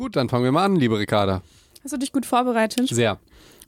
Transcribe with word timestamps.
Gut, 0.00 0.16
dann 0.16 0.30
fangen 0.30 0.44
wir 0.44 0.52
mal 0.52 0.64
an, 0.64 0.76
liebe 0.76 0.98
Ricarda. 0.98 1.42
Hast 1.84 1.92
du 1.92 1.98
dich 1.98 2.10
gut 2.10 2.24
vorbereitet? 2.24 2.88
Sehr. 2.88 3.18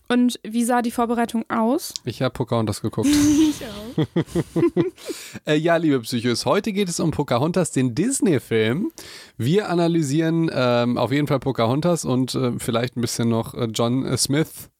Und 0.09 0.41
wie 0.43 0.65
sah 0.65 0.81
die 0.81 0.91
Vorbereitung 0.91 1.45
aus? 1.51 1.93
Ich 2.07 2.23
habe 2.23 2.33
Pocahontas 2.33 2.81
geguckt. 2.81 3.11
Ich 3.51 3.63
auch. 4.07 5.47
Äh, 5.47 5.57
ja, 5.57 5.77
liebe 5.77 6.01
Psychos, 6.01 6.47
heute 6.47 6.73
geht 6.73 6.89
es 6.89 7.01
um 7.01 7.11
Pocahontas, 7.11 7.73
den 7.73 7.95
Disney-Film. 7.95 8.93
Wir 9.37 9.69
analysieren 9.69 10.51
ähm, 10.51 10.97
auf 10.97 11.13
jeden 11.13 11.27
Fall 11.27 11.39
Pocahontas 11.39 12.07
und 12.07 12.35
äh, 12.35 12.53
vielleicht 12.57 12.97
ein 12.97 13.03
bisschen 13.03 13.29
noch 13.29 13.53
äh, 13.53 13.67
John 13.67 14.07
äh, 14.07 14.17
Smith. 14.17 14.71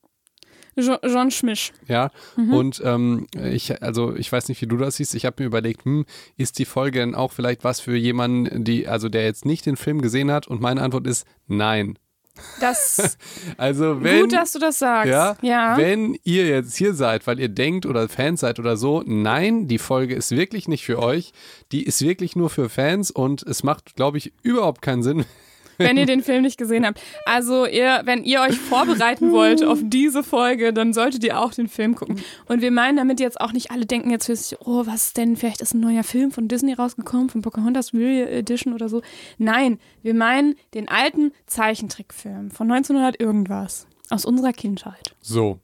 John 0.77 1.31
Schmisch. 1.31 1.73
Ja, 1.87 2.11
und 2.37 2.81
ähm, 2.85 3.27
ich, 3.35 3.83
also 3.83 4.15
ich 4.17 4.31
weiß 4.31 4.49
nicht, 4.49 4.61
wie 4.63 4.67
du 4.67 4.77
das 4.77 4.97
siehst. 4.97 5.15
Ich 5.15 5.25
habe 5.27 5.43
mir 5.43 5.47
überlegt, 5.47 5.85
hm, 5.85 6.05
ist 6.37 6.59
die 6.59 6.65
Folge 6.65 7.01
denn 7.01 7.15
auch 7.15 7.33
vielleicht 7.33 7.65
was 7.65 7.81
für 7.81 7.97
jemanden, 7.97 8.65
die, 8.65 8.89
also 8.89 9.09
der 9.09 9.25
jetzt 9.25 9.45
nicht 9.45 9.67
den 9.67 9.77
Film 9.77 10.01
gesehen 10.01 10.31
hat? 10.31 10.47
Und 10.47 10.61
meine 10.61 10.83
Antwort 10.83 11.07
ist 11.07 11.27
nein. 11.47 11.99
Das 12.61 13.19
Also 13.59 14.03
wenn, 14.03 14.23
gut, 14.23 14.33
dass 14.33 14.53
du 14.53 14.59
das 14.59 14.79
sagst. 14.79 15.11
ja, 15.11 15.37
ja. 15.43 15.77
wenn 15.77 16.17
ihr 16.25 16.47
jetzt 16.47 16.77
hier 16.77 16.95
seid, 16.95 17.27
weil 17.27 17.39
ihr 17.39 17.49
denkt 17.49 17.85
oder 17.85 18.09
Fans 18.09 18.41
seid 18.41 18.59
oder 18.59 18.77
so, 18.77 19.03
nein, 19.05 19.69
die 19.69 19.79
Folge 19.79 20.15
ist 20.15 20.31
wirklich 20.31 20.69
nicht 20.69 20.85
für 20.85 20.99
euch. 20.99 21.33
Die 21.73 21.83
ist 21.83 22.01
wirklich 22.03 22.35
nur 22.37 22.51
für 22.51 22.69
Fans 22.69 23.11
und 23.11 23.43
es 23.43 23.63
macht, 23.63 23.97
glaube 23.97 24.19
ich, 24.19 24.33
überhaupt 24.43 24.83
keinen 24.83 25.03
Sinn. 25.03 25.25
wenn 25.89 25.97
ihr 25.97 26.07
den 26.07 26.23
Film 26.23 26.43
nicht 26.43 26.59
gesehen 26.59 26.87
habt. 26.87 27.01
Also 27.25 27.67
ihr, 27.67 28.03
wenn 28.05 28.25
ihr 28.25 28.41
euch 28.41 28.57
vorbereiten 28.59 29.33
wollt 29.33 29.65
auf 29.65 29.81
diese 29.83 30.23
Folge, 30.23 30.73
dann 30.73 30.93
solltet 30.93 31.25
ihr 31.25 31.41
auch 31.41 31.53
den 31.53 31.69
Film 31.69 31.95
gucken. 31.95 32.21
Und 32.47 32.63
wir 32.63 32.71
meinen 32.71 32.97
damit 32.97 33.21
jetzt 33.21 33.41
auch 33.41 33.53
nicht 33.53 33.71
alle 33.71 33.87
denken 33.87 34.11
jetzt 34.11 34.27
für 34.27 34.37
sich, 34.37 34.59
oh, 34.61 34.87
was 34.87 35.07
ist 35.07 35.17
denn, 35.17 35.37
vielleicht 35.37 35.61
ist 35.61 35.75
ein 35.75 35.81
neuer 35.81 36.05
Film 36.05 36.31
von 36.31 36.49
Disney 36.49 36.73
rausgekommen, 36.73 37.29
von 37.29 37.43
Pocahontas 37.43 37.93
Real 37.95 38.29
Edition 38.29 38.73
oder 38.73 38.89
so. 38.89 39.03
Nein, 39.39 39.79
wir 40.03 40.15
meinen 40.15 40.55
den 40.75 40.89
alten 40.89 41.33
Zeichentrickfilm 41.47 42.51
von 42.51 42.71
1900 42.71 43.21
irgendwas. 43.21 43.87
Aus 44.11 44.27
unserer 44.27 44.53
Kindheit. 44.53 45.15
So, 45.23 45.59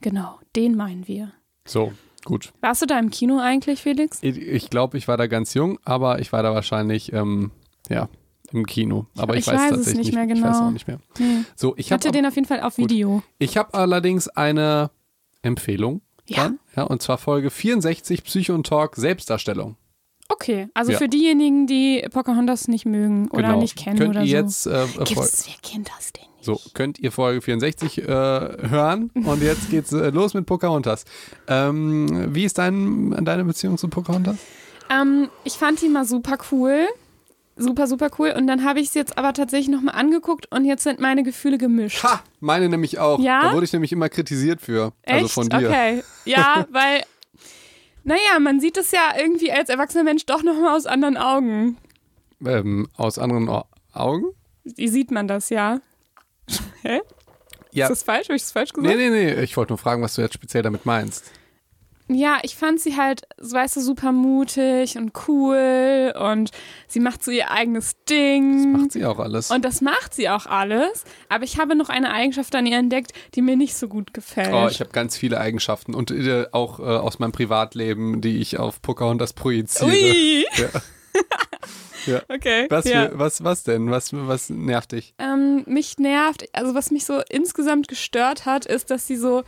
Genau, 0.00 0.38
den 0.54 0.76
meinen 0.76 1.08
wir. 1.08 1.32
so, 1.66 1.92
gut. 2.24 2.52
Warst 2.60 2.82
du 2.82 2.86
da 2.86 2.98
im 2.98 3.10
Kino 3.10 3.38
eigentlich, 3.38 3.80
Felix? 3.80 4.18
Ich, 4.22 4.36
ich 4.36 4.70
glaube, 4.70 4.98
ich 4.98 5.08
war 5.08 5.16
da 5.16 5.26
ganz 5.26 5.54
jung, 5.54 5.78
aber 5.84 6.20
ich 6.20 6.32
war 6.32 6.42
da 6.42 6.52
wahrscheinlich, 6.54 7.12
ähm, 7.12 7.50
ja, 7.88 8.08
im 8.52 8.66
Kino. 8.66 9.06
Aber 9.16 9.34
ich, 9.34 9.40
Ich 9.40 9.46
weiß, 9.46 9.54
weiß 9.54 9.70
es 9.72 9.76
tatsächlich 9.78 10.06
nicht 10.06 10.14
mehr 10.14 10.24
Ich 10.24 10.42
weiß 10.42 10.56
genau. 10.56 10.68
auch 10.68 10.72
nicht 10.72 10.86
mehr. 10.88 10.98
Nee. 11.18 11.44
So, 11.54 11.74
ich 11.76 11.92
hatte 11.92 12.08
habe 12.08 12.16
den 12.18 12.26
auf 12.26 12.34
jeden 12.34 12.46
Fall 12.48 12.60
auf 12.60 12.76
Gut. 12.76 12.90
Video. 12.90 13.22
ich 13.38 13.56
hab 13.56 13.74
allerdings 13.76 14.28
eine 14.28 14.90
Empfehlung. 15.42 16.00
Ja? 16.28 16.44
Dann, 16.44 16.58
ja, 16.76 16.82
und 16.84 17.02
zwar 17.02 17.18
Folge 17.18 17.50
64 17.50 18.24
Psycho 18.24 18.54
und 18.54 18.66
Talk 18.66 18.96
Selbstdarstellung. 18.96 19.76
Okay, 20.28 20.68
also 20.74 20.90
Ja. 20.90 20.98
für 20.98 21.08
diejenigen, 21.08 21.68
die 21.68 22.04
Pocahontas 22.12 22.66
nicht 22.66 22.84
mögen 22.84 23.28
oder 23.30 23.42
genau. 23.48 23.60
nicht 23.60 23.76
kennen 23.76 23.96
Könnt 23.98 24.10
oder 24.10 24.22
ihr 24.24 24.30
so. 24.30 24.36
jetzt 24.36 24.66
äh, 24.66 24.86
Fol- 24.88 25.04
Gibt's, 25.04 25.46
wer 25.46 25.70
kennt 25.70 25.88
das 25.96 26.12
denn 26.12 26.24
nicht? 26.34 26.44
So, 26.44 26.60
könnt 26.74 26.98
ihr 26.98 27.12
Folge 27.12 27.40
64 27.40 27.98
äh, 27.98 28.04
hören 28.08 29.10
und 29.14 29.40
jetzt 29.40 29.70
geht's 29.70 29.92
äh, 29.92 30.10
los 30.10 30.34
mit 30.34 30.46
Pocahontas. 30.46 31.04
Ähm, 31.46 32.34
wie 32.34 32.42
ist 32.44 32.58
dein, 32.58 33.12
deine 33.24 33.44
Beziehung 33.44 33.78
zu 33.78 33.86
Pocahontas? 33.88 34.36
Ähm, 34.90 35.28
ich 35.44 35.52
fand 35.54 35.80
die 35.80 35.88
mal 35.88 36.04
super 36.04 36.38
cool. 36.50 36.86
Super, 37.58 37.86
super 37.86 38.10
cool. 38.18 38.34
Und 38.36 38.46
dann 38.46 38.64
habe 38.64 38.80
ich 38.80 38.90
sie 38.90 38.98
jetzt 38.98 39.16
aber 39.16 39.32
tatsächlich 39.32 39.68
nochmal 39.74 39.94
angeguckt 39.94 40.46
und 40.52 40.66
jetzt 40.66 40.82
sind 40.82 41.00
meine 41.00 41.22
Gefühle 41.22 41.56
gemischt. 41.56 42.02
Ha, 42.04 42.22
meine 42.40 42.68
nämlich 42.68 42.98
auch. 42.98 43.18
Ja? 43.18 43.42
Da 43.42 43.52
wurde 43.54 43.64
ich 43.64 43.72
nämlich 43.72 43.92
immer 43.92 44.08
kritisiert 44.10 44.60
für. 44.60 44.92
Echt? 45.02 45.14
Also 45.22 45.28
von 45.28 45.48
dir. 45.48 45.68
Okay. 45.68 46.02
Ja, 46.26 46.66
weil, 46.72 47.02
naja, 48.04 48.38
man 48.40 48.60
sieht 48.60 48.76
es 48.76 48.90
ja 48.90 49.14
irgendwie 49.18 49.50
als 49.52 49.70
erwachsener 49.70 50.04
Mensch 50.04 50.26
doch 50.26 50.42
nochmal 50.42 50.76
aus 50.76 50.84
anderen 50.86 51.16
Augen. 51.16 51.78
Ähm, 52.44 52.88
aus 52.96 53.18
anderen 53.18 53.48
Au- 53.48 53.64
Augen? 53.94 54.26
Wie 54.64 54.88
sieht 54.88 55.10
man 55.10 55.26
das, 55.26 55.48
ja? 55.48 55.80
Hä? 56.82 57.00
Ja. 57.72 57.86
Ist 57.86 57.90
das 57.90 58.02
falsch? 58.02 58.28
Habe 58.28 58.36
ich 58.36 58.42
das 58.42 58.52
falsch 58.52 58.72
gesagt? 58.74 58.94
Nee, 58.94 59.08
nee, 59.08 59.10
nee. 59.34 59.42
Ich 59.42 59.56
wollte 59.56 59.72
nur 59.72 59.78
fragen, 59.78 60.02
was 60.02 60.14
du 60.14 60.20
jetzt 60.22 60.34
speziell 60.34 60.62
damit 60.62 60.84
meinst. 60.86 61.30
Ja, 62.08 62.38
ich 62.42 62.54
fand 62.54 62.80
sie 62.80 62.96
halt, 62.96 63.22
weißt 63.38 63.76
du, 63.76 63.80
super 63.80 64.12
mutig 64.12 64.96
und 64.96 65.12
cool 65.26 66.14
und 66.16 66.50
sie 66.86 67.00
macht 67.00 67.24
so 67.24 67.32
ihr 67.32 67.50
eigenes 67.50 67.96
Ding. 68.08 68.72
Macht 68.72 68.92
sie 68.92 69.04
auch 69.04 69.18
alles. 69.18 69.50
Und 69.50 69.64
das 69.64 69.80
macht 69.80 70.14
sie 70.14 70.28
auch 70.28 70.46
alles. 70.46 71.04
Aber 71.28 71.42
ich 71.42 71.58
habe 71.58 71.74
noch 71.74 71.88
eine 71.88 72.12
Eigenschaft 72.12 72.54
an 72.54 72.64
ihr 72.66 72.78
entdeckt, 72.78 73.12
die 73.34 73.42
mir 73.42 73.56
nicht 73.56 73.76
so 73.76 73.88
gut 73.88 74.14
gefällt. 74.14 74.52
Oh, 74.52 74.68
ich 74.70 74.78
habe 74.78 74.90
ganz 74.90 75.16
viele 75.16 75.40
Eigenschaften 75.40 75.94
und 75.94 76.12
äh, 76.12 76.46
auch 76.52 76.78
äh, 76.78 76.82
aus 76.82 77.18
meinem 77.18 77.32
Privatleben, 77.32 78.20
die 78.20 78.38
ich 78.38 78.58
auf 78.58 78.80
Pocahontas 78.82 79.32
projiziere. 79.32 79.90
Ui! 79.90 80.46
Ja. 80.56 80.68
Ja. 82.06 82.22
Okay. 82.28 82.66
Was, 82.70 82.84
ja. 82.84 83.08
für, 83.08 83.18
was, 83.18 83.42
was 83.42 83.64
denn? 83.64 83.90
Was, 83.90 84.12
was 84.12 84.48
nervt 84.48 84.92
dich? 84.92 85.14
ähm, 85.18 85.64
mich 85.66 85.98
nervt, 85.98 86.48
also 86.52 86.74
was 86.74 86.92
mich 86.92 87.04
so 87.04 87.20
insgesamt 87.28 87.88
gestört 87.88 88.46
hat, 88.46 88.64
ist, 88.64 88.90
dass 88.90 89.08
sie 89.08 89.16
so 89.16 89.42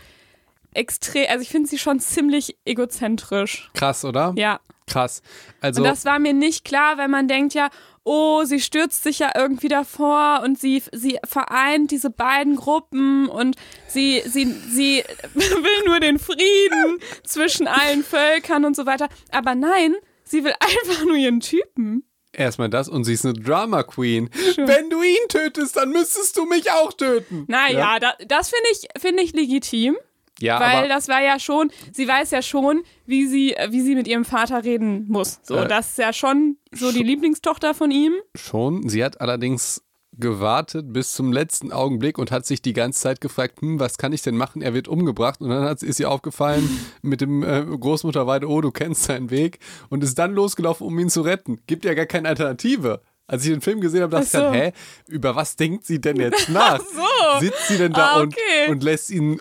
extrem, 0.74 1.26
also 1.28 1.42
ich 1.42 1.48
finde 1.50 1.68
sie 1.68 1.78
schon 1.78 2.00
ziemlich 2.00 2.56
egozentrisch. 2.64 3.70
Krass, 3.74 4.04
oder? 4.04 4.34
Ja. 4.36 4.60
Krass. 4.86 5.22
Also, 5.60 5.82
Und 5.82 5.88
das 5.88 6.04
war 6.06 6.18
mir 6.18 6.32
nicht 6.32 6.64
klar, 6.64 6.96
weil 6.96 7.08
man 7.08 7.28
denkt 7.28 7.52
ja, 7.52 7.68
oh, 8.04 8.44
sie 8.44 8.58
stürzt 8.58 9.02
sich 9.02 9.18
ja 9.18 9.32
irgendwie 9.36 9.68
davor 9.68 10.40
und 10.42 10.58
sie, 10.58 10.82
sie 10.92 11.18
vereint 11.26 11.90
diese 11.90 12.08
beiden 12.08 12.56
Gruppen 12.56 13.28
und 13.28 13.56
sie, 13.86 14.22
sie, 14.24 14.46
sie 14.46 15.04
will 15.34 15.84
nur 15.86 16.00
den 16.00 16.18
Frieden 16.18 17.00
zwischen 17.22 17.66
allen 17.68 18.02
Völkern 18.02 18.64
und 18.64 18.74
so 18.74 18.86
weiter. 18.86 19.08
Aber 19.30 19.54
nein, 19.54 19.94
sie 20.24 20.42
will 20.42 20.54
einfach 20.58 21.04
nur 21.04 21.16
ihren 21.16 21.40
Typen. 21.40 22.04
erstmal 22.32 22.70
das 22.70 22.88
und 22.88 23.04
sie 23.04 23.12
ist 23.12 23.26
eine 23.26 23.34
Drama 23.34 23.82
Queen. 23.82 24.30
Wenn 24.56 24.88
du 24.88 25.02
ihn 25.02 25.28
tötest, 25.28 25.76
dann 25.76 25.90
müsstest 25.90 26.34
du 26.38 26.46
mich 26.46 26.70
auch 26.70 26.94
töten. 26.94 27.44
Naja, 27.46 27.98
da, 27.98 28.14
das 28.26 28.48
finde 28.48 28.68
ich, 28.72 28.88
finde 28.98 29.22
ich 29.22 29.34
legitim. 29.34 29.98
Ja, 30.40 30.60
Weil 30.60 30.88
das 30.88 31.08
war 31.08 31.20
ja 31.22 31.38
schon, 31.40 31.70
sie 31.92 32.06
weiß 32.06 32.30
ja 32.30 32.42
schon, 32.42 32.82
wie 33.06 33.26
sie, 33.26 33.54
wie 33.70 33.80
sie 33.80 33.94
mit 33.94 34.06
ihrem 34.06 34.24
Vater 34.24 34.62
reden 34.64 35.06
muss. 35.08 35.40
So, 35.42 35.56
Äh, 35.56 35.68
das 35.68 35.88
ist 35.90 35.98
ja 35.98 36.12
schon 36.12 36.56
so 36.72 36.92
die 36.92 37.02
Lieblingstochter 37.02 37.74
von 37.74 37.90
ihm. 37.90 38.12
schon. 38.36 38.88
Sie 38.88 39.02
hat 39.04 39.20
allerdings 39.20 39.82
gewartet 40.20 40.92
bis 40.92 41.12
zum 41.12 41.32
letzten 41.32 41.70
Augenblick 41.72 42.18
und 42.18 42.32
hat 42.32 42.44
sich 42.44 42.60
die 42.60 42.72
ganze 42.72 43.00
Zeit 43.00 43.20
gefragt, 43.20 43.60
hm, 43.60 43.78
was 43.78 43.98
kann 43.98 44.12
ich 44.12 44.22
denn 44.22 44.36
machen? 44.36 44.62
Er 44.62 44.74
wird 44.74 44.88
umgebracht. 44.88 45.40
Und 45.40 45.50
dann 45.50 45.64
hat, 45.64 45.82
ist 45.82 46.00
ihr 46.00 46.10
aufgefallen 46.10 46.68
mit 47.02 47.20
dem 47.20 47.42
äh, 47.44 47.64
Großmutterweide, 47.64 48.48
oh, 48.48 48.60
du 48.60 48.70
kennst 48.72 49.04
seinen 49.04 49.30
Weg. 49.30 49.58
Und 49.90 50.02
ist 50.02 50.18
dann 50.18 50.32
losgelaufen, 50.34 50.86
um 50.86 50.98
ihn 50.98 51.08
zu 51.08 51.20
retten. 51.22 51.60
Gibt 51.66 51.84
ja 51.84 51.94
gar 51.94 52.06
keine 52.06 52.28
Alternative. 52.28 53.00
Als 53.28 53.44
ich 53.44 53.50
den 53.50 53.60
Film 53.60 53.80
gesehen 53.80 54.00
habe, 54.02 54.10
dachte 54.12 54.24
ich 54.24 54.30
so. 54.32 54.38
dann, 54.38 54.54
hä, 54.54 54.72
über 55.06 55.36
was 55.36 55.54
denkt 55.54 55.84
sie 55.86 56.00
denn 56.00 56.16
jetzt 56.20 56.48
nach? 56.48 56.80
so. 56.80 57.40
Sitzt 57.40 57.68
sie 57.68 57.76
denn 57.78 57.92
da 57.92 58.12
Ah, 58.14 58.20
und, 58.22 58.32
okay. 58.34 58.70
und 58.70 58.82
lässt 58.82 59.10
ihn 59.10 59.38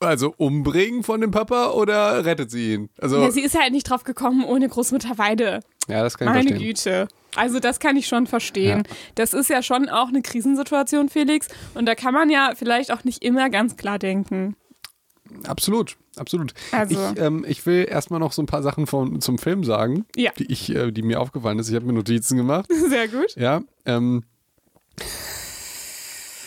also 0.00 0.32
umbringen 0.36 1.02
von 1.02 1.20
dem 1.20 1.30
Papa 1.30 1.70
oder 1.70 2.24
rettet 2.24 2.50
sie 2.50 2.74
ihn? 2.74 2.88
Also, 3.00 3.20
Ja, 3.20 3.30
sie 3.30 3.42
ist 3.42 3.58
halt 3.58 3.72
nicht 3.72 3.88
drauf 3.90 4.04
gekommen 4.04 4.44
ohne 4.44 4.68
Großmutter 4.68 5.18
Weide. 5.18 5.60
ja, 5.88 6.02
das 6.02 6.16
kann 6.18 6.28
ich 6.28 6.34
Meine 6.34 6.48
verstehen. 6.50 6.66
Güte. 6.68 7.08
Also 7.36 7.60
das 7.60 7.78
kann 7.80 7.96
ich 7.96 8.06
schon 8.06 8.26
verstehen. 8.26 8.84
Das 9.14 9.34
ist 9.34 9.50
ja 9.50 9.62
schon 9.62 9.88
auch 9.88 10.08
eine 10.08 10.22
Krisensituation, 10.22 11.08
Felix. 11.08 11.48
Und 11.74 11.86
da 11.86 11.94
kann 11.94 12.14
man 12.14 12.30
ja 12.30 12.52
vielleicht 12.56 12.90
auch 12.92 13.04
nicht 13.04 13.22
immer 13.24 13.50
ganz 13.50 13.76
klar 13.76 13.98
denken. 13.98 14.56
Absolut, 15.46 15.96
absolut. 16.16 16.54
Also- 16.72 16.94
Ich, 17.14 17.20
ähm, 17.20 17.44
ich 17.46 17.66
will 17.66 17.86
erstmal 17.88 18.18
noch 18.18 18.32
so 18.32 18.40
ein 18.42 18.46
paar 18.46 18.62
Sachen 18.62 18.86
von, 18.86 19.20
zum 19.20 19.36
Film 19.38 19.62
sagen, 19.62 20.06
Ja. 20.16 20.30
die, 20.38 20.50
ich, 20.50 20.74
äh, 20.74 20.90
die 20.90 21.02
mir 21.02 21.20
aufgefallen 21.20 21.58
ist. 21.58 21.68
Ich 21.68 21.74
habe 21.74 21.84
mir 21.84 21.92
Notizen 21.92 22.36
gemacht. 22.38 22.66
Sehr 22.88 23.08
gut. 23.08 23.34
Ja. 23.36 23.60
Ähm. 23.84 24.24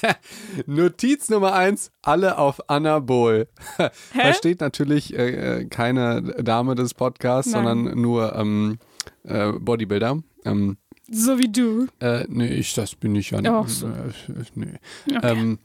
Notiz 0.65 1.29
Nummer 1.29 1.53
eins, 1.53 1.91
alle 2.01 2.37
auf 2.37 2.69
Anabol. 2.69 3.47
Da 3.77 4.33
steht 4.33 4.61
natürlich 4.61 5.13
äh, 5.17 5.59
äh, 5.61 5.65
keine 5.65 6.21
Dame 6.43 6.75
des 6.75 6.93
Podcasts, 6.93 7.51
Nein. 7.51 7.65
sondern 7.65 8.01
nur 8.01 8.35
ähm, 8.35 8.79
äh, 9.23 9.51
Bodybuilder. 9.53 10.19
Ähm, 10.45 10.77
So 11.09 11.37
wie 11.39 11.51
du. 11.51 11.87
äh, 11.99 12.25
nee, 12.27 12.47
ich, 12.47 12.73
das 12.73 12.95
bin 12.95 13.15
ich 13.15 13.31
ja 13.31 13.41
nicht. 13.41 13.51
Ach 13.51 13.67
so. 13.67 13.87
Äh, 13.87 14.11
nee. 14.55 14.73
Okay. 15.09 15.19
Ähm, 15.23 15.59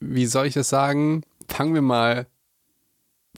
wie 0.00 0.26
soll 0.26 0.46
ich 0.46 0.54
das 0.54 0.68
sagen? 0.68 1.22
Fangen 1.48 1.74
wir 1.74 1.82
mal 1.82 2.26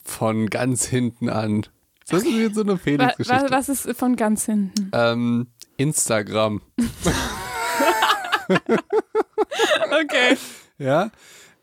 von 0.04 0.48
ganz 0.50 0.84
hinten 0.84 1.28
an. 1.28 1.66
Das 2.08 2.24
ist 2.24 2.30
jetzt 2.32 2.56
so 2.56 2.62
eine 2.62 2.76
Felix-Geschichte. 2.78 3.44
wa 3.44 3.50
was 3.50 3.68
ist 3.68 3.88
von 3.96 4.16
ganz 4.16 4.44
hinten? 4.44 4.90
Ähm, 4.92 5.46
Instagram. 5.76 6.60
Okay. 10.04 10.36
Ja. 10.78 11.10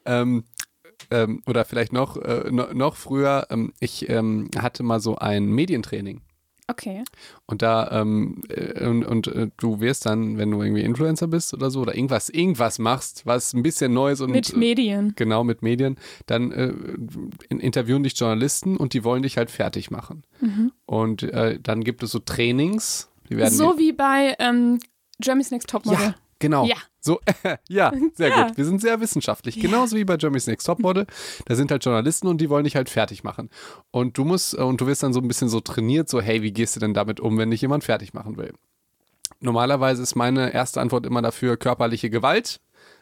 Ähm, 0.06 0.44
ähm, 1.12 1.42
oder 1.48 1.66
vielleicht 1.66 1.94
noch, 1.94 2.18
äh, 2.18 2.50
no, 2.52 2.68
noch 2.74 2.96
früher, 2.96 3.48
ähm, 3.50 3.74
ich 3.80 4.08
ähm, 4.10 4.50
hatte 4.58 4.84
mal 4.84 5.00
so 5.00 5.18
ein 5.18 5.46
Medientraining. 5.48 6.22
Okay. 6.68 7.04
Und 7.48 7.64
da, 7.64 7.90
ähm, 8.00 8.44
äh, 8.50 8.86
und, 8.88 9.04
und 9.04 9.28
äh, 9.28 9.50
du 9.58 9.80
wirst 9.82 10.06
dann, 10.06 10.38
wenn 10.38 10.52
du 10.52 10.62
irgendwie 10.62 10.84
Influencer 10.84 11.26
bist 11.28 11.52
oder 11.56 11.72
so, 11.72 11.82
oder 11.82 11.96
irgendwas, 11.96 12.30
irgendwas 12.30 12.78
machst, 12.78 13.26
was 13.26 13.54
ein 13.54 13.64
bisschen 13.64 13.92
Neues 13.92 14.22
und 14.22 14.30
Mit 14.32 14.54
äh, 14.54 14.58
Medien. 14.58 15.14
genau 15.16 15.44
mit 15.44 15.64
Medien, 15.64 15.98
dann 16.28 16.52
äh, 16.52 16.72
in- 17.50 17.60
interviewen 17.60 18.04
dich 18.04 18.18
Journalisten 18.20 18.78
und 18.78 18.94
die 18.94 19.04
wollen 19.04 19.24
dich 19.24 19.38
halt 19.38 19.50
fertig 19.50 19.90
machen. 19.90 20.24
Und 20.86 21.24
äh, 21.24 21.60
dann 21.60 21.84
gibt 21.84 22.04
es 22.04 22.12
so 22.12 22.20
Trainings, 22.20 23.10
die 23.30 23.38
werden 23.38 23.52
So 23.54 23.80
wie 23.80 23.92
bei 23.92 24.36
ähm, 24.38 24.78
Jeremy's 25.24 25.50
Next 25.50 25.70
Topmodel. 25.70 26.00
ja, 26.00 26.16
Genau. 26.40 26.66
Ja. 26.66 26.76
So, 27.02 27.20
ja, 27.70 27.92
sehr 28.16 28.30
Ja. 28.30 28.48
gut. 28.48 28.58
Wir 28.58 28.66
sind 28.66 28.82
sehr 28.82 29.00
wissenschaftlich. 29.02 29.60
Genauso 29.60 29.96
wie 29.96 30.04
bei 30.06 30.18
Germany's 30.18 30.48
Next 30.48 30.66
Topmodel. 30.68 31.06
Da 31.46 31.56
sind 31.56 31.72
halt 31.72 31.84
Journalisten 31.86 32.28
und 32.28 32.40
die 32.40 32.50
wollen 32.50 32.64
dich 32.64 32.76
halt 32.76 32.90
fertig 32.90 33.24
machen. 33.24 33.50
Und 33.92 34.18
du 34.18 34.26
musst, 34.26 34.54
äh, 34.58 34.62
und 34.62 34.80
du 34.82 34.88
wirst 34.88 35.04
dann 35.04 35.14
so 35.14 35.20
ein 35.20 35.28
bisschen 35.28 35.50
so 35.50 35.60
trainiert, 35.60 36.10
so, 36.10 36.22
hey, 36.22 36.42
wie 36.42 36.52
gehst 36.52 36.76
du 36.76 36.80
denn 36.80 36.94
damit 36.94 37.20
um, 37.20 37.38
wenn 37.38 37.52
dich 37.52 37.62
jemand 37.62 37.84
fertig 37.84 38.14
machen 38.14 38.38
will? 38.38 38.54
Normalerweise 39.42 40.02
ist 40.04 40.16
meine 40.16 40.54
erste 40.54 40.82
Antwort 40.82 41.06
immer 41.06 41.22
dafür 41.22 41.56
körperliche 41.58 42.10
Gewalt. 42.10 42.60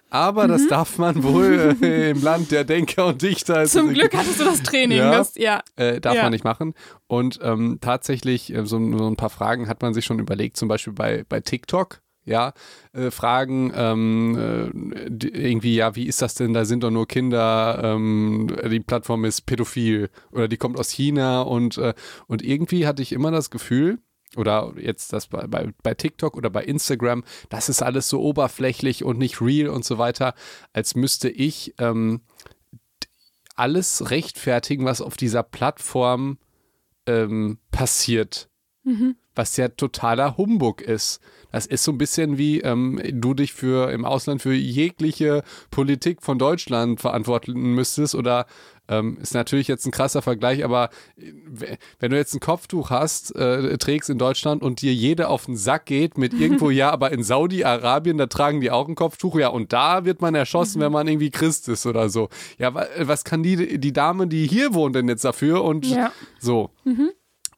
Aber 0.10 0.48
das 0.48 0.68
darf 0.68 0.98
man 1.00 1.22
wohl 1.22 1.76
äh, 1.82 2.12
im 2.12 2.22
Land 2.24 2.52
der 2.52 2.64
Denker 2.64 3.08
und 3.08 3.22
Dichter. 3.22 3.66
Zum 3.66 3.94
Glück 3.94 4.16
hattest 4.16 4.40
du 4.40 4.46
das 4.46 4.64
Training. 4.64 5.00
Ja. 5.00 5.12
Das, 5.12 5.36
ja. 5.36 5.62
äh, 5.76 6.00
darf 6.00 6.16
Ja. 6.16 6.24
man 6.24 6.32
nicht 6.32 6.46
machen. 6.46 6.76
Und 7.08 7.40
ähm, 7.44 7.80
tatsächlich, 7.82 8.54
äh, 8.54 8.66
so, 8.66 8.78
so 8.98 9.08
ein 9.10 9.18
paar 9.18 9.30
Fragen 9.30 9.68
hat 9.68 9.82
man 9.82 9.94
sich 9.94 10.06
schon 10.06 10.20
überlegt, 10.20 10.56
zum 10.56 10.70
Beispiel 10.70 10.94
bei, 10.94 11.26
bei 11.28 11.42
TikTok. 11.42 12.00
Ja, 12.28 12.54
äh, 12.92 13.10
Fragen 13.10 13.72
ähm, 13.74 14.38
äh, 14.38 15.10
die- 15.10 15.30
irgendwie, 15.30 15.76
ja, 15.76 15.96
wie 15.96 16.08
ist 16.08 16.22
das 16.22 16.36
denn? 16.36 16.54
Da 16.54 16.66
sind 16.66 16.84
doch 16.84 16.92
nur 16.92 17.08
Kinder, 17.08 17.80
ähm, 17.84 18.54
die 18.70 18.82
Plattform 18.82 19.24
ist 19.24 19.46
pädophil 19.46 20.10
oder 20.32 20.50
die 20.50 20.58
kommt 20.58 20.78
aus 20.78 20.90
China 20.90 21.42
und, 21.42 21.78
äh, 21.78 21.94
und 22.28 22.42
irgendwie 22.44 22.86
hatte 22.86 23.02
ich 23.02 23.14
immer 23.14 23.32
das 23.32 23.50
Gefühl, 23.50 24.00
oder 24.36 24.74
jetzt 24.78 25.14
das 25.14 25.28
bei, 25.28 25.48
bei, 25.48 25.72
bei 25.84 25.94
TikTok 25.94 26.36
oder 26.36 26.50
bei 26.50 26.66
Instagram, 26.66 27.24
das 27.48 27.70
ist 27.70 27.82
alles 27.82 28.10
so 28.10 28.22
oberflächlich 28.22 29.06
und 29.06 29.18
nicht 29.18 29.40
real 29.42 29.70
und 29.70 29.86
so 29.86 29.98
weiter, 29.98 30.34
als 30.74 30.96
müsste 30.96 31.30
ich 31.30 31.76
ähm, 31.80 32.20
alles 33.56 34.12
rechtfertigen, 34.12 34.86
was 34.86 35.02
auf 35.02 35.16
dieser 35.18 35.44
Plattform 35.44 36.38
ähm, 37.06 37.60
passiert. 37.72 38.50
Was 39.38 39.56
ja 39.58 39.68
totaler 39.70 40.36
Humbug 40.38 40.82
ist. 40.82 41.22
Das 41.52 41.66
ist 41.66 41.84
so 41.84 41.92
ein 41.94 41.98
bisschen 41.98 42.38
wie 42.38 42.60
ähm, 42.62 43.02
du 43.14 43.34
dich 43.34 43.54
für 43.54 43.92
im 43.92 44.04
Ausland 44.04 44.42
für 44.42 44.54
jegliche 44.54 45.44
Politik 45.72 46.22
von 46.22 46.38
Deutschland 46.38 47.00
verantworten 47.00 47.54
müsstest 47.74 48.16
oder 48.16 48.46
ähm, 48.90 49.18
ist 49.22 49.34
natürlich 49.34 49.68
jetzt 49.68 49.86
ein 49.86 49.92
krasser 49.92 50.22
Vergleich, 50.22 50.64
aber 50.64 50.90
äh, 51.18 51.78
wenn 52.00 52.12
du 52.12 52.18
jetzt 52.18 52.34
ein 52.34 52.40
Kopftuch 52.40 52.90
hast, 52.90 53.36
äh, 53.36 53.78
trägst 53.78 54.10
in 54.10 54.18
Deutschland 54.18 54.62
und 54.64 54.82
dir 54.82 54.94
jeder 54.94 55.30
auf 55.30 55.46
den 55.46 55.58
Sack 55.58 55.86
geht 55.88 56.18
mit 56.18 56.34
irgendwo, 56.40 56.70
ja, 56.70 56.90
aber 56.92 57.12
in 57.12 57.22
Saudi-Arabien, 57.24 58.18
da 58.18 58.28
tragen 58.28 58.62
die 58.62 58.72
auch 58.72 58.88
ein 58.88 58.96
Kopftuch, 58.96 59.38
ja, 59.40 59.50
und 59.50 59.74
da 59.74 60.06
wird 60.06 60.22
man 60.22 60.36
erschossen, 60.36 60.80
wenn 60.82 60.92
man 60.94 61.08
irgendwie 61.08 61.32
Christ 61.32 61.68
ist 61.70 61.86
oder 61.86 62.10
so. 62.10 62.30
Ja, 62.60 62.74
wa- 62.74 62.88
was 63.02 63.24
kann 63.26 63.44
die, 63.44 63.78
die 63.78 63.92
Dame, 63.94 64.28
die 64.28 64.48
hier 64.48 64.74
wohnt, 64.74 64.96
denn 64.96 65.10
jetzt 65.10 65.26
dafür? 65.26 65.64
Und 65.66 65.86
Ja. 65.86 66.12
so. 66.40 66.70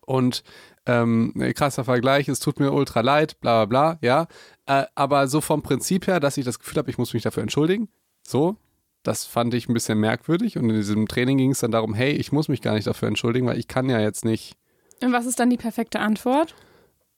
Und 0.06 0.44
ähm, 0.90 1.34
krasser 1.56 1.84
Vergleich, 1.84 2.28
es 2.28 2.40
tut 2.40 2.60
mir 2.60 2.72
ultra 2.72 3.02
leid, 3.02 3.40
bla 3.40 3.66
bla 3.66 3.98
bla, 3.98 4.00
ja. 4.02 4.28
Äh, 4.66 4.86
aber 4.96 5.28
so 5.28 5.42
vom 5.42 5.62
Prinzip 5.62 6.08
her, 6.08 6.20
dass 6.20 6.38
ich 6.38 6.46
das 6.46 6.60
Gefühl 6.60 6.78
habe, 6.80 6.90
ich 6.90 6.98
muss 6.98 7.14
mich 7.14 7.24
dafür 7.24 7.44
entschuldigen, 7.44 7.90
so, 8.26 8.56
das 9.04 9.26
fand 9.26 9.54
ich 9.54 9.70
ein 9.70 9.74
bisschen 9.74 10.00
merkwürdig. 10.00 10.58
Und 10.58 10.70
in 10.70 10.76
diesem 10.76 11.08
Training 11.08 11.38
ging 11.38 11.52
es 11.52 11.60
dann 11.60 11.72
darum, 11.72 11.94
hey, 11.94 12.12
ich 12.12 12.32
muss 12.32 12.48
mich 12.50 12.62
gar 12.62 12.74
nicht 12.74 12.88
dafür 12.88 13.08
entschuldigen, 13.08 13.48
weil 13.48 13.60
ich 13.60 13.68
kann 13.68 13.90
ja 13.90 14.00
jetzt 14.00 14.26
nicht, 14.26 14.56
Und 15.02 15.14
was 15.14 15.26
ist 15.26 15.40
dann 15.40 15.50
die 15.50 15.58
perfekte 15.58 16.00
Antwort? 16.00 16.56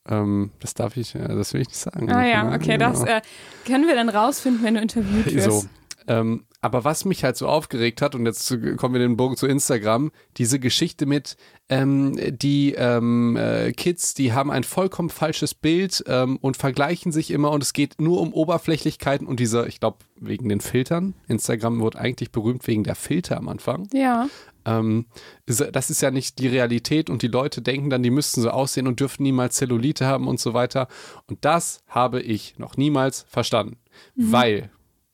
ähm, 0.10 0.52
das 0.60 0.74
darf 0.74 0.98
ich, 0.98 1.16
äh, 1.16 1.28
das 1.28 1.54
will 1.54 1.62
ich 1.62 1.68
nicht 1.68 1.80
sagen. 1.80 2.12
Ah 2.12 2.26
ja, 2.26 2.56
okay, 2.56 2.78
das 2.78 3.04
äh, 3.04 3.22
können 3.66 3.88
wir 3.88 3.96
dann 3.96 4.10
rausfinden, 4.10 4.64
wenn 4.64 4.74
du 4.74 4.82
interviewt 4.82 5.26
wirst. 5.34 5.62
So. 5.62 5.68
Ähm, 6.08 6.46
aber 6.62 6.84
was 6.84 7.06
mich 7.06 7.24
halt 7.24 7.36
so 7.38 7.48
aufgeregt 7.48 8.02
hat, 8.02 8.14
und 8.14 8.26
jetzt 8.26 8.50
kommen 8.78 8.94
wir 8.94 9.00
den 9.00 9.18
Bogen 9.18 9.36
zu 9.36 9.48
Instagram, 9.48 10.12
diese 10.38 10.60
Geschichte 10.60 11.08
mit, 11.08 11.36
ähm, 11.70 12.18
die 12.38 12.74
ähm, 12.78 13.36
äh, 13.36 13.72
Kids, 13.72 14.14
die 14.14 14.34
haben 14.34 14.52
ein 14.52 14.64
vollkommen 14.64 15.10
falsches 15.10 15.56
Bild 15.56 16.04
ähm, 16.08 16.38
und 16.38 16.58
vergleichen 16.58 17.12
sich 17.12 17.32
immer 17.32 17.52
und 17.52 17.64
es 17.64 17.74
geht 17.74 18.00
nur 18.00 18.22
um 18.22 18.32
Oberflächlichkeiten 18.34 19.26
und 19.26 19.40
diese, 19.40 19.68
ich 19.68 19.80
glaube, 19.80 19.98
wegen 20.18 20.50
den 20.50 20.62
Filtern. 20.62 21.16
Instagram 21.28 21.80
wurde 21.80 21.98
eigentlich 21.98 22.32
berühmt 22.32 22.68
wegen 22.68 22.84
der 22.84 22.96
Filter 22.96 23.38
am 23.38 23.50
Anfang. 23.50 23.88
Ja. 23.92 24.28
Ähm, 24.64 25.08
das 25.46 25.90
ist 25.90 26.02
ja 26.02 26.12
nicht 26.12 26.38
die 26.38 26.48
Realität 26.48 27.10
und 27.10 27.24
die 27.24 27.28
Leute 27.28 27.64
denken 27.64 27.90
dann, 27.90 28.04
die 28.04 28.12
müssten 28.12 28.42
so 28.42 28.52
aussehen 28.52 28.86
und 28.86 29.00
dürfen 29.00 29.24
niemals 29.24 29.56
Zellulite 29.56 30.06
haben 30.06 30.28
und 30.28 30.40
so 30.40 30.54
weiter. 30.54 30.88
Und 31.26 31.44
das 31.44 31.84
habe 31.88 32.22
ich 32.22 32.60
noch 32.60 32.78
niemals 32.78 33.26
verstanden. 33.28 33.78
Weil, 34.16 34.70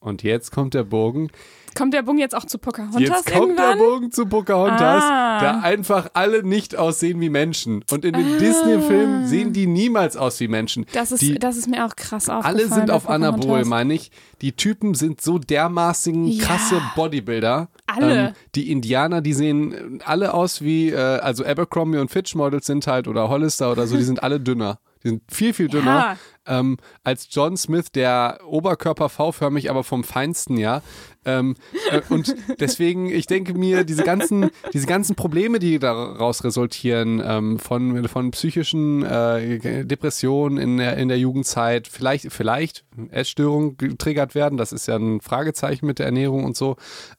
und 0.07 0.24
jetzt 0.24 0.51
kommt 0.51 0.74
der 0.74 0.83
Bogen, 0.83 1.30
Kommt 1.75 1.94
der 1.94 2.01
Bogen 2.01 2.18
jetzt 2.18 2.33
auch 2.33 2.45
zu 2.45 2.57
Pocahontas 2.57 3.00
jetzt 3.01 3.25
kommt 3.31 3.50
irgendwann? 3.50 3.77
der 3.77 3.83
Bogen 3.86 4.12
zu 4.12 4.25
Pocahontas, 4.25 5.04
Ah. 5.04 5.39
da 5.39 5.59
einfach 5.59 6.09
alle 6.15 6.42
nicht 6.42 6.75
aussehen 6.75 7.21
wie 7.21 7.30
Menschen. 7.30 7.83
Und 7.92 8.04
in 8.04 8.13
den 8.13 8.39
Disney-Filmen 8.39 9.27
sehen 9.27 9.54
die 9.54 9.68
niemals 9.68 10.18
aus 10.18 10.39
wie 10.39 10.48
Menschen. 10.48 10.88
Das 10.94 11.12
ist, 11.12 11.21
die, 11.21 11.36
das 11.38 11.56
ist 11.56 11.68
mir 11.69 11.86
auch 11.86 11.95
krass 11.95 12.30
aufgefallen. 12.30 12.57
alle 12.62 12.68
sind 12.68 12.89
auf 12.89 13.07
Anabol, 13.07 13.63
meine 13.65 13.94
ich. 13.94 14.09
Die 14.42 14.54
Typen 14.54 14.95
sind 14.95 15.21
so 15.21 15.38
dermaßen 15.38 16.25
Ja. 16.25 16.45
krasse 16.45 16.81
Bodybuilder. 16.95 17.69
Alle. 17.86 18.27
Ähm, 18.30 18.33
die 18.56 18.71
Indianer, 18.71 19.21
die 19.21 19.33
sehen 19.33 20.01
alle 20.03 20.33
aus 20.33 20.62
wie, 20.63 20.89
äh, 20.89 20.98
also 20.98 21.45
Abercrombie 21.45 22.00
und 22.00 22.10
Fitch 22.10 22.33
Models 22.33 22.65
sind 22.65 22.88
halt, 22.88 23.07
oder 23.07 23.30
Hollister 23.30 23.71
oder 23.71 23.86
so, 23.86 23.98
die 23.98 24.03
sind 24.03 24.24
alle 24.24 24.39
dünner. 24.39 24.80
Die 25.03 25.10
sind 25.10 25.21
viel, 25.31 25.53
viel 25.53 25.68
dünner 25.68 26.18
ähm, 26.47 26.77
als 27.03 27.27
John 27.31 27.57
Smith, 27.57 27.91
der 27.94 28.39
Oberkörper 28.45 29.09
V-förmig, 29.09 29.69
aber 29.69 29.83
vom 29.83 30.03
Feinsten, 30.03 30.57
ja. 30.57 30.81
Ähm, 31.27 31.56
äh, 31.91 32.01
und 32.09 32.35
deswegen, 32.59 33.09
ich 33.09 33.27
denke 33.27 33.53
mir, 33.53 33.83
diese 33.83 34.03
ganzen, 34.03 34.50
diese 34.74 34.88
ganzen 34.88 35.15
Probleme, 35.15 35.59
die 35.59 35.77
daraus 35.77 36.45
resultieren, 36.45 37.21
ähm, 37.24 37.59
von, 37.59 38.07
von 38.07 38.31
psychischen 38.31 39.03
äh, 39.03 39.85
Depressionen 39.85 40.57
in 40.57 40.77
der, 40.77 40.95
in 40.95 41.09
der 41.09 41.19
Jugendzeit, 41.19 41.88
vielleicht, 41.89 42.31
vielleicht 42.31 42.85
Essstörungen 43.12 43.75
getriggert 43.75 44.35
werden, 44.35 44.57
das 44.57 44.71
ist 44.71 44.88
ja 44.88 44.95
ein 44.95 45.19
Fragezeichen 45.19 45.85
mit 45.85 46.00
der 46.00 46.06
Ernährung 46.06 46.45
und 46.45 46.56
so. 46.56 46.77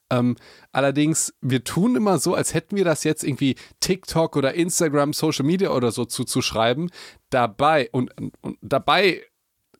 Ähm, 0.09 0.35
allerdings, 0.71 1.35
wir 1.41 1.63
tun 1.63 1.95
immer 1.95 2.17
so, 2.17 2.33
als 2.33 2.55
hätten 2.55 2.75
wir 2.75 2.85
das 2.85 3.03
jetzt 3.03 3.23
irgendwie 3.23 3.55
TikTok 3.79 4.35
oder 4.35 4.55
Instagram, 4.55 5.13
Social 5.13 5.45
Media 5.45 5.69
oder 5.69 5.91
so 5.91 6.05
zuzuschreiben. 6.05 6.89
Dabei, 7.29 7.89
und, 7.91 8.11
und 8.41 8.57
dabei 8.61 9.21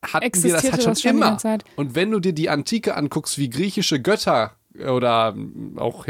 hatten 0.02 0.44
wir 0.44 0.54
das 0.54 0.64
halt 0.64 0.82
schon 0.84 0.92
das 0.92 1.02
schon 1.02 1.18
immer. 1.18 1.38
Und 1.76 1.96
wenn 1.96 2.12
du 2.12 2.20
dir 2.20 2.34
die 2.34 2.50
Antike 2.50 2.96
anguckst, 2.96 3.38
wie 3.38 3.50
griechische 3.50 4.02
Götter 4.02 4.54
oder 4.88 5.36
auch 5.78 6.06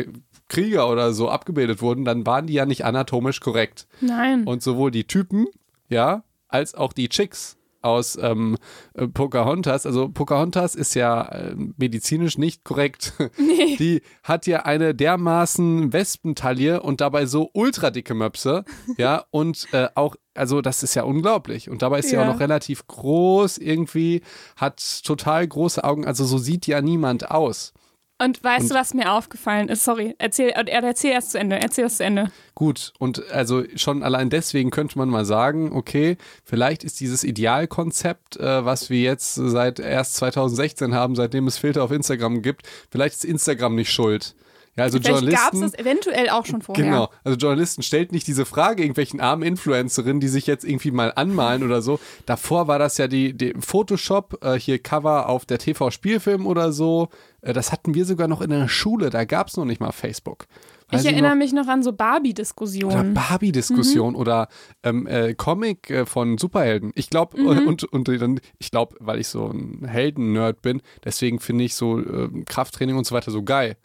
Krieger 0.47 0.89
oder 0.89 1.13
so 1.13 1.29
abgebildet 1.29 1.81
wurden, 1.81 2.05
dann 2.05 2.25
waren 2.25 2.47
die 2.47 2.53
ja 2.53 2.65
nicht 2.65 2.85
anatomisch 2.85 3.39
korrekt. 3.39 3.87
Nein. 4.01 4.45
Und 4.45 4.63
sowohl 4.63 4.91
die 4.91 5.05
Typen, 5.05 5.47
ja, 5.87 6.23
als 6.47 6.75
auch 6.75 6.93
die 6.93 7.09
Chicks 7.09 7.57
aus 7.81 8.17
ähm, 8.21 8.57
äh, 8.93 9.07
Pocahontas. 9.07 9.85
Also 9.85 10.09
Pocahontas 10.09 10.75
ist 10.75 10.93
ja 10.95 11.23
äh, 11.23 11.55
medizinisch 11.77 12.37
nicht 12.37 12.63
korrekt. 12.63 13.13
Die 13.79 14.01
hat 14.23 14.47
ja 14.47 14.63
eine 14.63 14.93
dermaßen 14.95 15.93
Wespentaille 15.93 16.81
und 16.81 17.01
dabei 17.01 17.25
so 17.25 17.49
ultra 17.53 17.89
dicke 17.91 18.13
Möpse. 18.13 18.65
Ja, 18.97 19.23
und 19.31 19.67
äh, 19.71 19.87
auch, 19.95 20.15
also 20.33 20.61
das 20.61 20.83
ist 20.83 20.95
ja 20.95 21.03
unglaublich. 21.03 21.69
Und 21.69 21.81
dabei 21.81 21.99
ist 21.99 22.09
sie 22.09 22.15
Ja. 22.15 22.23
auch 22.23 22.33
noch 22.33 22.39
relativ 22.39 22.85
groß 22.87 23.57
irgendwie, 23.59 24.21
hat 24.57 24.81
total 25.05 25.47
große 25.47 25.83
Augen. 25.83 26.05
Also 26.05 26.25
so 26.25 26.37
sieht 26.37 26.67
ja 26.67 26.81
niemand 26.81 27.31
aus. 27.31 27.73
Und 28.21 28.43
weißt 28.43 28.63
Und- 28.63 28.71
du, 28.71 28.75
was 28.75 28.93
mir 28.93 29.11
aufgefallen 29.13 29.69
ist? 29.69 29.85
Sorry, 29.85 30.13
erzähl, 30.17 30.49
äh, 30.49 30.65
erzähl 30.67 31.11
erst 31.11 31.31
zu 31.31 31.39
Ende. 31.39 31.59
Erzähl 31.59 31.85
das 31.85 31.97
zu 31.97 32.03
Ende. 32.03 32.31
Gut, 32.53 32.91
und 32.99 33.23
also 33.31 33.63
schon 33.75 34.03
allein 34.03 34.29
deswegen 34.29 34.71
könnte 34.71 34.97
man 34.97 35.07
mal 35.09 35.23
sagen, 35.25 35.71
okay, 35.73 36.17
vielleicht 36.43 36.83
ist 36.83 36.99
dieses 36.99 37.23
Idealkonzept, 37.23 38.37
äh, 38.37 38.65
was 38.65 38.89
wir 38.89 38.99
jetzt 39.01 39.35
seit 39.35 39.79
erst 39.79 40.15
2016 40.15 40.93
haben, 40.93 41.15
seitdem 41.15 41.47
es 41.47 41.57
Filter 41.57 41.83
auf 41.83 41.91
Instagram 41.91 42.41
gibt, 42.41 42.63
vielleicht 42.91 43.15
ist 43.15 43.25
Instagram 43.25 43.75
nicht 43.75 43.91
schuld. 43.91 44.35
Ja, 44.75 44.83
also 44.85 44.97
Vielleicht 44.99 45.27
gab 45.27 45.53
es 45.53 45.59
Journalisten. 45.59 45.61
das 45.61 45.73
eventuell 45.73 46.29
auch 46.29 46.45
schon 46.45 46.61
vorher. 46.61 46.85
Genau, 46.85 47.09
also 47.25 47.37
Journalisten 47.37 47.83
stellt 47.83 48.13
nicht 48.13 48.27
diese 48.27 48.45
Frage 48.45 48.81
irgendwelchen 48.83 49.19
armen 49.19 49.43
Influencerinnen, 49.43 50.21
die 50.21 50.29
sich 50.29 50.47
jetzt 50.47 50.63
irgendwie 50.63 50.91
mal 50.91 51.11
anmalen 51.15 51.63
oder 51.63 51.81
so. 51.81 51.99
Davor 52.25 52.67
war 52.67 52.79
das 52.79 52.97
ja 52.97 53.07
die, 53.07 53.33
die 53.33 53.53
Photoshop, 53.59 54.37
äh, 54.41 54.57
hier 54.57 54.79
Cover 54.79 55.27
auf 55.27 55.45
der 55.45 55.57
TV-Spielfilm 55.57 56.47
oder 56.47 56.71
so. 56.71 57.09
Äh, 57.41 57.53
das 57.53 57.71
hatten 57.71 57.93
wir 57.93 58.05
sogar 58.05 58.27
noch 58.27 58.41
in 58.41 58.49
der 58.49 58.67
Schule, 58.67 59.09
da 59.09 59.25
gab 59.25 59.47
es 59.47 59.57
noch 59.57 59.65
nicht 59.65 59.79
mal 59.81 59.91
Facebook. 59.91 60.45
Weiß 60.89 61.01
Ich 61.01 61.05
noch? 61.05 61.11
erinnere 61.13 61.35
mich 61.35 61.53
noch 61.53 61.67
an 61.67 61.83
so 61.83 61.89
Oder 61.89 61.97
Barbie-Diskussionen. 61.97 63.13
Barbie-Diskussion 63.13 64.15
oder 64.15 64.47
ähm, 64.83 65.05
äh, 65.07 65.33
Comic 65.35 65.89
äh, 65.89 66.05
von 66.05 66.37
Superhelden. 66.37 66.91
Ich 66.95 67.09
glaube, 67.09 67.37
und, 67.37 67.83
und 67.83 68.07
dann, 68.07 68.39
ich 68.57 68.71
glaube, 68.71 68.95
weil 68.99 69.19
ich 69.19 69.27
so 69.27 69.47
ein 69.47 69.85
Helden-Nerd 69.85 70.61
bin, 70.61 70.81
deswegen 71.03 71.39
finde 71.39 71.63
ich 71.65 71.75
so 71.75 71.99
ähm, 71.99 72.43
Krafttraining 72.45 72.97
und 72.97 73.05
so 73.05 73.15
weiter 73.15 73.31
so 73.31 73.43
geil. 73.43 73.77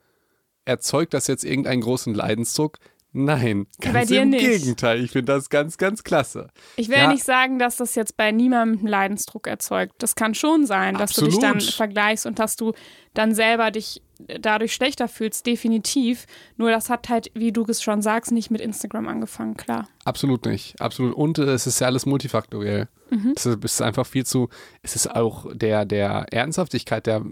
Erzeugt 0.64 1.12
das 1.12 1.26
jetzt 1.26 1.44
irgendeinen 1.44 1.82
großen 1.82 2.14
Leidensdruck? 2.14 2.78
Nein, 3.16 3.68
ganz 3.80 3.94
Bei 3.94 4.04
dir 4.04 4.22
im 4.22 4.30
nicht. 4.30 4.44
Gegenteil. 4.44 5.02
Ich 5.02 5.12
finde 5.12 5.32
das 5.32 5.48
ganz, 5.48 5.78
ganz 5.78 6.02
klasse. 6.02 6.48
Ich 6.74 6.88
will 6.88 6.96
Ja. 6.98 7.06
nicht 7.06 7.22
sagen, 7.22 7.60
dass 7.60 7.76
das 7.76 7.94
jetzt 7.94 8.16
bei 8.16 8.32
niemandem 8.32 8.84
Leidensdruck 8.86 9.46
erzeugt. 9.46 9.94
Das 9.98 10.16
kann 10.16 10.34
schon 10.34 10.66
sein, 10.66 10.96
dass 10.98 11.12
du 11.12 11.24
dich 11.26 11.38
dann 11.38 11.54
Absolut. 11.54 11.74
vergleichst 11.74 12.26
und 12.26 12.40
dass 12.40 12.56
du 12.56 12.72
dann 13.14 13.32
selber 13.32 13.70
dich 13.70 14.02
dadurch 14.40 14.74
schlechter 14.74 15.06
fühlst, 15.06 15.46
definitiv. 15.46 16.26
Nur 16.56 16.70
das 16.70 16.90
hat 16.90 17.08
halt, 17.08 17.30
wie 17.34 17.52
du 17.52 17.64
es 17.68 17.82
schon 17.82 18.02
sagst, 18.02 18.32
nicht 18.32 18.50
mit 18.50 18.60
Instagram 18.60 19.06
angefangen, 19.06 19.56
klar. 19.56 19.88
Absolut 20.04 20.44
nicht. 20.46 20.80
Absolut. 20.80 21.14
Und 21.14 21.38
äh, 21.38 21.44
es 21.52 21.68
ist 21.68 21.80
ja 21.80 21.86
alles 21.86 22.06
multifaktoriell. 22.06 22.88
Mhm. 23.10 23.34
Es 23.36 23.46
ist 23.46 23.80
einfach 23.82 24.06
viel 24.06 24.26
zu, 24.26 24.48
es 24.82 24.96
ist 24.96 25.14
auch 25.14 25.46
der, 25.54 25.84
der 25.84 26.26
Ernsthaftigkeit 26.32 27.06
der 27.06 27.22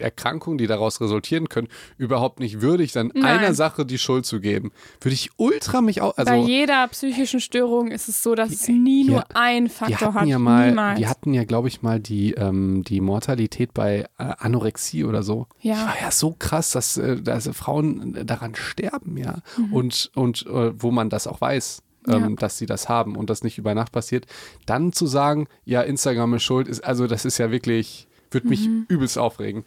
Erkrankungen, 0.00 0.58
die 0.58 0.66
daraus 0.66 1.00
resultieren 1.00 1.48
können, 1.48 1.68
überhaupt 1.96 2.40
nicht 2.40 2.60
würdig, 2.60 2.92
dann 2.92 3.10
Nein. 3.14 3.24
einer 3.24 3.54
Sache 3.54 3.84
die 3.86 3.98
Schuld 3.98 4.26
zu 4.26 4.40
geben. 4.40 4.72
Würde 5.00 5.14
ich 5.14 5.30
ultra 5.36 5.80
mich 5.80 6.00
auch, 6.00 6.16
also 6.16 6.30
Bei 6.30 6.38
jeder 6.38 6.86
psychischen 6.88 7.40
Störung 7.40 7.88
ist 7.90 8.08
es 8.08 8.22
so, 8.22 8.34
dass 8.34 8.50
es 8.50 8.68
nie 8.68 9.06
Ja. 9.06 9.12
nur 9.12 9.24
Wir 9.34 9.70
Faktor 9.70 10.14
hat. 10.14 10.26
ja 10.26 10.38
mal, 10.38 10.68
Niemals. 10.70 10.98
wir 10.98 11.08
hatten 11.08 11.34
ja, 11.34 11.44
glaube 11.44 11.68
ich, 11.68 11.82
mal 11.82 12.00
die, 12.00 12.32
ähm, 12.34 12.82
die 12.84 13.00
Mortalität 13.00 13.74
bei 13.74 14.06
äh, 14.18 14.24
Anorexie 14.38 15.04
oder 15.04 15.22
so. 15.22 15.46
Ja. 15.60 15.74
Das 15.74 15.86
war 15.86 16.00
ja 16.02 16.10
so 16.10 16.36
krass, 16.38 16.70
dass, 16.72 16.96
äh, 16.96 17.20
dass 17.20 17.48
Frauen 17.48 18.18
daran 18.26 18.54
sterben, 18.54 19.16
ja. 19.16 19.38
Mhm. 19.56 19.72
Und, 19.72 20.10
und 20.14 20.46
äh, 20.46 20.72
wo 20.82 20.90
man 20.90 21.10
das 21.10 21.26
auch 21.26 21.40
weiß. 21.40 21.82
Ähm, 22.06 22.36
dass 22.36 22.56
sie 22.56 22.64
das 22.64 22.88
haben 22.88 23.16
und 23.16 23.28
das 23.28 23.42
nicht 23.42 23.58
über 23.58 23.74
Nacht 23.74 23.92
passiert, 23.92 24.24
dann 24.64 24.92
zu 24.94 25.06
sagen, 25.06 25.46
ja, 25.66 25.82
Instagram 25.82 26.32
ist 26.34 26.42
schuld, 26.44 26.66
ist, 26.66 26.80
also 26.82 27.06
das 27.06 27.26
ist 27.26 27.36
ja 27.36 27.50
wirklich, 27.50 28.07
würde 28.30 28.48
mich 28.48 28.66
Mhm. 28.68 28.86
übelst 28.88 29.18
aufregen. 29.18 29.64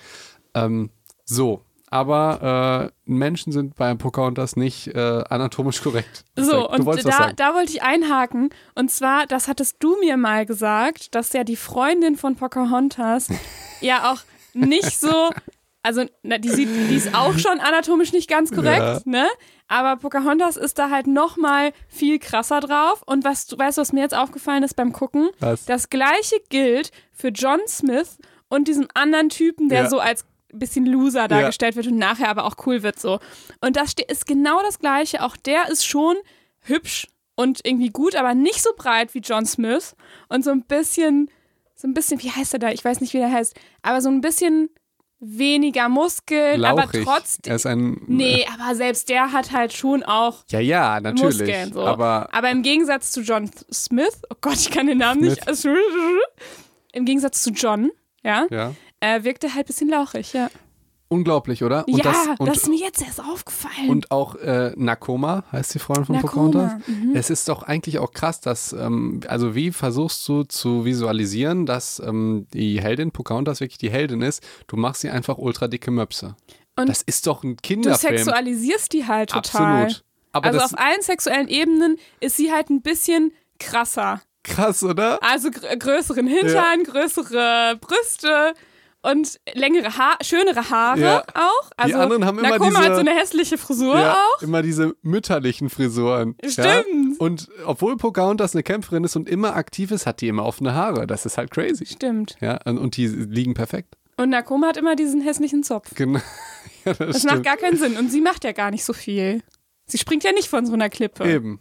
Ähm, 0.54 0.90
so, 1.26 1.62
aber 1.90 2.90
äh, 2.90 3.12
Menschen 3.12 3.52
sind 3.52 3.76
bei 3.76 3.94
Pocahontas 3.96 4.56
nicht 4.56 4.88
äh, 4.88 5.24
anatomisch 5.30 5.82
korrekt. 5.82 6.24
So, 6.38 6.70
und 6.70 6.86
da, 7.06 7.34
da 7.34 7.54
wollte 7.54 7.72
ich 7.74 7.84
einhaken. 7.84 8.50
Und 8.76 8.90
zwar, 8.92 9.26
das 9.28 9.48
hattest 9.48 9.76
du 9.80 9.98
mir 10.00 10.16
mal 10.18 10.46
gesagt, 10.46 11.14
dass 11.16 11.34
ja 11.34 11.44
die 11.44 11.58
Freundin 11.58 12.16
von 12.16 12.36
Pocahontas 12.36 13.28
ja 13.82 14.12
auch 14.12 14.20
nicht 14.54 15.00
so, 15.00 15.30
also 15.84 16.06
na, 16.24 16.38
die, 16.38 16.50
sieht, 16.50 16.70
die 16.90 16.96
ist 16.96 17.14
auch 17.16 17.38
schon 17.38 17.60
anatomisch 17.60 18.14
nicht 18.14 18.30
ganz 18.30 18.52
korrekt, 18.52 18.80
Ja. 18.80 19.00
ne? 19.06 19.28
Aber 19.68 19.96
Pocahontas 19.98 20.58
ist 20.58 20.80
da 20.80 20.90
halt 20.90 21.08
noch 21.08 21.38
mal 21.38 21.72
viel 21.88 22.20
krasser 22.20 22.60
drauf. 22.60 23.04
Und 23.06 23.24
was 23.24 23.48
du 23.48 23.58
weißt, 23.58 23.78
du, 23.78 23.82
was 23.82 23.94
mir 23.94 24.02
jetzt 24.02 24.16
aufgefallen 24.16 24.64
ist 24.64 24.76
beim 24.76 24.92
Gucken? 24.92 25.30
Was? 25.40 25.64
Das 25.66 25.90
gleiche 25.90 26.36
gilt 26.50 26.92
für 27.14 27.30
John 27.30 27.60
Smith 27.68 28.18
und 28.52 28.68
diesem 28.68 28.88
anderen 28.94 29.30
Typen, 29.30 29.70
der 29.70 29.84
Ja. 29.84 29.90
so 29.90 30.00
als 30.00 30.26
bisschen 30.54 30.86
Loser 30.86 31.28
dargestellt 31.30 31.76
wird 31.78 31.88
und 31.88 31.98
nachher 31.98 32.28
aber 32.30 32.44
auch 32.44 32.56
cool 32.66 32.84
wird 32.84 33.00
so. 33.00 33.20
Und 33.62 33.78
das 33.78 33.94
ist 34.10 34.28
genau 34.28 34.62
das 34.62 34.80
gleiche. 34.80 35.24
Auch 35.24 35.38
der 35.38 35.70
ist 35.70 35.86
schon 35.88 36.18
hübsch 36.60 37.08
und 37.36 37.62
irgendwie 37.64 37.90
gut, 37.90 38.16
aber 38.16 38.34
nicht 38.36 38.62
so 38.62 38.70
breit 38.76 39.14
wie 39.16 39.20
John 39.20 39.46
Smith 39.46 39.96
und 40.28 40.44
so 40.44 40.52
ein 40.52 40.64
bisschen, 40.64 41.32
so 41.74 41.88
ein 41.88 41.94
bisschen, 41.94 42.22
wie 42.22 42.30
heißt 42.32 42.52
er 42.54 42.60
da? 42.60 42.70
Ich 42.70 42.84
weiß 42.84 43.00
nicht, 43.00 43.14
wie 43.14 43.20
der 43.20 43.32
heißt, 43.32 43.56
aber 43.82 44.02
so 44.02 44.10
ein 44.10 44.20
bisschen 44.20 44.70
weniger 45.22 45.88
Muskeln, 45.88 46.66
aber 46.66 46.82
Lauchig. 46.82 47.06
trotzdem. 47.06 47.52
Er 47.52 47.56
ist 47.56 47.66
ein. 47.68 48.02
Nee, 48.08 48.46
aber 48.54 48.76
selbst 48.76 49.08
der 49.08 49.32
hat 49.32 49.52
halt 49.54 49.72
schon 49.72 50.04
auch 50.04 50.44
Ja, 50.50 50.60
ja, 50.60 51.00
natürlich. 51.00 51.40
Muskeln. 51.40 51.74
So. 51.74 51.82
Aber 51.82 52.50
im 52.52 52.62
Gegensatz 52.64 53.12
zu 53.12 53.22
John 53.22 53.50
Smith, 53.72 54.20
oh 54.30 54.36
Gott, 54.42 54.56
ich 54.56 54.70
kann 54.72 54.88
den 54.88 54.98
Namen 54.98 55.22
nicht. 55.22 55.40
Im 56.94 57.06
Gegensatz 57.06 57.42
zu 57.44 57.52
John, 57.52 57.92
ja, 58.24 58.48
ja. 58.50 58.74
äh, 59.00 59.24
wirkt 59.24 59.44
er 59.44 59.56
halt 59.56 59.66
ein 59.66 59.68
bisschen 59.68 59.90
lauchig, 59.90 60.34
ja. 60.34 60.50
Unglaublich, 61.12 61.62
oder? 61.62 61.86
Und 61.90 61.98
ja, 61.98 62.04
das, 62.06 62.26
das, 62.26 62.40
und, 62.40 62.56
ist 62.56 62.70
mir 62.70 62.80
jetzt 62.80 63.02
erst 63.02 63.20
aufgefallen. 63.20 63.90
und 63.90 64.12
auch 64.12 64.36
äh, 64.36 64.72
Nakoma 64.78 65.44
heißt 65.52 65.74
die 65.74 65.80
Freundin 65.80 66.06
von 66.06 66.22
Pocahontas. 66.22 66.72
mhm. 66.88 67.14
Es 67.14 67.30
ist 67.30 67.50
doch 67.50 67.64
eigentlich 67.64 68.00
auch 68.00 68.14
krass, 68.14 68.40
dass, 68.40 68.72
ähm, 68.72 69.20
also 69.28 69.54
wie 69.54 69.72
versuchst 69.72 70.26
du 70.30 70.44
zu 70.44 70.86
visualisieren, 70.86 71.66
dass 71.66 72.00
ähm, 72.00 72.48
die 72.54 72.82
Heldin 72.82 73.12
Pocahontas 73.12 73.60
wirklich 73.60 73.78
die 73.78 73.92
Heldin 73.92 74.22
ist? 74.22 74.42
Du 74.68 74.78
machst 74.78 75.02
sie 75.02 75.10
einfach 75.10 75.38
ultra 75.38 75.68
dicke 75.68 75.92
Möpse. 75.92 76.38
Und 76.78 76.88
das 76.88 77.02
ist 77.02 77.28
doch 77.28 77.44
ein 77.44 77.58
du 77.58 77.62
Kinderfilm. 77.62 78.16
sexualisierst 78.16 78.94
die 78.94 79.06
halt 79.06 79.32
total. 79.32 79.84
Absolut. 79.84 80.06
Aber 80.32 80.48
also 80.48 80.60
das 80.60 80.74
auf 80.74 80.80
allen 80.80 81.02
sexuellen 81.02 81.50
Ebenen 81.50 81.98
ist 82.22 82.38
sie 82.38 82.54
halt 82.54 82.70
ein 82.70 82.82
bisschen 82.82 83.34
krasser. 83.60 84.22
Krass, 84.44 84.84
oder? 84.84 85.20
Also 85.24 85.52
gr 85.52 85.76
größeren 85.78 86.28
Hintern, 86.28 86.84
größere 86.84 87.78
Brüste 87.82 88.54
und 89.04 89.40
längere 89.54 89.98
Haar, 89.98 90.18
schönere 90.22 90.70
Haare 90.70 91.00
Ja. 91.00 91.24
auch. 91.34 91.72
Also 91.76 91.98
anderen 91.98 92.26
haben 92.26 92.38
immer 92.38 92.50
Nakoma 92.52 92.70
diese- 92.70 92.82
hat 92.82 92.94
so 92.94 93.00
eine 93.00 93.12
hässliche 93.16 93.58
Frisur 93.58 93.98
Ja, 94.00 94.14
auch. 94.38 94.42
immer 94.44 94.62
diese 94.62 94.94
mütterlichen 95.02 95.70
Frisuren. 95.72 96.36
Ja? 96.44 96.50
Stimmt. 96.52 97.20
Und 97.20 97.50
obwohl 97.66 97.98
Pocahontas 97.98 98.54
eine 98.56 98.62
Kämpferin 98.64 99.04
ist 99.04 99.16
und 99.16 99.28
immer 99.28 99.56
aktiv 99.56 99.90
ist, 99.92 100.06
hat 100.06 100.22
die 100.22 100.28
immer 100.28 100.46
offene 100.46 100.76
Haare. 100.76 101.08
Das 101.08 101.26
ist 101.26 101.38
halt 101.38 101.50
crazy. 101.52 101.86
Stimmt. 101.88 102.36
Ja, 102.42 102.60
und, 102.66 102.96
die 102.98 103.08
liegen 103.08 103.54
perfekt. 103.56 103.96
Und 104.18 104.30
Nakoma 104.30 104.68
hat 104.68 104.78
immer 104.78 104.96
diesen 104.96 105.22
hässlichen 105.22 105.64
Zopf. 105.64 105.96
Genau. 105.96 106.20
ja, 106.86 106.94
das, 106.94 107.14
Das 107.14 107.24
macht 107.24 107.44
gar 107.44 107.58
keinen 107.58 107.78
Sinn. 107.78 107.98
Und 107.98 108.12
sie 108.12 108.22
macht 108.22 108.44
ja 108.44 108.52
gar 108.52 108.70
nicht 108.70 108.84
so 108.86 108.94
viel. 108.94 109.42
Sie 109.88 109.98
springt 109.98 110.24
ja 110.24 110.32
nicht 110.32 110.48
von 110.48 110.66
so 110.68 110.74
einer 110.74 110.90
Klippe. 110.90 111.24
Eben. 111.28 111.60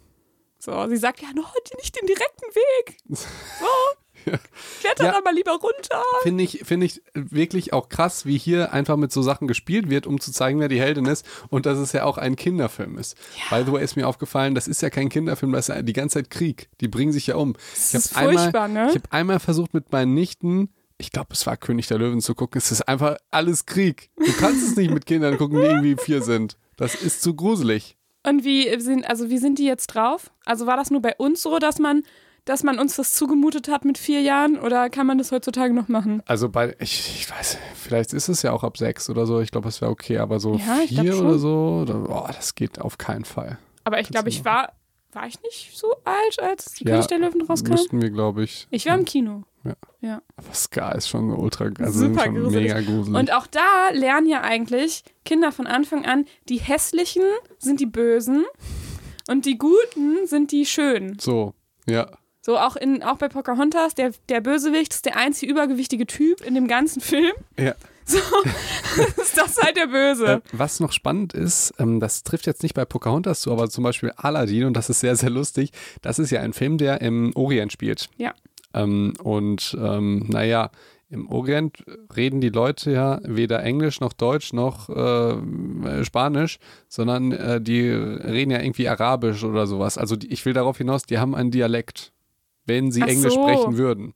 So, 0.63 0.87
sie 0.89 0.97
sagt 0.97 1.21
ja, 1.21 1.29
no, 1.33 1.43
nicht 1.77 1.99
den 1.99 2.05
direkten 2.05 2.45
Weg. 2.53 2.97
So. 3.09 3.25
Kletter 4.79 5.03
Ja. 5.05 5.11
da 5.13 5.21
mal 5.21 5.33
lieber 5.33 5.53
runter. 5.53 6.03
Finde 6.21 6.43
ich, 6.43 6.61
finde 6.63 6.85
ich 6.85 7.01
wirklich 7.15 7.73
auch 7.73 7.89
krass, 7.89 8.27
wie 8.27 8.37
hier 8.37 8.71
einfach 8.71 8.95
mit 8.95 9.11
so 9.11 9.23
Sachen 9.23 9.47
gespielt 9.47 9.89
wird, 9.89 10.05
um 10.05 10.19
zu 10.21 10.31
zeigen, 10.31 10.59
wer 10.59 10.67
die 10.67 10.79
Heldin 10.79 11.07
ist 11.07 11.25
und 11.49 11.65
dass 11.65 11.79
es 11.79 11.93
ja 11.93 12.03
auch 12.03 12.19
ein 12.19 12.35
Kinderfilm 12.35 12.99
ist. 12.99 13.17
By 13.49 13.63
the 13.65 13.71
way 13.71 13.83
ist 13.83 13.95
mir 13.95 14.07
aufgefallen, 14.07 14.53
das 14.53 14.67
ist 14.67 14.83
ja 14.83 14.91
kein 14.91 15.09
Kinderfilm, 15.09 15.51
das 15.51 15.67
ist 15.69 15.75
ja 15.75 15.81
die 15.81 15.93
ganze 15.93 16.19
Zeit 16.19 16.29
Krieg. 16.29 16.69
Die 16.79 16.87
bringen 16.87 17.11
sich 17.11 17.25
ja 17.25 17.37
um. 17.37 17.53
Das 17.53 17.89
ich 17.89 17.95
ist 17.95 18.13
furchtbar, 18.13 18.65
einmal, 18.65 18.85
ne? 18.85 18.89
Ich 18.89 18.95
habe 18.97 19.11
einmal 19.11 19.39
versucht 19.39 19.73
mit 19.73 19.91
meinen 19.91 20.13
Nichten, 20.13 20.69
ich 20.99 21.09
glaube, 21.09 21.29
es 21.31 21.47
war 21.47 21.57
König 21.57 21.87
der 21.87 21.97
Löwen 21.97 22.21
zu 22.21 22.35
gucken, 22.35 22.59
es 22.59 22.71
ist 22.71 22.87
einfach 22.87 23.17
alles 23.31 23.65
Krieg. 23.65 24.11
Du 24.15 24.31
kannst 24.33 24.63
es 24.63 24.75
nicht 24.75 24.91
mit 24.91 25.07
Kindern 25.07 25.39
gucken, 25.39 25.59
die 25.59 25.65
irgendwie 25.65 25.95
vier 25.95 26.21
sind. 26.21 26.57
Das 26.77 26.93
ist 26.93 27.23
zu 27.23 27.33
gruselig. 27.33 27.97
Und 28.27 28.43
wie 28.43 28.79
sind, 28.79 29.09
also 29.09 29.29
wie 29.29 29.37
sind 29.37 29.57
die 29.59 29.65
jetzt 29.65 29.87
drauf? 29.87 30.31
Also 30.45 30.67
war 30.67 30.77
das 30.77 30.91
nur 30.91 31.01
bei 31.01 31.15
uns 31.17 31.41
so, 31.41 31.57
dass 31.57 31.79
man, 31.79 32.03
dass 32.45 32.63
man 32.63 32.79
uns 32.79 32.95
das 32.95 33.13
zugemutet 33.13 33.67
hat 33.67 33.83
mit 33.85 33.97
vier 33.97 34.21
Jahren 34.21 34.59
oder 34.59 34.89
kann 34.89 35.07
man 35.07 35.17
das 35.17 35.31
heutzutage 35.31 35.73
noch 35.73 35.87
machen? 35.87 36.21
Also 36.25 36.49
bei, 36.49 36.75
ich, 36.79 37.15
ich 37.15 37.31
weiß, 37.31 37.57
vielleicht 37.75 38.13
ist 38.13 38.29
es 38.29 38.41
ja 38.43 38.51
auch 38.51 38.63
ab 38.63 38.77
sechs 38.77 39.09
oder 39.09 39.25
so. 39.25 39.41
Ich 39.41 39.51
glaube, 39.51 39.69
es 39.69 39.81
wäre 39.81 39.91
okay, 39.91 40.19
aber 40.19 40.39
so 40.39 40.55
Ja, 40.55 40.77
vier 40.87 41.17
oder 41.19 41.39
so, 41.39 41.85
da, 41.85 41.93
boah, 41.93 42.31
das 42.33 42.55
geht 42.55 42.79
auf 42.79 42.97
keinen 42.97 43.25
Fall. 43.25 43.57
Aber 43.83 43.99
ich 43.99 44.09
glaube, 44.09 44.29
ich 44.29 44.45
war, 44.45 44.73
war 45.13 45.27
ich 45.27 45.41
nicht 45.41 45.77
so 45.77 45.95
alt, 46.03 46.39
als 46.41 46.79
Ja, 46.79 46.91
König 46.91 47.07
der 47.07 47.19
Löwen 47.19 47.41
rauskam? 47.41 47.71
Müssten 47.71 48.01
wir, 48.01 48.09
glaube 48.09 48.43
ich. 48.43 48.67
Ich 48.71 48.85
war 48.85 48.95
im 48.95 49.05
Kino. 49.05 49.43
Ja. 49.63 49.73
ja. 50.01 50.21
Aber 50.37 50.53
Sky 50.53 50.97
ist 50.97 51.07
schon 51.09 51.29
ultra, 51.31 51.69
also 51.79 52.07
Super 52.07 52.23
schon 52.25 52.35
gruselig. 52.35 52.73
mega 52.73 52.81
gruselig. 52.81 53.19
Und 53.19 53.31
auch 53.31 53.45
da 53.47 53.89
lernen 53.91 54.27
ja 54.27 54.41
eigentlich 54.41 55.03
Kinder 55.23 55.51
von 55.51 55.67
Anfang 55.67 56.05
an, 56.05 56.25
die 56.49 56.59
Hässlichen 56.59 57.23
sind 57.59 57.79
die 57.79 57.85
Bösen 57.85 58.45
und 59.29 59.45
die 59.45 59.57
Guten 59.59 60.25
sind 60.25 60.51
die 60.51 60.65
Schönen. 60.65 61.19
so, 61.19 61.53
ja. 61.87 62.09
So 62.43 62.57
auch, 62.57 62.75
in, 62.75 63.03
auch 63.03 63.17
bei 63.17 63.29
Pocahontas, 63.29 63.93
der, 63.93 64.13
der 64.29 64.41
Bösewicht 64.41 64.95
ist 64.95 65.05
der 65.05 65.15
einzige 65.15 65.51
übergewichtige 65.51 66.07
Typ 66.07 66.41
in 66.41 66.55
dem 66.55 66.67
ganzen 66.67 66.99
Film. 67.01 67.31
ja. 67.59 67.75
So 68.03 68.17
halt 69.61 69.77
der 69.77 69.87
Böse. 69.87 70.25
Äh, 70.25 70.41
was 70.51 70.79
noch 70.79 70.91
spannend 70.91 71.33
ist, 71.33 71.73
ähm, 71.79 71.99
das 71.99 72.23
trifft 72.23 72.47
jetzt 72.47 72.63
nicht 72.63 72.75
bei 72.75 72.85
Pocahontas 72.85 73.41
zu, 73.41 73.51
aber 73.51 73.69
zum 73.69 73.83
Beispiel 73.83 74.11
Aladdin, 74.15 74.65
und 74.65 74.73
das 74.75 74.89
ist 74.89 74.99
sehr, 74.99 75.15
sehr 75.15 75.29
lustig, 75.29 75.71
das 76.01 76.19
ist 76.19 76.31
ja 76.31 76.41
ein 76.41 76.53
Film, 76.53 76.77
der 76.77 77.01
im 77.01 77.31
Orient 77.35 77.71
spielt. 77.71 78.09
Ja. 78.17 78.33
Ähm, 78.73 79.13
und 79.23 79.77
ähm, 79.79 80.25
naja, 80.29 80.71
im 81.11 81.29
Orient 81.29 81.83
reden 82.15 82.39
die 82.39 82.49
Leute 82.49 82.91
ja 82.91 83.19
weder 83.23 83.61
Englisch 83.63 83.99
noch 83.99 84.13
Deutsch 84.13 84.53
noch 84.53 84.89
äh, 84.89 86.05
Spanisch, 86.05 86.57
sondern 86.87 87.33
äh, 87.33 87.59
die 87.59 87.89
reden 87.89 88.51
ja 88.51 88.61
irgendwie 88.61 88.87
Arabisch 88.87 89.43
oder 89.43 89.67
sowas. 89.67 89.97
Also 89.97 90.15
die, 90.15 90.31
ich 90.31 90.45
will 90.45 90.53
darauf 90.53 90.77
hinaus, 90.77 91.03
die 91.03 91.19
haben 91.19 91.35
einen 91.35 91.51
Dialekt, 91.51 92.13
wenn 92.65 92.93
sie 92.93 93.03
Ach 93.03 93.07
Englisch 93.07 93.33
so. 93.33 93.43
sprechen 93.43 93.77
würden. 93.77 94.13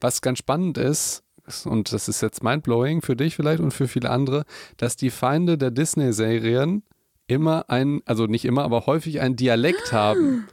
Was 0.00 0.22
ganz 0.22 0.38
spannend 0.38 0.78
ist, 0.78 1.22
und 1.66 1.92
das 1.92 2.08
ist 2.08 2.20
jetzt 2.20 2.42
mindblowing 2.42 3.02
für 3.02 3.16
dich 3.16 3.36
vielleicht 3.36 3.60
und 3.60 3.72
für 3.72 3.88
viele 3.88 4.10
andere, 4.10 4.44
dass 4.76 4.96
die 4.96 5.10
Feinde 5.10 5.58
der 5.58 5.70
Disney-Serien 5.70 6.82
immer 7.26 7.66
ein, 7.68 8.00
also 8.06 8.26
nicht 8.26 8.44
immer, 8.44 8.64
aber 8.64 8.86
häufig 8.86 9.20
einen 9.20 9.36
Dialekt 9.36 9.92
haben. 9.92 10.48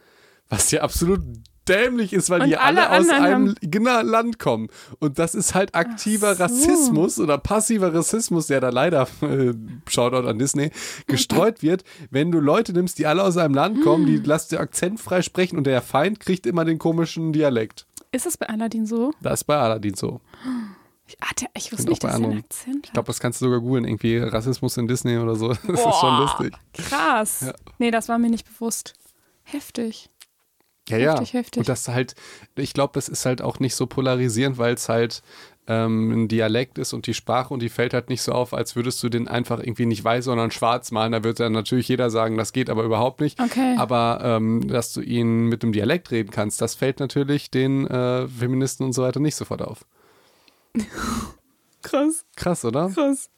Was 0.49 0.69
ja 0.69 0.81
absolut 0.81 1.21
dämlich 1.67 2.13
ist, 2.13 2.29
weil 2.29 2.41
Und 2.41 2.49
die 2.49 2.57
alle, 2.57 2.89
alle 2.89 3.01
aus 3.01 3.09
einem 3.09 3.55
genau 3.61 4.01
Land 4.01 4.39
kommen. 4.39 4.67
Und 4.99 5.19
das 5.19 5.35
ist 5.35 5.55
halt 5.55 5.73
aktiver 5.75 6.35
so. 6.35 6.43
Rassismus 6.43 7.19
oder 7.19 7.37
passiver 7.37 7.93
Rassismus, 7.93 8.47
der 8.47 8.61
da 8.61 8.69
leider, 8.69 9.07
äh, 9.21 9.53
Shoutout 9.89 10.27
an 10.27 10.37
Disney, 10.37 10.71
gestreut 11.07 11.63
wird, 11.63 11.83
wenn 12.11 12.31
du 12.31 12.39
Leute 12.39 12.73
nimmst, 12.73 12.99
die 12.99 13.07
alle 13.07 13.23
aus 13.23 13.37
einem 13.37 13.55
Land 13.55 13.81
kommen, 13.81 14.05
die 14.05 14.17
lässt 14.23 14.51
dir 14.51 14.59
akzentfrei 14.59 15.21
sprechen 15.21 15.57
und 15.57 15.65
der 15.65 15.81
Feind 15.81 16.19
kriegt 16.19 16.45
immer 16.45 16.65
den 16.65 16.77
komischen 16.77 17.33
Dialekt. 17.33 17.87
Ist 18.11 18.25
das 18.25 18.37
bei 18.37 18.47
Aladdin 18.47 18.85
so? 18.85 19.11
Das 19.21 19.41
ist 19.41 19.43
bei 19.45 19.57
Aladdin 19.57 19.95
so. 19.95 20.21
Ich, 21.07 21.17
ah, 21.21 21.27
der, 21.39 21.50
ich 21.55 21.71
wusste 21.71 21.89
nicht, 21.89 22.03
dass 22.03 22.19
er 22.19 22.25
einen. 22.25 22.39
Akzent 22.39 22.88
Ich 22.88 22.93
glaube, 22.93 23.07
das 23.07 23.19
kannst 23.19 23.39
du 23.41 23.45
sogar 23.45 23.59
googeln, 23.59 23.85
irgendwie 23.85 24.17
Rassismus 24.17 24.77
in 24.77 24.88
Disney 24.88 25.17
oder 25.17 25.35
so. 25.35 25.50
Das 25.53 25.62
ist 25.62 25.67
schon 25.67 25.81
Boah, 25.83 26.19
lustig. 26.19 26.53
Krass. 26.74 27.41
Ja. 27.41 27.53
Nee, 27.77 27.91
das 27.91 28.09
war 28.09 28.17
mir 28.17 28.29
nicht 28.29 28.45
bewusst. 28.45 28.93
Heftig. 29.43 30.09
Ja, 30.89 30.97
ja. 30.97 31.12
Heftig, 31.13 31.33
heftig. 31.33 31.59
Und 31.59 31.69
das 31.69 31.88
halt, 31.88 32.15
ich 32.55 32.74
glaube, 32.74 32.93
das 32.93 33.09
ist 33.09 33.25
halt 33.25 33.41
auch 33.41 33.59
nicht 33.59 33.75
so 33.75 33.85
polarisierend, 33.88 34.57
weil 34.57 34.75
es 34.75 34.89
halt 34.89 35.21
ähm, 35.67 36.12
ein 36.12 36.27
Dialekt 36.27 36.77
ist 36.77 36.93
und 36.93 37.07
die 37.07 37.13
Sprache 37.13 37.53
und 37.53 37.62
die 37.62 37.69
fällt 37.69 37.93
halt 37.93 38.09
nicht 38.09 38.21
so 38.21 38.31
auf, 38.33 38.53
als 38.53 38.75
würdest 38.75 39.01
du 39.01 39.09
den 39.09 39.27
einfach 39.27 39.59
irgendwie 39.59 39.88
nicht 39.88 40.03
weiß, 40.03 40.25
sondern 40.25 40.51
schwarz 40.51 40.91
malen. 40.91 41.12
Da 41.12 41.24
wird 41.24 41.39
dann 41.39 41.53
natürlich 41.53 41.88
jeder 41.88 42.09
sagen, 42.09 42.38
das 42.38 42.53
geht 42.53 42.69
aber 42.69 42.83
überhaupt 42.83 43.19
nicht. 43.19 43.39
Okay. 43.39 43.75
Aber 43.77 44.21
ähm, 44.24 44.67
dass 44.67 44.93
du 44.93 45.01
ihn 45.01 45.45
mit 45.45 45.63
dem 45.63 45.71
Dialekt 45.71 46.12
reden 46.12 46.29
kannst, 46.29 46.62
das 46.62 46.75
fällt 46.75 47.00
natürlich 47.00 47.50
den 47.50 47.88
äh, 47.88 48.27
Feministen 48.27 48.85
und 48.85 48.93
so 48.93 49.01
weiter 49.01 49.19
nicht 49.19 49.35
sofort 49.35 49.62
auf. 49.62 49.85
Krass, 51.82 52.25
Krass, 52.36 52.65
oder? 52.65 52.89
krass. 52.89 53.29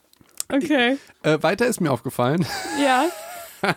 Okay. 0.50 0.98
Äh, 1.24 1.38
weiter 1.44 1.65
ist 1.67 1.82
mir 1.82 1.91
aufgefallen, 1.91 2.46
Ja. 2.82 3.06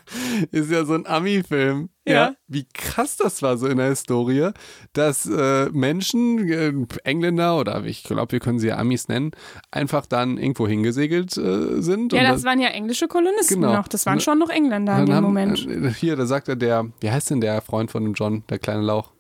ist 0.52 0.70
ja 0.70 0.84
so 0.84 0.92
ein 0.94 1.06
Ami-Film. 1.06 1.88
Ja. 2.06 2.34
Wie 2.46 2.66
krass 2.74 3.16
das 3.16 3.40
war 3.42 3.56
so 3.56 3.66
in 3.66 3.78
der 3.78 3.88
Historie, 3.88 4.50
dass 4.92 5.26
äh, 5.26 5.70
Menschen, 5.70 6.48
äh, 6.50 6.72
Engländer 7.04 7.56
oder 7.58 7.82
ich 7.84 8.04
glaube, 8.04 8.32
wir 8.32 8.40
können 8.40 8.58
sie 8.58 8.68
ja 8.68 8.76
Amis 8.78 9.08
nennen, 9.08 9.30
einfach 9.70 10.06
dann 10.06 10.36
irgendwo 10.38 10.68
hingesegelt 10.68 11.36
äh, 11.38 11.80
sind. 11.82 12.12
Ja, 12.12 12.20
und 12.20 12.28
das 12.28 12.44
waren 12.44 12.60
ja 12.60 12.68
englische 12.68 13.08
Kolonisten 13.08 13.60
Genau. 13.62 13.74
noch. 13.74 13.88
Das 13.88 14.06
waren 14.06 14.20
schon 14.20 14.38
noch 14.38 14.50
Engländer 14.50 14.98
in 14.98 15.06
dem 15.06 15.14
haben, 15.14 15.24
Moment. 15.24 15.66
äh, 15.66 15.90
Hier, 15.94 16.14
da 16.14 16.26
sagt 16.26 16.48
er 16.48 16.56
der, 16.56 16.86
wie 17.00 17.10
heißt 17.10 17.30
denn 17.30 17.40
der 17.40 17.60
Freund 17.62 17.90
von 17.90 18.04
dem 18.04 18.12
John, 18.12 18.44
der 18.50 18.58
kleine 18.58 18.82
Lauch? 18.82 19.10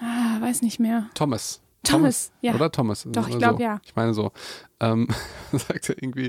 Ah, 0.00 0.40
weiß 0.40 0.62
nicht 0.62 0.80
mehr. 0.80 1.06
Thomas. 1.14 1.60
Thomas, 1.84 2.32
ja. 2.40 2.54
Oder 2.54 2.70
Thomas. 2.70 3.06
Doch, 3.10 3.26
ich 3.26 3.34
so. 3.34 3.38
glaub, 3.38 3.60
ja. 3.60 3.80
Ich 3.84 3.96
meine 3.96 4.14
so. 4.14 4.30
Ähm, 4.80 5.08
sagt 5.52 5.90
er 5.90 6.02
irgendwie, 6.02 6.28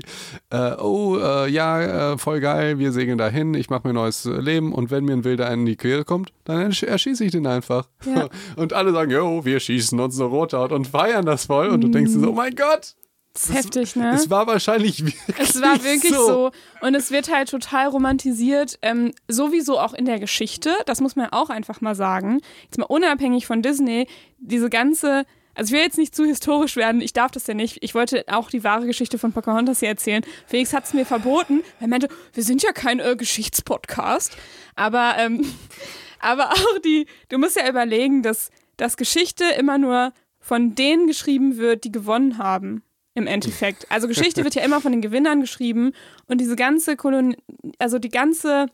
äh, 0.50 0.72
oh, 0.76 1.16
äh, 1.18 1.48
ja, 1.48 2.12
äh, 2.12 2.18
voll 2.18 2.40
geil, 2.40 2.78
wir 2.78 2.92
segeln 2.92 3.18
dahin, 3.18 3.54
ich 3.54 3.70
mache 3.70 3.82
mir 3.84 3.92
ein 3.92 3.96
neues 3.96 4.26
äh, 4.26 4.30
Leben 4.30 4.72
und 4.72 4.90
wenn 4.90 5.04
mir 5.04 5.12
ein 5.12 5.24
Wilder 5.24 5.50
in 5.52 5.66
die 5.66 5.76
Quere 5.76 6.04
kommt, 6.04 6.32
dann 6.44 6.60
ersch 6.60 6.82
erschieße 6.82 7.24
ich 7.24 7.32
den 7.32 7.46
einfach. 7.46 7.88
Ja. 8.04 8.28
Und 8.56 8.72
alle 8.72 8.92
sagen, 8.92 9.10
jo, 9.10 9.44
wir 9.44 9.58
schießen 9.58 9.98
uns 9.98 10.20
eine 10.20 10.28
Rothaut 10.28 10.72
und 10.72 10.86
feiern 10.86 11.24
das 11.26 11.46
voll. 11.46 11.68
Und 11.68 11.80
du 11.80 11.88
denkst 11.88 12.12
dir 12.12 12.20
so, 12.20 12.30
oh 12.30 12.34
mein 12.34 12.54
Gott, 12.54 12.94
Das 13.32 13.46
ist 13.46 13.54
heftig, 13.54 13.96
ne? 13.96 14.12
es 14.14 14.30
war 14.30 14.46
wahrscheinlich 14.46 15.04
wirklich 15.04 15.38
Es 15.38 15.60
war 15.60 15.82
wirklich 15.82 16.12
so. 16.12 16.26
so. 16.26 16.50
Und 16.82 16.94
es 16.94 17.10
wird 17.10 17.32
halt 17.32 17.48
total 17.50 17.88
romantisiert, 17.88 18.78
ähm, 18.82 19.12
sowieso 19.26 19.78
auch 19.80 19.94
in 19.94 20.04
der 20.04 20.20
Geschichte. 20.20 20.70
Das 20.86 21.00
muss 21.00 21.16
man 21.16 21.30
auch 21.30 21.50
einfach 21.50 21.80
mal 21.80 21.94
sagen. 21.94 22.40
Jetzt 22.64 22.78
mal 22.78 22.86
unabhängig 22.86 23.46
von 23.46 23.62
Disney, 23.62 24.06
diese 24.38 24.70
ganze. 24.70 25.24
Also 25.54 25.68
ich 25.68 25.78
will 25.78 25.84
jetzt 25.84 25.98
nicht 25.98 26.14
zu 26.14 26.24
historisch 26.24 26.76
werden, 26.76 27.00
ich 27.00 27.12
darf 27.12 27.30
das 27.30 27.46
ja 27.46 27.54
nicht. 27.54 27.78
Ich 27.82 27.94
wollte 27.94 28.24
auch 28.28 28.50
die 28.50 28.64
wahre 28.64 28.86
Geschichte 28.86 29.18
von 29.18 29.32
Pocahontas 29.32 29.80
hier 29.80 29.88
erzählen. 29.88 30.24
Felix 30.46 30.72
hat 30.72 30.84
es 30.84 30.94
mir 30.94 31.06
verboten, 31.06 31.62
weil 31.78 31.86
er 31.86 31.88
meinte, 31.88 32.08
wir 32.32 32.42
sind 32.42 32.62
ja 32.62 32.72
kein 32.72 33.00
äh, 33.00 33.16
Geschichtspodcast. 33.16 34.36
Aber, 34.74 35.14
ähm, 35.18 35.44
aber 36.20 36.50
auch 36.50 36.78
die, 36.84 37.06
du 37.28 37.38
musst 37.38 37.56
ja 37.56 37.68
überlegen, 37.68 38.22
dass, 38.22 38.50
dass 38.76 38.96
Geschichte 38.96 39.44
immer 39.58 39.78
nur 39.78 40.12
von 40.40 40.74
denen 40.74 41.06
geschrieben 41.06 41.56
wird, 41.56 41.84
die 41.84 41.92
gewonnen 41.92 42.38
haben. 42.38 42.82
Im 43.16 43.28
Endeffekt. 43.28 43.86
Also 43.92 44.08
Geschichte 44.08 44.42
wird 44.42 44.56
ja 44.56 44.64
immer 44.64 44.80
von 44.80 44.90
den 44.90 45.00
Gewinnern 45.00 45.40
geschrieben 45.40 45.92
und 46.26 46.40
diese 46.40 46.56
ganze 46.56 46.96
Kolon 46.96 47.36
also 47.78 48.00
die 48.00 48.08
ganze 48.08 48.66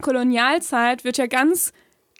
Kolonialzeit 0.00 1.02
wird 1.02 1.18
ja 1.18 1.26
ganz 1.26 1.72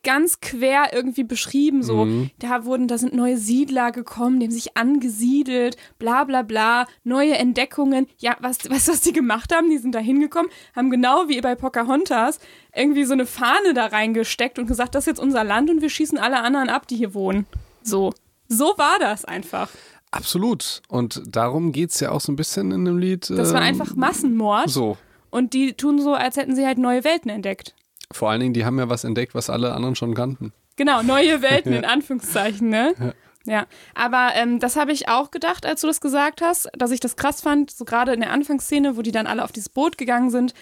ganz 0.07 0.41
quer 0.41 0.93
irgendwie 0.95 1.25
beschrieben 1.25 1.83
so 1.83 2.05
Mhm. 2.07 2.31
da 2.39 2.65
wurden 2.65 2.87
da 2.89 2.97
sind 2.97 3.13
neue 3.13 3.37
Siedler 3.37 3.91
gekommen 3.93 4.39
die 4.41 4.47
haben 4.47 4.53
sich 4.53 4.77
angesiedelt 4.77 5.77
bla 5.99 6.25
bla 6.25 6.43
bla 6.43 6.87
neue 7.05 7.35
Entdeckungen 7.37 8.07
ja 8.19 8.37
was 8.41 8.59
weißt 8.71 8.89
du 8.89 8.93
was 8.93 9.01
die 9.03 9.13
gemacht 9.13 9.53
haben 9.55 9.69
die 9.69 9.79
sind 9.79 9.95
da 9.95 9.99
hingekommen 9.99 10.51
haben 10.75 10.91
genau 10.91 11.29
wie 11.29 11.41
bei 11.41 11.55
Pocahontas 11.55 12.39
irgendwie 12.75 13.05
so 13.05 13.13
eine 13.15 13.27
Fahne 13.27 13.75
da 13.75 13.87
reingesteckt 13.87 14.59
und 14.59 14.67
gesagt 14.67 14.95
das 14.95 15.03
ist 15.03 15.07
jetzt 15.09 15.21
unser 15.21 15.45
Land 15.45 15.69
und 15.71 15.83
wir 15.83 15.91
schießen 15.91 16.19
alle 16.19 16.41
anderen 16.41 16.69
ab 16.69 16.87
die 16.87 16.97
hier 16.97 17.13
wohnen 17.13 17.47
so 17.83 18.13
so 18.49 18.75
war 18.77 18.99
das 19.01 19.25
einfach 19.25 19.69
Absolut. 20.13 20.81
Und 20.89 21.21
darum 21.27 21.73
geht 21.73 21.91
es 21.91 22.01
ja 22.01 22.11
auch 22.13 22.21
so 22.21 22.33
ein 22.33 22.37
bisschen 22.37 22.71
in 22.71 22.85
dem 22.85 22.97
Lied. 22.97 23.29
das 23.29 23.53
war 23.53 23.61
ähm, 23.61 23.67
einfach 23.67 23.95
Massenmord 23.97 24.71
So. 24.71 24.97
und 25.31 25.53
die 25.53 25.75
tun 25.75 26.01
so 26.01 26.15
als 26.15 26.37
hätten 26.37 26.55
sie 26.55 26.65
halt 26.65 26.79
neue 26.79 27.05
Welten 27.05 27.29
entdeckt 27.31 27.75
Vor 28.13 28.31
allen 28.31 28.41
Dingen, 28.41 28.55
die 28.55 28.65
haben 28.65 28.79
ja 28.79 28.89
was 28.89 29.05
entdeckt, 29.05 29.35
was 29.35 29.51
alle 29.51 29.73
anderen 29.73 29.97
schon 29.97 30.15
kannten. 30.15 30.53
Genau, 30.77 31.03
neue 31.03 31.43
Welten 31.43 31.73
in 31.73 31.85
Anführungszeichen, 31.85 32.69
ne? 32.69 33.15
Ja, 33.47 33.67
aber 33.95 34.31
ähm, 34.35 34.59
das 34.59 34.77
habe 34.77 34.93
ich 34.93 35.09
auch 35.09 35.31
gedacht, 35.31 35.67
als 35.67 35.81
du 35.81 35.87
das 35.87 36.01
gesagt 36.01 36.43
hast, 36.43 36.69
dass 36.77 36.91
ich 36.91 36.99
das 36.99 37.17
krass 37.17 37.41
fand, 37.41 37.71
so 37.71 37.85
gerade 37.85 38.13
in 38.13 38.21
der 38.21 38.33
Anfangsszene, 38.33 38.97
wo 38.97 39.03
die 39.03 39.13
dann 39.13 39.29
alle 39.29 39.45
auf 39.45 39.53
dieses 39.53 39.69
Boot 39.69 39.99
gegangen 39.99 40.31
sind. 40.31 40.53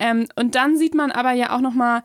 Ähm, 0.00 0.26
und 0.34 0.56
dann 0.56 0.76
sieht 0.76 0.94
man 0.94 1.12
aber 1.12 1.32
ja 1.32 1.54
auch 1.54 1.60
nochmal 1.60 2.02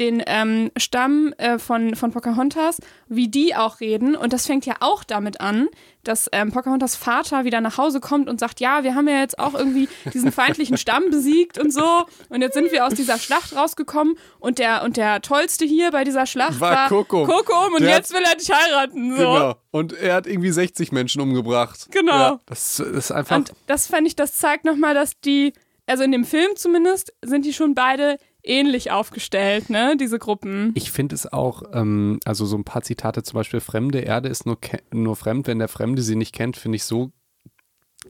den 0.00 0.22
ähm, 0.26 0.70
Stamm 0.76 1.32
äh, 1.38 1.58
von, 1.58 1.94
von 1.94 2.10
Pocahontas, 2.10 2.78
wie 3.08 3.28
die 3.28 3.54
auch 3.54 3.80
reden. 3.80 4.16
Und 4.16 4.32
das 4.32 4.46
fängt 4.46 4.66
ja 4.66 4.76
auch 4.80 5.04
damit 5.04 5.40
an, 5.40 5.68
dass 6.02 6.28
ähm, 6.32 6.50
Pocahontas 6.50 6.96
Vater 6.96 7.44
wieder 7.44 7.60
nach 7.60 7.76
Hause 7.76 8.00
kommt 8.00 8.28
und 8.28 8.40
sagt, 8.40 8.60
ja, 8.60 8.82
wir 8.82 8.94
haben 8.94 9.06
ja 9.06 9.20
jetzt 9.20 9.38
auch 9.38 9.54
irgendwie 9.54 9.88
diesen 10.14 10.32
feindlichen 10.32 10.78
Stamm 10.78 11.10
besiegt 11.10 11.58
und 11.58 11.72
so. 11.72 12.06
Und 12.30 12.40
jetzt 12.40 12.54
sind 12.54 12.72
wir 12.72 12.86
aus 12.86 12.94
dieser 12.94 13.18
Schlacht 13.18 13.54
rausgekommen. 13.54 14.16
Und 14.38 14.58
der, 14.58 14.82
und 14.82 14.96
der 14.96 15.20
Tollste 15.20 15.66
hier 15.66 15.90
bei 15.90 16.04
dieser 16.04 16.26
Schlacht 16.26 16.58
War 16.58 16.74
war, 16.74 16.88
Kokum. 16.88 17.28
Kokum 17.28 17.74
und 17.74 17.82
Der 17.82 17.90
jetzt 17.90 18.12
will 18.12 18.22
er 18.24 18.36
dich 18.36 18.50
heiraten. 18.50 19.10
So. 19.10 19.16
Genau. 19.16 19.54
Und 19.70 19.92
er 19.92 20.14
hat 20.14 20.26
irgendwie 20.26 20.50
60 20.50 20.90
Menschen 20.92 21.20
umgebracht. 21.20 21.88
Genau. 21.90 22.12
Ja, 22.12 22.40
das, 22.46 22.76
das 22.78 22.88
ist 22.88 23.12
einfach. 23.12 23.36
Und 23.36 23.52
das 23.66 23.86
fand 23.86 24.06
ich, 24.06 24.16
das 24.16 24.34
zeigt 24.34 24.64
nochmal, 24.64 24.94
dass 24.94 25.20
die, 25.20 25.52
also 25.86 26.02
in 26.02 26.12
dem 26.12 26.24
Film 26.24 26.56
zumindest, 26.56 27.12
sind 27.22 27.44
die 27.44 27.52
schon 27.52 27.74
beide 27.74 28.16
ähnlich 28.42 28.90
aufgestellt, 28.90 29.70
ne, 29.70 29.96
diese 29.98 30.18
Gruppen. 30.18 30.72
Ich 30.74 30.90
finde 30.90 31.14
es 31.14 31.30
auch, 31.32 31.62
ähm, 31.72 32.20
also 32.24 32.46
so 32.46 32.56
ein 32.56 32.64
paar 32.64 32.82
Zitate, 32.82 33.22
zum 33.22 33.34
Beispiel 33.34 33.60
Fremde 33.60 34.00
Erde 34.00 34.28
ist 34.28 34.46
nur, 34.46 34.58
nur 34.92 35.16
fremd, 35.16 35.46
wenn 35.46 35.58
der 35.58 35.68
Fremde 35.68 36.02
sie 36.02 36.16
nicht 36.16 36.34
kennt, 36.34 36.56
finde 36.56 36.76
ich 36.76 36.84
so 36.84 37.12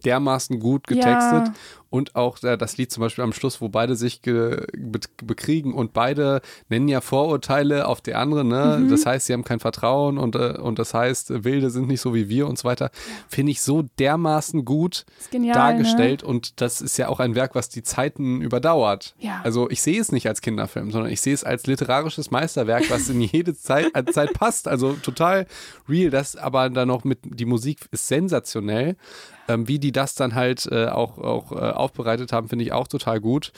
dermaßen 0.00 0.58
gut 0.60 0.86
getextet. 0.86 1.48
Ja. 1.48 1.52
Und 1.90 2.14
auch 2.14 2.40
äh, 2.44 2.56
das 2.56 2.76
Lied 2.76 2.92
zum 2.92 3.00
Beispiel 3.00 3.24
am 3.24 3.32
Schluss, 3.32 3.60
wo 3.60 3.68
beide 3.68 3.96
sich 3.96 4.22
be 4.22 4.66
bekriegen 5.24 5.74
und 5.74 5.92
beide 5.92 6.40
nennen 6.68 6.86
ja 6.86 7.00
Vorurteile 7.00 7.88
auf 7.88 8.00
die 8.00 8.14
andere. 8.14 8.44
Ne? 8.44 8.78
Mhm. 8.80 8.90
Das 8.90 9.06
heißt, 9.06 9.26
sie 9.26 9.32
haben 9.32 9.42
kein 9.42 9.58
Vertrauen 9.58 10.16
und, 10.16 10.36
äh, 10.36 10.56
und 10.56 10.78
das 10.78 10.94
heißt, 10.94 11.44
Wilde 11.44 11.70
sind 11.70 11.88
nicht 11.88 12.00
so 12.00 12.14
wie 12.14 12.28
wir 12.28 12.46
und 12.46 12.58
so 12.58 12.64
weiter. 12.68 12.92
Finde 13.28 13.50
ich 13.50 13.60
so 13.60 13.82
dermaßen 13.98 14.64
gut 14.64 15.04
genial, 15.32 15.54
dargestellt 15.54 16.22
und 16.22 16.60
das 16.60 16.80
ist 16.80 16.96
ja 16.96 17.08
auch 17.08 17.18
ein 17.18 17.34
Werk, 17.34 17.56
was 17.56 17.68
die 17.68 17.82
Zeiten 17.82 18.40
überdauert. 18.40 19.16
Ja. 19.18 19.40
Also 19.42 19.68
ich 19.68 19.82
sehe 19.82 20.00
es 20.00 20.12
nicht 20.12 20.28
als 20.28 20.42
Kinderfilm, 20.42 20.92
sondern 20.92 21.10
ich 21.10 21.20
sehe 21.20 21.34
es 21.34 21.42
als 21.42 21.66
literarisches 21.66 22.30
Meisterwerk, 22.30 22.88
was 22.88 23.08
in 23.08 23.20
jede 23.20 23.56
Zeit, 23.56 23.88
äh, 23.94 24.04
Zeit 24.04 24.32
passt. 24.34 24.68
Also 24.68 24.92
total 24.92 25.46
real. 25.88 26.10
Das 26.10 26.36
aber 26.36 26.70
dann 26.70 26.88
noch 26.88 27.02
mit, 27.02 27.18
die 27.24 27.46
Musik 27.46 27.80
ist 27.90 28.06
sensationell. 28.06 28.96
Ähm, 29.54 29.68
wie 29.68 29.78
die 29.78 29.92
das 29.92 30.14
dann 30.14 30.34
halt 30.34 30.66
äh, 30.70 30.86
auch, 30.86 31.18
auch 31.18 31.52
äh, 31.52 31.56
aufbereitet 31.56 32.32
haben, 32.32 32.48
finde 32.48 32.64
ich 32.64 32.72
auch 32.72 32.88
total 32.88 33.20
gut. 33.20 33.52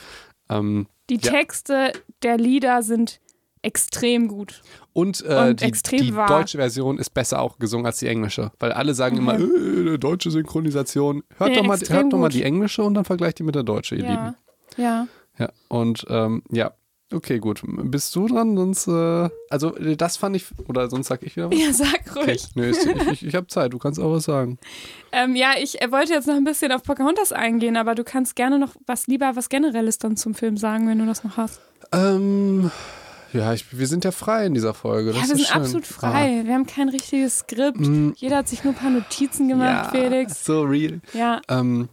Ähm, 0.49 0.87
Die 1.11 1.17
Ja. 1.21 1.31
Texte 1.33 1.93
der 2.23 2.37
Lieder 2.39 2.83
sind 2.83 3.21
extrem 3.63 4.27
gut. 4.29 4.63
und 4.93 5.25
äh, 5.25 5.51
Und 5.51 5.61
die, 5.61 5.65
extrem 5.67 6.01
die 6.01 6.17
wahr. 6.17 6.27
deutsche 6.27 6.59
Version 6.59 6.99
ist 6.99 7.11
besser 7.11 7.41
auch 7.41 7.59
gesungen 7.59 7.87
als 7.87 7.99
die 7.99 8.09
englische. 8.09 8.51
Weil 8.59 8.73
alle 8.73 8.93
sagen 8.95 9.17
immer, 9.19 9.35
Okay. 9.35 9.95
äh, 9.95 9.99
deutsche 9.99 10.31
Synchronisation. 10.31 11.23
Hört 11.37 11.51
Nee, 11.51 11.57
doch 11.57 11.65
mal, 11.65 11.79
hört 11.79 12.13
doch 12.13 12.19
mal 12.19 12.29
die 12.29 12.43
englische 12.43 12.83
und 12.83 12.95
dann 12.95 13.05
vergleicht 13.05 13.39
die 13.39 13.45
mit 13.45 13.55
der 13.55 13.63
deutschen, 13.63 13.99
ihr 13.99 14.05
Lieben. 14.05 14.35
Ja. 14.77 14.85
Ja. 14.85 15.07
Ja, 15.39 15.49
und 15.69 16.05
ähm, 16.11 16.43
ja, 16.51 16.73
okay, 17.15 17.39
gut. 17.39 17.63
Bist 17.65 18.15
du 18.17 18.27
dran? 18.29 18.57
Sonst, 18.57 18.87
äh, 18.89 19.29
also 19.51 19.77
äh, 19.77 19.97
das 19.97 20.17
fand 20.17 20.37
ich, 20.37 20.47
oder 20.69 20.89
sonst 20.91 21.09
sag 21.09 21.23
ich 21.23 21.37
wieder 21.37 21.51
was? 21.51 21.59
Ja, 21.59 21.73
sag 21.73 22.01
Okay. 22.17 22.31
ruhig. 22.31 22.49
Nö, 22.55 22.65
ist, 22.67 22.87
ich, 22.87 23.09
ich, 23.11 23.27
ich 23.27 23.35
habe 23.35 23.47
Zeit, 23.47 23.73
du 23.73 23.79
kannst 23.79 23.99
auch 24.01 24.13
was 24.13 24.25
sagen. 24.25 24.59
Ähm, 25.15 25.37
ja, 25.37 25.51
ich 25.63 25.83
äh, 25.83 25.93
wollte 25.93 26.15
jetzt 26.15 26.27
noch 26.27 26.37
ein 26.37 26.45
bisschen 26.45 26.73
auf 26.73 26.83
Pocahontas 26.85 27.33
eingehen, 27.33 27.77
aber 27.77 27.95
du 27.95 28.03
kannst 28.03 28.35
gerne 28.35 28.59
noch 28.59 28.71
was 28.87 29.09
lieber 29.09 29.33
was 29.37 29.51
Generelles 29.51 29.99
dann 29.99 30.17
zum 30.17 30.35
Film 30.35 30.57
sagen, 30.57 30.89
wenn 30.89 30.99
du 30.99 31.05
das 31.05 31.23
noch 31.23 31.37
hast. 31.37 31.61
Ähm, 31.93 32.71
ja, 33.35 33.53
ich, 33.53 33.79
wir 33.79 33.87
sind 33.87 34.05
ja 34.07 34.11
frei 34.11 34.47
in 34.47 34.55
dieser 34.55 34.73
Folge. 34.73 35.13
Das 35.13 35.17
ja, 35.21 35.29
wir 35.29 35.33
ist 35.35 35.39
sind 35.41 35.49
schön. 35.49 35.61
absolut 35.61 35.87
frei. 35.87 36.41
Wir 36.47 36.55
haben 36.55 36.67
kein 36.67 36.89
richtiges 36.89 37.41
Skript. 37.41 37.79
Mm. 37.81 38.13
Jeder 38.17 38.37
hat 38.39 38.49
sich 38.49 38.65
nur 38.65 38.73
ein 38.73 38.77
paar 38.79 38.89
Notizen 38.91 39.45
Ah, 39.47 39.49
gemacht, 39.53 39.95
ja, 39.95 40.01
Felix. 40.01 40.45
so 40.47 40.63
real. 40.63 41.01
Ja, 41.13 41.43
Ähm, 41.51 41.91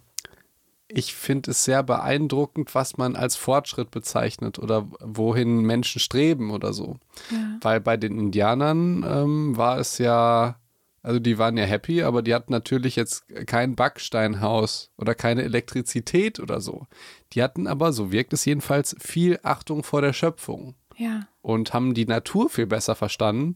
ich 0.92 1.14
finde 1.14 1.50
es 1.52 1.64
sehr 1.64 1.82
beeindruckend, 1.82 2.74
was 2.74 2.96
man 2.98 3.16
als 3.16 3.36
Fortschritt 3.36 3.90
bezeichnet 3.90 4.58
oder 4.58 4.88
wohin 5.00 5.60
Menschen 5.62 6.00
streben 6.00 6.50
oder 6.50 6.72
so. 6.72 6.96
ja. 7.30 7.58
Weil 7.62 7.80
bei 7.80 7.96
den 7.96 8.18
Indianern 8.18 9.04
ähm, 9.08 9.56
war 9.56 9.78
es 9.78 9.98
ja, 9.98 10.56
also 11.02 11.18
die 11.20 11.38
waren 11.38 11.56
ja 11.56 11.64
happy, 11.64 12.02
aber 12.02 12.22
die 12.22 12.34
hatten 12.34 12.52
natürlich 12.52 12.96
jetzt 12.96 13.24
kein 13.46 13.74
Backsteinhaus 13.76 14.90
oder 14.96 15.14
keine 15.14 15.42
Elektrizität 15.42 16.40
oder 16.40 16.60
so. 16.60 16.86
Die 17.32 17.42
hatten 17.42 17.66
aber, 17.66 17.92
so 17.92 18.12
wirkt 18.12 18.32
es 18.32 18.44
jedenfalls, 18.44 18.96
viel 18.98 19.38
Achtung 19.42 19.82
vor 19.82 20.02
der 20.02 20.12
Schöpfung 20.12 20.74
Ja. 20.96 21.26
und 21.42 21.72
haben 21.72 21.94
die 21.94 22.06
Natur 22.06 22.50
viel 22.50 22.66
besser 22.66 22.94
verstanden. 22.94 23.54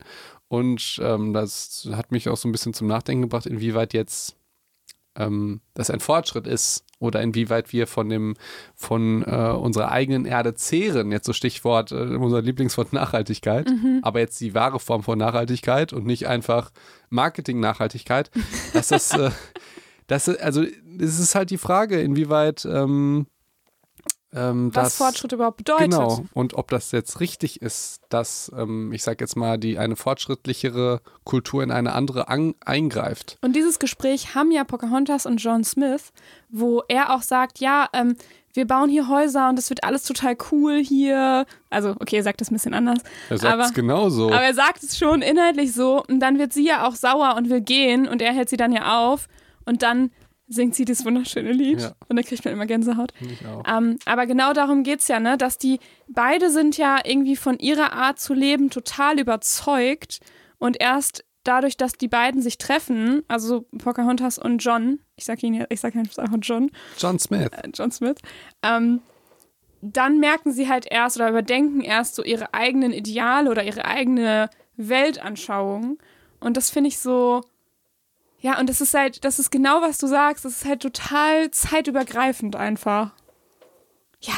Und 0.48 1.00
ähm, 1.02 1.32
das 1.32 1.88
hat 1.92 2.12
mich 2.12 2.28
auch 2.28 2.36
so 2.36 2.48
ein 2.48 2.52
bisschen 2.52 2.74
zum 2.74 2.86
Nachdenken 2.86 3.22
gebracht, 3.22 3.46
inwieweit 3.46 3.92
jetzt 3.94 4.36
ähm, 5.16 5.60
das 5.74 5.90
ein 5.90 6.00
Fortschritt 6.00 6.46
ist 6.46 6.84
oder 6.98 7.22
inwieweit 7.22 7.72
wir 7.72 7.86
von 7.86 8.08
dem 8.08 8.34
von 8.74 9.22
äh, 9.22 9.50
unserer 9.50 9.90
eigenen 9.90 10.24
Erde 10.24 10.54
zehren. 10.54 11.12
Jetzt 11.12 11.26
so 11.26 11.32
Stichwort 11.32 11.92
äh, 11.92 12.16
unser 12.16 12.42
Lieblingswort 12.42 12.92
Nachhaltigkeit, 12.92 13.70
aber 14.02 14.20
jetzt 14.20 14.40
die 14.40 14.54
wahre 14.54 14.80
Form 14.80 15.02
von 15.02 15.18
Nachhaltigkeit 15.18 15.92
und 15.92 16.06
nicht 16.06 16.26
einfach 16.26 16.70
Marketing-Nachhaltigkeit. 17.10 18.30
Dass 18.72 18.88
das, 18.88 19.12
äh, 19.12 19.30
das 20.06 20.28
also 20.28 20.62
es 20.62 21.18
ist 21.18 21.34
halt 21.34 21.50
die 21.50 21.58
Frage, 21.58 22.00
inwieweit 22.00 22.64
ähm, 22.64 23.26
ähm, 24.34 24.74
Was 24.74 24.84
das, 24.84 24.96
Fortschritt 24.96 25.32
überhaupt 25.32 25.58
bedeutet. 25.58 25.90
Genau. 25.90 26.24
Und 26.34 26.54
ob 26.54 26.68
das 26.68 26.92
jetzt 26.92 27.20
richtig 27.20 27.62
ist, 27.62 28.00
dass, 28.08 28.50
ähm, 28.56 28.92
ich 28.92 29.02
sag 29.02 29.20
jetzt 29.20 29.36
mal, 29.36 29.58
die 29.58 29.78
eine 29.78 29.96
fortschrittlichere 29.96 31.00
Kultur 31.24 31.62
in 31.62 31.70
eine 31.70 31.92
andere 31.92 32.28
an, 32.28 32.54
eingreift. 32.64 33.38
Und 33.42 33.54
dieses 33.54 33.78
Gespräch 33.78 34.34
haben 34.34 34.50
ja 34.50 34.64
Pocahontas 34.64 35.26
und 35.26 35.38
John 35.38 35.64
Smith, 35.64 36.12
wo 36.50 36.82
er 36.88 37.14
auch 37.14 37.22
sagt, 37.22 37.60
ja, 37.60 37.88
ähm, 37.92 38.16
wir 38.54 38.66
bauen 38.66 38.88
hier 38.88 39.08
Häuser 39.08 39.48
und 39.48 39.58
es 39.58 39.68
wird 39.68 39.82
alles 39.82 40.04
total 40.04 40.36
cool 40.52 40.82
hier. 40.82 41.44
Also, 41.70 41.90
okay, 42.00 42.16
er 42.16 42.22
sagt 42.22 42.40
das 42.40 42.50
ein 42.50 42.54
bisschen 42.54 42.74
anders. 42.74 42.98
Er 43.28 43.38
sagt 43.38 43.52
aber, 43.52 43.64
es 43.64 43.74
genauso. 43.74 44.28
aber 44.28 44.42
er 44.42 44.54
sagt 44.54 44.82
es 44.82 44.96
schon 44.96 45.22
inhaltlich 45.22 45.72
so. 45.72 46.04
Und 46.08 46.20
dann 46.20 46.38
wird 46.38 46.52
sie 46.52 46.66
ja 46.66 46.86
auch 46.86 46.94
sauer 46.94 47.34
und 47.36 47.50
will 47.50 47.60
gehen 47.60 48.06
und 48.06 48.22
er 48.22 48.32
hält 48.32 48.48
sie 48.48 48.56
dann 48.56 48.72
ja 48.72 49.04
auf. 49.04 49.26
Und 49.64 49.82
dann 49.82 50.10
singt 50.46 50.74
sie 50.74 50.84
das 50.84 51.04
wunderschöne 51.04 51.52
Lied. 51.52 51.80
Ja. 51.80 51.94
Und 52.08 52.16
dann 52.16 52.24
kriegt 52.24 52.44
man 52.44 52.54
immer 52.54 52.66
Gänsehaut. 52.66 53.12
Ich 53.20 53.46
auch. 53.46 53.62
Ähm, 53.66 53.98
aber 54.04 54.26
genau 54.26 54.52
darum 54.52 54.82
geht 54.82 55.00
es 55.00 55.08
ja, 55.08 55.20
ne? 55.20 55.38
dass 55.38 55.58
die 55.58 55.80
beide 56.08 56.50
sind 56.50 56.76
ja 56.76 56.98
irgendwie 57.04 57.36
von 57.36 57.58
ihrer 57.58 57.92
Art 57.92 58.20
zu 58.20 58.34
leben 58.34 58.70
total 58.70 59.18
überzeugt 59.18 60.20
und 60.58 60.80
erst 60.80 61.24
dadurch, 61.44 61.76
dass 61.76 61.92
die 61.92 62.08
beiden 62.08 62.42
sich 62.42 62.58
treffen, 62.58 63.22
also 63.28 63.66
Pocahontas 63.78 64.38
und 64.38 64.58
John, 64.58 65.00
ich 65.16 65.24
sage 65.24 65.46
ihn 65.46 65.54
ja, 65.54 65.66
ich 65.68 65.80
sage 65.80 65.98
einfach 65.98 66.26
John, 66.40 66.70
John 66.98 67.18
Smith. 67.18 67.50
äh, 67.52 67.68
John 67.72 67.90
Smith, 67.90 68.16
ähm, 68.62 69.00
dann 69.80 70.18
merken 70.18 70.52
sie 70.52 70.68
halt 70.68 70.86
erst 70.90 71.16
oder 71.16 71.28
überdenken 71.28 71.82
erst 71.82 72.14
so 72.14 72.24
ihre 72.24 72.54
eigenen 72.54 72.92
Ideale 72.92 73.50
oder 73.50 73.62
ihre 73.62 73.84
eigene 73.84 74.48
Weltanschauung 74.76 75.98
und 76.40 76.56
das 76.56 76.70
finde 76.70 76.88
ich 76.88 76.98
so 76.98 77.42
ja, 78.44 78.60
und 78.60 78.68
das 78.68 78.82
ist 78.82 78.92
halt, 78.92 79.24
das 79.24 79.38
ist 79.38 79.50
genau, 79.50 79.80
was 79.80 79.96
du 79.96 80.06
sagst. 80.06 80.44
Das 80.44 80.52
ist 80.52 80.64
halt 80.66 80.82
total 80.82 81.50
zeitübergreifend 81.50 82.56
einfach. 82.56 83.12
Ja. 84.20 84.34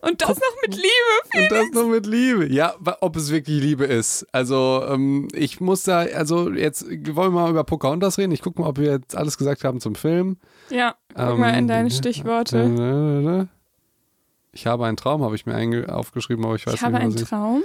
Und 0.00 0.22
das 0.22 0.38
noch 0.38 0.56
mit 0.66 0.74
Liebe. 0.74 0.88
Und 1.34 1.50
das 1.52 1.70
nur 1.72 1.88
mit 1.88 2.06
Liebe. 2.06 2.50
Ja, 2.50 2.74
ob 3.00 3.16
es 3.16 3.30
wirklich 3.30 3.60
Liebe 3.60 3.84
ist. 3.84 4.26
Also, 4.32 4.84
ähm, 4.88 5.28
ich 5.34 5.60
muss 5.60 5.82
da, 5.82 5.98
also 6.00 6.50
jetzt 6.50 6.86
wollen 6.86 7.32
wir 7.34 7.42
mal 7.42 7.50
über 7.50 7.64
Pocahontas 7.64 8.16
reden. 8.16 8.32
Ich 8.32 8.40
gucke 8.40 8.60
mal, 8.60 8.68
ob 8.68 8.78
wir 8.78 8.92
jetzt 8.92 9.14
alles 9.14 9.36
gesagt 9.36 9.62
haben 9.62 9.80
zum 9.80 9.96
Film. 9.96 10.38
Ja, 10.70 10.94
guck 11.14 11.18
Ähm, 11.34 11.40
mal 11.40 11.58
in 11.58 11.68
deine 11.68 11.90
Stichworte. 11.90 13.48
Ich 14.52 14.66
habe 14.66 14.86
einen 14.86 14.96
Traum, 14.96 15.22
habe 15.22 15.34
ich 15.36 15.44
mir 15.44 15.94
aufgeschrieben, 15.94 16.42
aber 16.46 16.54
ich 16.54 16.66
weiß 16.66 16.72
Ich 16.72 16.80
habe 16.82 16.94
nicht, 16.94 17.02
einen 17.02 17.14
was 17.14 17.20
ich. 17.20 17.28
Traum. 17.28 17.62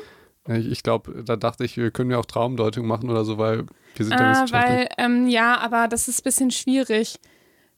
Ich, 0.48 0.72
ich 0.72 0.84
glaube, 0.84 1.24
da 1.24 1.36
dachte 1.36 1.64
ich, 1.64 1.78
wir 1.78 1.92
können 1.92 2.10
ja 2.12 2.18
auch 2.18 2.26
Traumdeutung 2.26 2.88
machen 2.88 3.10
oder 3.10 3.24
so, 3.26 3.38
weil 3.38 3.66
wir 3.96 4.06
sind 4.06 4.20
ja 4.20 4.20
Ah, 4.20 4.32
wissenschaftlich. 4.44 4.78
weil, 4.80 4.90
ähm, 4.98 5.28
ja, 5.28 5.58
aber 5.60 5.88
das 5.88 6.08
ist 6.08 6.22
ein 6.22 6.24
bisschen 6.24 6.52
schwierig. 6.52 7.20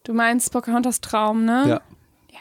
Du 0.03 0.13
meinst 0.13 0.51
Pocahontas 0.51 1.01
Traum, 1.01 1.45
ne? 1.45 1.63
Ja. 1.67 1.81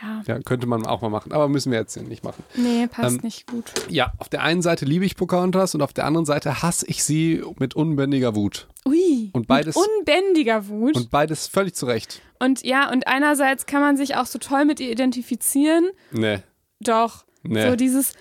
Ja, 0.01 0.23
Ja, 0.27 0.39
könnte 0.41 0.67
man 0.67 0.87
auch 0.87 1.01
mal 1.03 1.11
machen, 1.11 1.33
aber 1.33 1.49
müssen 1.49 1.71
wir 1.71 1.79
jetzt 1.79 1.97
nicht 1.97 2.25
machen. 2.25 2.43
nee, 2.57 2.87
passt 2.87 3.17
Ähm, 3.17 3.21
nicht 3.23 3.47
gut. 3.47 3.73
Ja, 3.89 4.13
auf 4.19 4.29
der 4.31 4.43
einen 4.43 4.63
Seite 4.63 4.85
liebe 4.85 5.05
ich 5.05 5.17
Pocahontas 5.17 5.75
und 5.75 5.83
auf 5.83 5.93
der 5.93 6.07
anderen 6.07 6.25
Seite 6.25 6.63
hasse 6.63 6.87
ich 6.89 7.05
sie 7.05 7.43
mit 7.59 7.75
unbändiger 7.75 8.35
Wut. 8.35 8.69
Ui. 8.87 9.31
und 9.33 9.47
beides- 9.47 9.77
Mit 9.77 9.85
unbändiger 9.99 10.67
Wut. 10.69 10.97
Und 10.97 11.11
beides 11.11 11.47
völlig 11.47 11.75
zu 11.75 11.87
Recht. 11.87 12.21
Und 12.41 12.65
ja, 12.65 12.91
und 12.91 13.07
einerseits 13.07 13.67
kann 13.67 13.81
man 13.81 13.97
sich 13.97 14.17
auch 14.17 14.27
so 14.27 14.39
toll 14.41 14.65
mit 14.65 14.81
ihr 14.81 14.91
identifizieren. 14.91 15.91
Nee, 16.11 16.39
Doch. 16.81 17.25
nee. 17.45 17.69
So 17.69 17.77
dieses. 17.77 18.15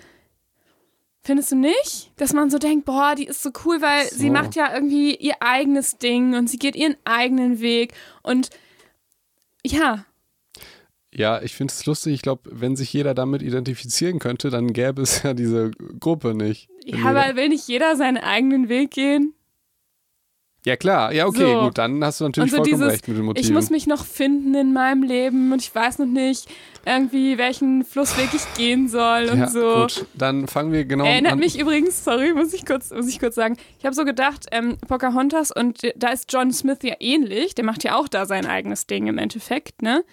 Findest 1.24 1.52
du 1.52 1.56
nicht? 1.56 2.10
Dass 2.16 2.32
man 2.32 2.50
so 2.50 2.58
denkt, 2.58 2.84
boah, 2.84 3.14
die 3.14 3.26
ist 3.26 3.42
so 3.42 3.50
cool, 3.64 3.80
weil 3.80 4.06
sie 4.08 4.26
So. 4.26 4.32
macht 4.32 4.56
ja 4.56 4.74
irgendwie 4.74 5.14
ihr 5.14 5.34
eigenes 5.40 5.98
Ding 5.98 6.34
und 6.34 6.48
sie 6.50 6.58
geht 6.58 6.74
ihren 6.74 6.96
eigenen 7.04 7.60
Weg. 7.60 7.94
Und 8.22 8.50
ja, 9.64 10.04
Ja, 11.14 11.40
ich 11.42 11.54
finde 11.54 11.72
es 11.72 11.86
lustig. 11.86 12.14
Ich 12.14 12.22
glaube, 12.22 12.50
wenn 12.52 12.74
sich 12.74 12.92
jeder 12.92 13.14
damit 13.14 13.42
identifizieren 13.42 14.18
könnte, 14.18 14.50
dann 14.50 14.72
gäbe 14.72 15.02
es 15.02 15.22
ja 15.22 15.32
diese 15.34 15.70
Gruppe 16.00 16.34
nicht. 16.34 16.68
Ja, 16.84 17.04
aber 17.04 17.36
will 17.36 17.50
nicht 17.50 17.68
jeder 17.68 17.94
seinen 17.96 18.16
eigenen 18.18 18.68
Weg 18.68 18.90
gehen? 18.90 19.34
Ja 20.64 20.76
klar, 20.76 21.12
ja, 21.12 21.26
okay, 21.26 21.52
So. 21.52 21.60
gut, 21.62 21.78
dann 21.78 22.04
hast 22.04 22.20
du 22.20 22.24
natürlich 22.24 22.50
so 22.50 22.56
vollkommen 22.58 22.78
dieses, 22.80 22.92
recht 22.92 23.08
mit 23.08 23.16
den 23.16 23.24
Motiven. 23.24 23.44
ich 23.48 23.52
muss 23.52 23.70
mich 23.70 23.86
noch 23.86 24.04
finden 24.04 24.54
in 24.54 24.72
meinem 24.72 25.02
Leben 25.02 25.52
und 25.52 25.60
ich 25.60 25.74
weiß 25.74 25.98
noch 25.98 26.06
nicht 26.06 26.48
irgendwie, 26.86 27.38
welchen 27.38 27.84
Flussweg 27.84 28.28
ich 28.34 28.42
gehen 28.54 28.88
soll 28.88 29.28
und 29.32 29.38
ja, 29.38 29.48
so. 29.48 29.82
gut, 29.82 30.06
dann 30.14 30.46
fangen 30.48 30.72
wir 30.72 30.84
genau 30.84 31.04
Erinnert 31.04 31.32
an. 31.34 31.38
mich 31.38 31.58
übrigens, 31.58 32.04
sorry, 32.04 32.32
muss 32.34 32.52
ich 32.52 32.64
kurz, 32.66 32.90
muss 32.90 33.08
ich 33.08 33.18
kurz 33.20 33.34
sagen. 33.36 33.56
Ich 33.78 33.84
habe 33.84 33.94
so 33.94 34.04
gedacht, 34.04 34.46
ähm, 34.52 34.76
Pocahontas 34.88 35.50
und 35.52 35.80
da 35.96 36.08
ist 36.10 36.32
John 36.32 36.52
Smith 36.52 36.78
ja 36.82 36.94
ähnlich. 37.00 37.54
Der 37.54 37.64
macht 37.64 37.84
ja 37.84 37.96
auch 37.96 38.08
da 38.08 38.26
sein 38.26 38.46
eigenes 38.46 38.86
Ding 38.86 39.06
im 39.06 39.18
Endeffekt, 39.18 39.82
ne? 39.82 40.04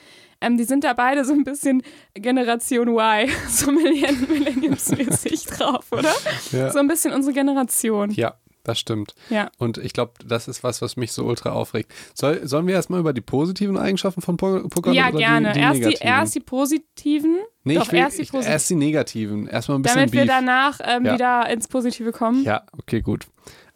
Ähm, 0.42 0.58
die 0.58 0.64
sind 0.64 0.84
da 0.86 0.94
beide 0.94 1.26
so 1.26 1.34
ein 1.34 1.44
bisschen 1.44 1.84
Generation 2.14 2.88
Y, 2.88 3.30
so 3.50 3.72
Millenn- 3.72 4.26
Millenniumsmäßig 4.30 5.46
drauf, 5.46 5.86
oder? 5.92 6.14
Ja. 6.52 6.72
So 6.72 6.80
ein 6.80 6.88
bisschen 6.88 7.14
unsere 7.14 7.34
Generation. 7.34 8.12
ja, 8.12 8.36
das 8.64 8.78
stimmt. 8.80 9.16
Ja. 9.30 9.50
Und 9.58 9.78
ich 9.78 9.94
glaube, 9.94 10.14
das 10.26 10.48
ist 10.48 10.64
was, 10.64 10.82
was 10.82 10.98
mich 10.98 11.12
so 11.12 11.26
ultra 11.26 11.52
aufregt. 11.52 11.92
Soll, 12.14 12.46
sollen 12.48 12.68
wir 12.68 12.76
erstmal 12.76 13.00
über 13.00 13.14
die 13.14 13.22
positiven 13.22 13.78
Eigenschaften 13.78 14.22
von 14.22 14.38
Po- 14.38 14.68
Pocahontas 14.68 14.96
Ja, 14.96 15.10
gerne. 15.12 15.54
Die, 15.54 15.60
die 15.60 15.60
erst, 15.62 15.82
die, 16.02 16.06
erst 16.06 16.36
die 16.36 16.40
positiven, 16.42 17.38
nee, 17.64 17.76
doch 17.76 17.86
ich 17.86 17.92
will, 17.92 18.00
erst 18.00 18.18
die 18.20 18.24
positiven. 18.24 18.52
erst 18.52 18.70
die 18.70 18.76
negativen. 18.76 19.48
Erstmal 19.48 19.80
ein 19.80 19.82
bisschen 19.82 19.96
damit 19.98 20.12
wir 20.14 20.22
Beef. 20.22 20.30
danach 20.30 20.80
ähm, 20.84 21.06
Ja. 21.06 21.14
wieder 21.16 21.50
ins 21.50 21.68
Positive 21.68 22.12
kommen. 22.12 22.44
Ja, 22.44 22.64
okay, 22.78 23.02
gut. 23.02 23.28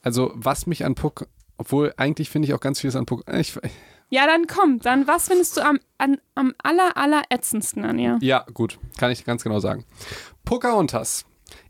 Also, 0.01 0.31
was 0.35 0.67
mich 0.67 0.83
an 0.85 0.95
Puck, 0.95 1.27
obwohl 1.57 1.93
eigentlich 1.97 2.29
finde 2.29 2.47
ich 2.47 2.53
auch 2.53 2.59
ganz 2.59 2.81
vieles 2.81 2.95
an 2.95 3.05
Puck. 3.05 3.23
Ich, 3.33 3.57
Ja, 4.09 4.27
dann 4.27 4.45
komm, 4.47 4.79
dann 4.79 5.07
was 5.07 5.27
findest 5.29 5.57
du 5.57 5.61
am, 5.61 5.79
an, 5.97 6.17
am 6.35 6.53
aller, 6.61 6.97
aller 6.97 7.23
ätzendsten 7.29 7.83
an 7.85 7.97
ihr? 7.97 8.17
ja, 8.21 8.45
gut, 8.53 8.77
kann 8.97 9.09
ich 9.11 9.23
ganz 9.25 9.43
genau 9.43 9.59
sagen. 9.59 9.85
Pocahontas 10.45 11.25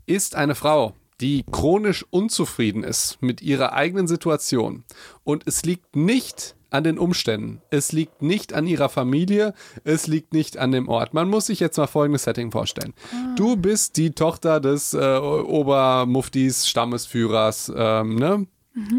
ist 0.06 0.34
eine 0.34 0.54
Frau, 0.54 0.94
die 1.20 1.44
chronisch 1.50 2.04
unzufrieden 2.10 2.82
ist 2.82 3.18
mit 3.20 3.40
ihrer 3.42 3.72
eigenen 3.72 4.06
Situation. 4.06 4.84
Und 5.22 5.46
es 5.46 5.64
liegt 5.64 5.96
nicht 5.96 6.56
an 6.70 6.82
den 6.82 6.98
Umständen. 6.98 7.62
Es 7.70 7.92
liegt 7.92 8.20
nicht 8.20 8.52
an 8.52 8.66
ihrer 8.66 8.88
Familie. 8.88 9.54
Es 9.84 10.08
liegt 10.08 10.32
nicht 10.32 10.58
an 10.58 10.72
dem 10.72 10.88
Ort. 10.88 11.14
Man 11.14 11.30
muss 11.30 11.46
sich 11.46 11.60
jetzt 11.60 11.76
mal 11.76 11.86
folgendes 11.86 12.24
Setting 12.24 12.50
vorstellen. 12.50 12.94
Du 13.36 13.56
bist 13.56 13.96
die 13.96 14.10
Tochter 14.10 14.58
des 14.58 14.92
äh, 14.92 15.18
Obermuftis, 15.18 16.68
Stammesführers, 16.68 17.72
ähm, 17.74 18.16
ne? 18.16 18.46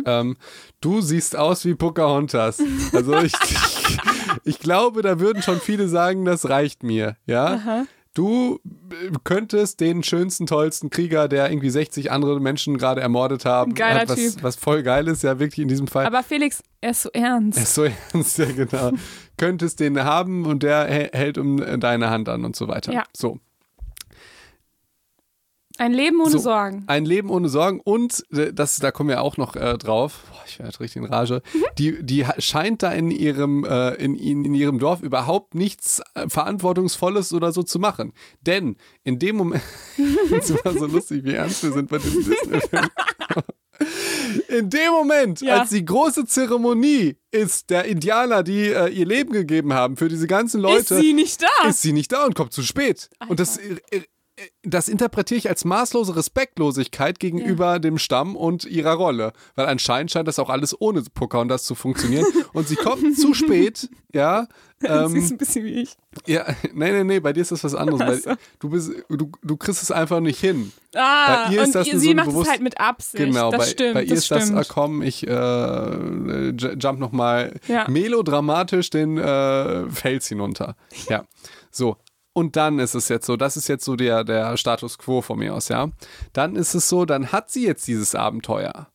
Ähm, 0.05 0.37
du 0.79 1.01
siehst 1.01 1.35
aus 1.35 1.65
wie 1.65 1.75
Pocahontas. 1.75 2.61
Also 2.93 3.17
ich, 3.17 3.33
ich, 3.43 3.97
ich 4.45 4.59
glaube, 4.59 5.01
da 5.01 5.19
würden 5.19 5.41
schon 5.43 5.59
viele 5.59 5.89
sagen, 5.89 6.23
das 6.23 6.47
reicht 6.47 6.83
mir, 6.83 7.17
ja. 7.25 7.85
Du 8.15 8.59
äh, 8.91 9.11
könntest 9.23 9.81
den 9.81 10.01
schönsten, 10.01 10.47
tollsten 10.47 10.89
Krieger, 10.89 11.27
der 11.27 11.51
irgendwie 11.51 11.69
60 11.69 12.11
andere 12.11 12.39
Menschen 12.39 12.77
gerade 12.77 13.01
ermordet 13.01 13.45
haben, 13.45 13.75
Geiler 13.75 13.99
hat 14.01 14.09
was, 14.09 14.15
Typ. 14.15 14.41
was 14.41 14.55
voll 14.55 14.81
geil 14.83 15.07
ist, 15.07 15.21
ja 15.21 15.37
wirklich 15.37 15.59
in 15.59 15.67
diesem 15.67 15.85
Fall. 15.87 16.05
Aber 16.07 16.23
Felix, 16.23 16.63
er 16.81 16.91
ist 16.91 17.03
so 17.03 17.09
ernst. 17.13 17.57
Er 17.57 17.63
ist 17.63 17.75
so 17.75 17.83
ernst, 18.13 18.37
ja 18.39 18.45
genau. 18.45 18.91
Könntest 19.37 19.79
den 19.81 20.01
haben 20.03 20.45
und 20.45 20.63
der 20.63 20.87
hä- 20.89 21.09
hält 21.11 21.37
um 21.37 21.61
äh, 21.61 21.77
deine 21.77 22.09
Hand 22.09 22.29
an 22.29 22.45
und 22.45 22.55
so 22.55 22.67
weiter. 22.69 22.93
Ja. 22.93 23.03
So. 23.15 23.39
Ein 25.77 25.93
Leben 25.93 26.19
ohne 26.21 26.29
So. 26.31 26.37
Sorgen. 26.39 26.83
Ein 26.87 27.05
Leben 27.05 27.29
ohne 27.29 27.49
Sorgen 27.49 27.81
und 27.83 28.23
äh, 28.31 28.53
das, 28.53 28.77
da 28.77 28.91
kommen 28.91 29.09
wir 29.09 29.21
auch 29.21 29.35
noch 29.37 29.55
äh, 29.55 29.77
drauf. 29.77 30.21
Boah, 30.31 30.43
ich 30.47 30.59
werde 30.59 30.79
richtig 30.79 30.97
in 31.03 31.05
Rage. 31.05 31.41
Die, 31.77 32.01
die 32.03 32.25
ha- 32.25 32.35
scheint 32.39 32.81
da 32.81 32.91
in 32.91 33.11
ihrem, 33.11 33.65
äh, 33.65 33.93
in, 33.95 34.15
in, 34.15 34.45
in 34.45 34.53
ihrem 34.55 34.79
Dorf 34.79 35.01
überhaupt 35.01 35.53
nichts 35.53 36.01
äh, 36.13 36.29
Verantwortungsvolles 36.29 37.33
oder 37.33 37.51
so 37.51 37.61
zu 37.63 37.79
machen. 37.79 38.13
Denn 38.41 38.77
in 39.03 39.19
dem 39.19 39.35
Moment, 39.35 39.63
das 40.29 40.49
immer 40.51 40.77
so 40.79 40.85
lustig, 40.87 41.23
wie 41.25 41.33
ernst 41.33 41.61
wir 41.63 41.73
sind 41.73 41.89
bei 41.89 41.97
diesem 41.97 42.23
Disney-Film. 42.23 42.87
In 44.47 44.69
dem 44.69 44.91
Moment, 44.91 45.41
Ja. 45.41 45.59
als 45.59 45.71
die 45.71 45.83
große 45.83 46.25
Zeremonie 46.25 47.17
ist, 47.31 47.69
der 47.69 47.83
Indianer, 47.83 48.41
die 48.41 48.67
äh, 48.69 48.87
ihr 48.87 49.05
Leben 49.05 49.33
gegeben 49.33 49.73
haben 49.73 49.97
für 49.97 50.07
diese 50.07 50.27
ganzen 50.27 50.61
Leute, 50.61 50.95
ist 50.95 51.01
sie 51.01 51.11
nicht 51.13 51.41
da? 51.41 51.67
ist 51.67 51.81
sie 51.81 51.91
nicht 51.91 52.11
da 52.13 52.25
und 52.25 52.35
kommt 52.35 52.53
zu 52.53 52.63
spät. 52.63 53.09
Und 53.27 53.41
das 53.41 53.59
das 54.63 54.89
interpretiere 54.89 55.37
ich 55.37 55.49
als 55.49 55.63
maßlose 55.63 56.15
Respektlosigkeit 56.15 57.19
gegenüber 57.19 57.79
dem 57.79 57.97
Stamm 57.97 58.35
und 58.35 58.65
ihrer 58.65 58.93
Rolle. 58.93 59.31
Weil 59.55 59.67
anscheinend 59.67 60.11
scheint 60.11 60.27
das 60.27 60.39
auch 60.39 60.49
alles 60.49 60.79
ohne 60.79 61.03
Pocahontas 61.03 61.63
zu 61.63 61.73
funktionieren. 61.73 62.25
und 62.53 62.67
sie 62.67 62.75
kommt 62.75 63.17
zu 63.17 63.33
spät, 63.33 63.89
ja. 64.13 64.47
Ähm, 64.83 65.07
sie 65.11 65.19
ist 65.19 65.31
ein 65.31 65.37
bisschen 65.37 65.63
wie 65.63 65.81
ich. 65.81 65.95
Ja, 66.25 66.45
nee, 66.73 66.91
nee, 66.91 67.03
nee, 67.05 67.19
bei 67.21 67.31
dir 67.31 67.41
ist 67.41 67.51
das 67.51 67.63
was 67.63 67.75
anderes. 67.75 68.25
Weil 68.25 68.37
du, 68.59 68.69
bist, 68.69 68.91
du, 69.09 69.31
du 69.41 69.57
kriegst 69.57 69.81
es 69.81 69.91
einfach 69.91 70.19
nicht 70.19 70.39
hin. 70.39 70.73
Ah, 70.93 71.47
bei 71.47 71.53
ihr 71.53 71.61
ist 71.61 71.67
und 71.67 71.75
das 71.75 71.87
ihr, 71.87 71.99
sie 71.99 72.07
so 72.09 72.13
macht 72.15 72.25
bewusst, 72.27 72.47
es 72.47 72.51
halt 72.51 72.61
mit 72.61 72.79
Absicht. 72.79 73.23
Genau, 73.23 73.51
das 73.51 73.59
bei, 73.59 73.65
stimmt, 73.67 73.93
bei 73.93 74.03
ihr 74.03 74.09
das 74.09 74.17
ist 74.19 74.25
stimmt. 74.25 74.41
das, 74.41 74.69
ah, 74.69 74.73
komm, 74.73 75.01
ich 75.01 75.25
äh, 75.25 76.49
jump 76.49 76.99
nochmal 76.99 77.57
ja. 77.67 77.87
melodramatisch 77.89 78.89
den 78.89 79.17
äh, 79.17 79.89
Fels 79.89 80.27
hinunter. 80.27 80.75
Ja, 81.07 81.23
so. 81.71 81.95
Und 82.37 82.57
dann 82.57 82.79
ist 82.79 82.95
es 82.95 83.07
jetzt 83.07 83.25
so, 83.27 83.37
das 83.37 83.55
ist 83.55 83.69
jetzt 83.69 83.85
so 83.85 83.95
der, 83.95 84.25
der 84.25 84.57
Status 84.57 84.97
quo 84.97 85.21
von 85.21 85.39
mir 85.39 85.53
aus, 85.53 85.69
ja. 85.69 85.89
Dann 86.33 86.57
ist 86.57 86.73
es 86.73 86.89
so, 86.89 87.05
dann 87.05 87.31
hat 87.31 87.49
sie 87.49 87.65
jetzt 87.65 87.87
dieses 87.87 88.13
Abenteuer. 88.13 88.89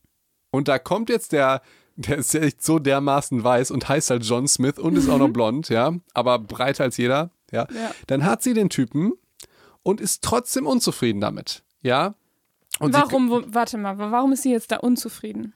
Und 0.50 0.68
da 0.68 0.79
kommt 0.79 1.09
jetzt 1.09 1.33
der, 1.33 1.62
der 1.96 2.18
ist 2.18 2.35
ja 2.35 2.42
echt 2.42 2.62
so 2.62 2.79
dermaßen 2.79 3.42
weiß 3.42 3.70
und 3.70 3.88
heißt 3.88 4.11
halt 4.11 4.24
John 4.24 4.46
Smith 4.46 4.79
und 4.79 4.94
ist 4.98 5.09
auch 5.09 5.16
noch 5.16 5.31
blond, 5.31 5.70
ja, 5.70 5.94
aber 6.12 6.38
breiter 6.38 6.85
als 6.85 6.98
jeder, 6.98 7.31
ja. 7.50 7.66
Ja. 7.72 7.92
Dann 8.09 8.26
hat 8.26 8.42
sie 8.42 8.53
den 8.53 8.68
Typen 8.68 9.14
und 9.83 10.03
ist 10.03 10.22
trotzdem 10.22 10.66
unzufrieden 10.66 11.22
damit, 11.22 11.62
ja. 11.81 12.14
Und 12.79 12.92
Warum, 12.92 13.31
wo, 13.31 13.40
warte 13.46 13.79
mal, 13.79 13.96
warum 13.98 14.33
ist 14.33 14.42
sie 14.42 14.53
jetzt 14.53 14.70
da 14.70 14.76
unzufrieden? 14.76 15.55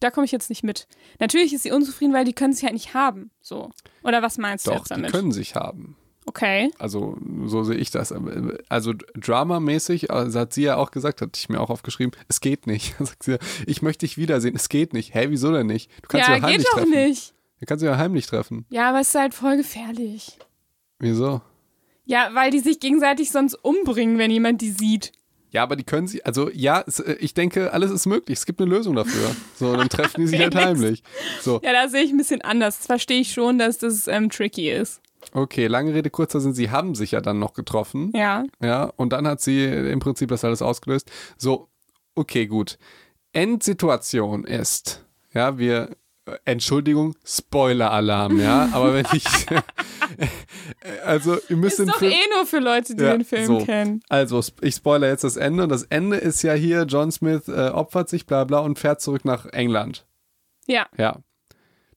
Da 0.00 0.10
komme 0.10 0.26
ich 0.26 0.32
jetzt 0.32 0.50
nicht 0.50 0.64
mit. 0.64 0.86
Natürlich 1.18 1.54
ist 1.54 1.62
sie 1.62 1.72
unzufrieden, 1.72 2.12
weil 2.12 2.26
die 2.26 2.34
können 2.34 2.52
sich 2.52 2.64
halt 2.64 2.74
nicht 2.74 2.92
haben, 2.92 3.30
so. 3.40 3.70
Oder 4.02 4.20
was 4.20 4.36
meinst 4.36 4.66
du 4.66 4.70
Doch, 4.72 4.80
jetzt 4.80 4.90
damit? 4.90 5.06
die 5.06 5.12
können 5.12 5.32
sich 5.32 5.54
haben. 5.54 5.96
Okay. 6.26 6.70
Also 6.78 7.16
so 7.46 7.64
sehe 7.64 7.76
ich 7.76 7.90
das. 7.90 8.14
Also 8.68 8.92
dramamäßig, 9.14 10.10
also 10.10 10.38
hat 10.38 10.52
sie 10.52 10.62
ja 10.62 10.76
auch 10.76 10.90
gesagt, 10.90 11.20
hatte 11.20 11.32
ich 11.36 11.48
mir 11.48 11.60
auch 11.60 11.70
aufgeschrieben, 11.70 12.12
es 12.28 12.40
geht 12.40 12.66
nicht. 12.66 12.94
Sagt 12.98 13.22
sie, 13.24 13.38
ich 13.66 13.82
möchte 13.82 14.06
dich 14.06 14.16
wiedersehen, 14.16 14.54
es 14.54 14.68
geht 14.68 14.92
nicht. 14.92 15.14
Hä, 15.14 15.26
wieso 15.28 15.52
denn 15.52 15.66
nicht? 15.66 15.90
Du 16.02 16.08
kannst 16.08 16.28
ja, 16.28 16.36
ja 16.36 16.42
heimlich 16.42 16.58
geht 16.58 16.66
doch 16.68 16.74
treffen. 16.74 16.90
nicht. 16.90 17.34
Du 17.60 17.66
kannst 17.66 17.84
ja 17.84 17.96
heimlich 17.96 18.26
treffen. 18.26 18.66
Ja, 18.70 18.88
aber 18.88 19.00
es 19.00 19.08
ist 19.08 19.14
halt 19.14 19.34
voll 19.34 19.56
gefährlich. 19.56 20.38
Wieso? 20.98 21.40
Ja, 22.04 22.30
weil 22.34 22.50
die 22.50 22.60
sich 22.60 22.80
gegenseitig 22.80 23.30
sonst 23.30 23.54
umbringen, 23.54 24.18
wenn 24.18 24.30
jemand 24.30 24.60
die 24.60 24.70
sieht. 24.70 25.12
Ja, 25.50 25.62
aber 25.62 25.76
die 25.76 25.84
können 25.84 26.08
sie, 26.08 26.24
also 26.24 26.50
ja, 26.50 26.82
es, 26.86 26.98
äh, 26.98 27.12
ich 27.20 27.34
denke, 27.34 27.72
alles 27.72 27.90
ist 27.90 28.06
möglich. 28.06 28.38
Es 28.38 28.46
gibt 28.46 28.60
eine 28.60 28.70
Lösung 28.70 28.96
dafür. 28.96 29.36
So, 29.54 29.76
dann 29.76 29.88
treffen 29.90 30.22
die 30.22 30.26
sich 30.26 30.40
halt 30.40 30.54
heimlich. 30.54 31.02
So. 31.42 31.60
Ja, 31.62 31.72
da 31.72 31.88
sehe 31.88 32.02
ich 32.02 32.10
ein 32.10 32.16
bisschen 32.16 32.40
anders. 32.40 32.78
Das 32.78 32.86
verstehe 32.86 33.20
ich 33.20 33.32
schon, 33.32 33.58
dass 33.58 33.78
das 33.78 34.08
ähm, 34.08 34.30
tricky 34.30 34.70
ist. 34.70 35.02
Okay, 35.32 35.66
lange 35.66 35.94
Rede, 35.94 36.10
kurzer 36.10 36.40
Sinn, 36.40 36.54
sie 36.54 36.70
haben 36.70 36.94
sich 36.94 37.12
ja 37.12 37.20
dann 37.20 37.38
noch 37.38 37.54
getroffen. 37.54 38.12
Ja. 38.14 38.44
Ja, 38.60 38.84
und 38.96 39.12
dann 39.12 39.26
hat 39.26 39.40
sie 39.40 39.64
im 39.64 40.00
Prinzip 40.00 40.28
das 40.28 40.44
alles 40.44 40.62
ausgelöst. 40.62 41.10
So, 41.36 41.68
okay, 42.14 42.46
gut. 42.46 42.78
Endsituation 43.32 44.44
ist, 44.44 45.04
ja, 45.32 45.56
wir, 45.58 45.90
äh, 46.26 46.36
Entschuldigung, 46.44 47.14
Spoiler-Alarm, 47.24 48.38
ja, 48.40 48.68
aber 48.72 48.94
wenn 48.94 49.06
ich, 49.12 49.24
also 51.04 51.38
ihr 51.48 51.56
müsst 51.56 51.80
Ist 51.80 51.88
doch 51.88 51.98
Film, 51.98 52.12
eh 52.12 52.34
nur 52.34 52.46
für 52.46 52.58
Leute, 52.58 52.94
die 52.94 53.02
Ja, 53.02 53.12
den 53.16 53.24
Film 53.24 53.46
so. 53.46 53.64
kennen. 53.64 54.02
also 54.08 54.40
ich 54.60 54.74
spoilere 54.74 55.10
jetzt 55.10 55.24
das 55.24 55.36
Ende 55.36 55.62
und 55.62 55.68
das 55.70 55.84
Ende 55.84 56.16
ist 56.18 56.42
ja 56.42 56.52
hier, 56.52 56.82
John 56.82 57.10
Smith 57.10 57.48
äh, 57.48 57.70
opfert 57.70 58.08
sich, 58.08 58.26
bla 58.26 58.44
bla 58.44 58.58
und 58.60 58.78
fährt 58.78 59.00
zurück 59.00 59.24
nach 59.24 59.46
England. 59.46 60.06
Ja. 60.66 60.86
Ja. 60.96 61.18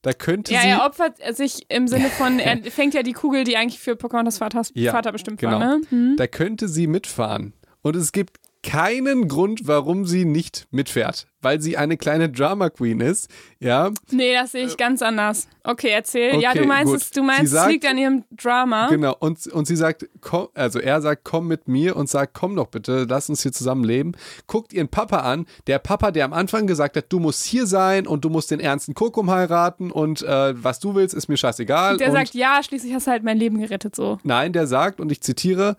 Da 0.06 0.12
könnte 0.12 0.54
Ja, 0.54 0.60
sie, 0.60 0.68
er 0.68 0.86
opfert 0.86 1.16
sich 1.36 1.66
im 1.68 1.88
Sinne 1.88 2.10
von, 2.10 2.38
er 2.38 2.58
fängt 2.70 2.94
ja 2.94 3.02
die 3.02 3.12
Kugel, 3.12 3.42
die 3.42 3.56
eigentlich 3.56 3.80
für 3.80 3.96
Pocahontas 3.96 4.38
Vaters, 4.38 4.70
Ja, 4.72 4.92
Vater 4.92 5.10
bestimmt 5.10 5.40
genau. 5.40 5.58
war, 5.58 5.78
ne? 5.78 5.80
Hm? 5.88 6.14
da 6.16 6.28
könnte 6.28 6.68
sie 6.68 6.86
mitfahren. 6.86 7.54
Und 7.82 7.96
es 7.96 8.12
gibt 8.12 8.36
keinen 8.66 9.28
Grund, 9.28 9.68
warum 9.68 10.06
sie 10.06 10.24
nicht 10.24 10.66
mitfährt. 10.72 11.28
Weil 11.40 11.60
sie 11.60 11.76
eine 11.76 11.96
kleine 11.96 12.28
Drama 12.28 12.70
Queen 12.70 12.98
ist, 13.00 13.30
ja. 13.60 13.92
Nee, 14.10 14.34
das 14.34 14.50
sehe 14.52 14.66
ich 14.66 14.76
ganz 14.76 15.00
anders. 15.00 15.46
Okay, 15.62 15.90
erzähl. 15.90 16.40
ja, 16.40 16.50
okay, 16.50 16.58
du 16.62 16.64
meinst 16.66 16.92
gut. 16.92 17.00
es, 17.02 17.10
du 17.12 17.22
meinst, 17.22 17.52
sagt- 17.52 17.66
es 17.68 17.72
liegt 17.72 17.86
an 17.86 17.96
ihrem 17.96 18.24
Drama. 18.32 18.88
Genau, 18.88 19.14
und, 19.20 19.46
und 19.46 19.66
sie 19.68 19.76
sagt, 19.76 20.08
komm, 20.20 20.48
also 20.54 20.80
er 20.80 21.00
sagt, 21.00 21.22
komm 21.22 21.46
mit 21.46 21.68
mir 21.68 21.94
und 21.94 22.08
sagt, 22.08 22.34
komm 22.34 22.56
doch 22.56 22.66
bitte, 22.66 23.06
lass 23.08 23.30
uns 23.30 23.42
hier 23.42 23.52
zusammen 23.52 23.84
leben. 23.84 24.12
Guckt 24.48 24.72
ihren 24.72 24.88
Papa 24.88 25.18
an, 25.18 25.46
der 25.68 25.78
Papa, 25.78 26.10
der 26.10 26.24
am 26.24 26.32
Anfang 26.32 26.66
gesagt 26.66 26.96
hat, 26.96 27.06
du 27.10 27.20
musst 27.20 27.44
hier 27.44 27.66
sein 27.66 28.08
und 28.08 28.24
du 28.24 28.28
musst 28.30 28.50
den 28.50 28.58
ernsten 28.58 28.94
Kokum 28.94 29.30
heiraten 29.30 29.92
und 29.92 30.22
äh, 30.22 30.54
was 30.62 30.80
du 30.80 30.96
willst, 30.96 31.14
ist 31.14 31.28
mir 31.28 31.36
scheißegal. 31.36 31.98
Der 31.98 32.08
und 32.08 32.14
sagt, 32.14 32.34
ja, 32.34 32.60
schließlich 32.60 32.92
hast 32.92 33.06
du 33.06 33.12
halt 33.12 33.22
mein 33.22 33.38
Leben 33.38 33.60
gerettet, 33.60 33.94
so. 33.94 34.18
Nein, 34.24 34.52
der 34.52 34.66
sagt, 34.66 34.98
und 35.00 35.12
ich 35.12 35.20
zitiere, 35.20 35.76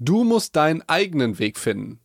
du 0.00 0.24
musst 0.24 0.56
deinen 0.56 0.82
eigenen 0.88 1.38
Weg 1.38 1.56
finden. 1.60 2.00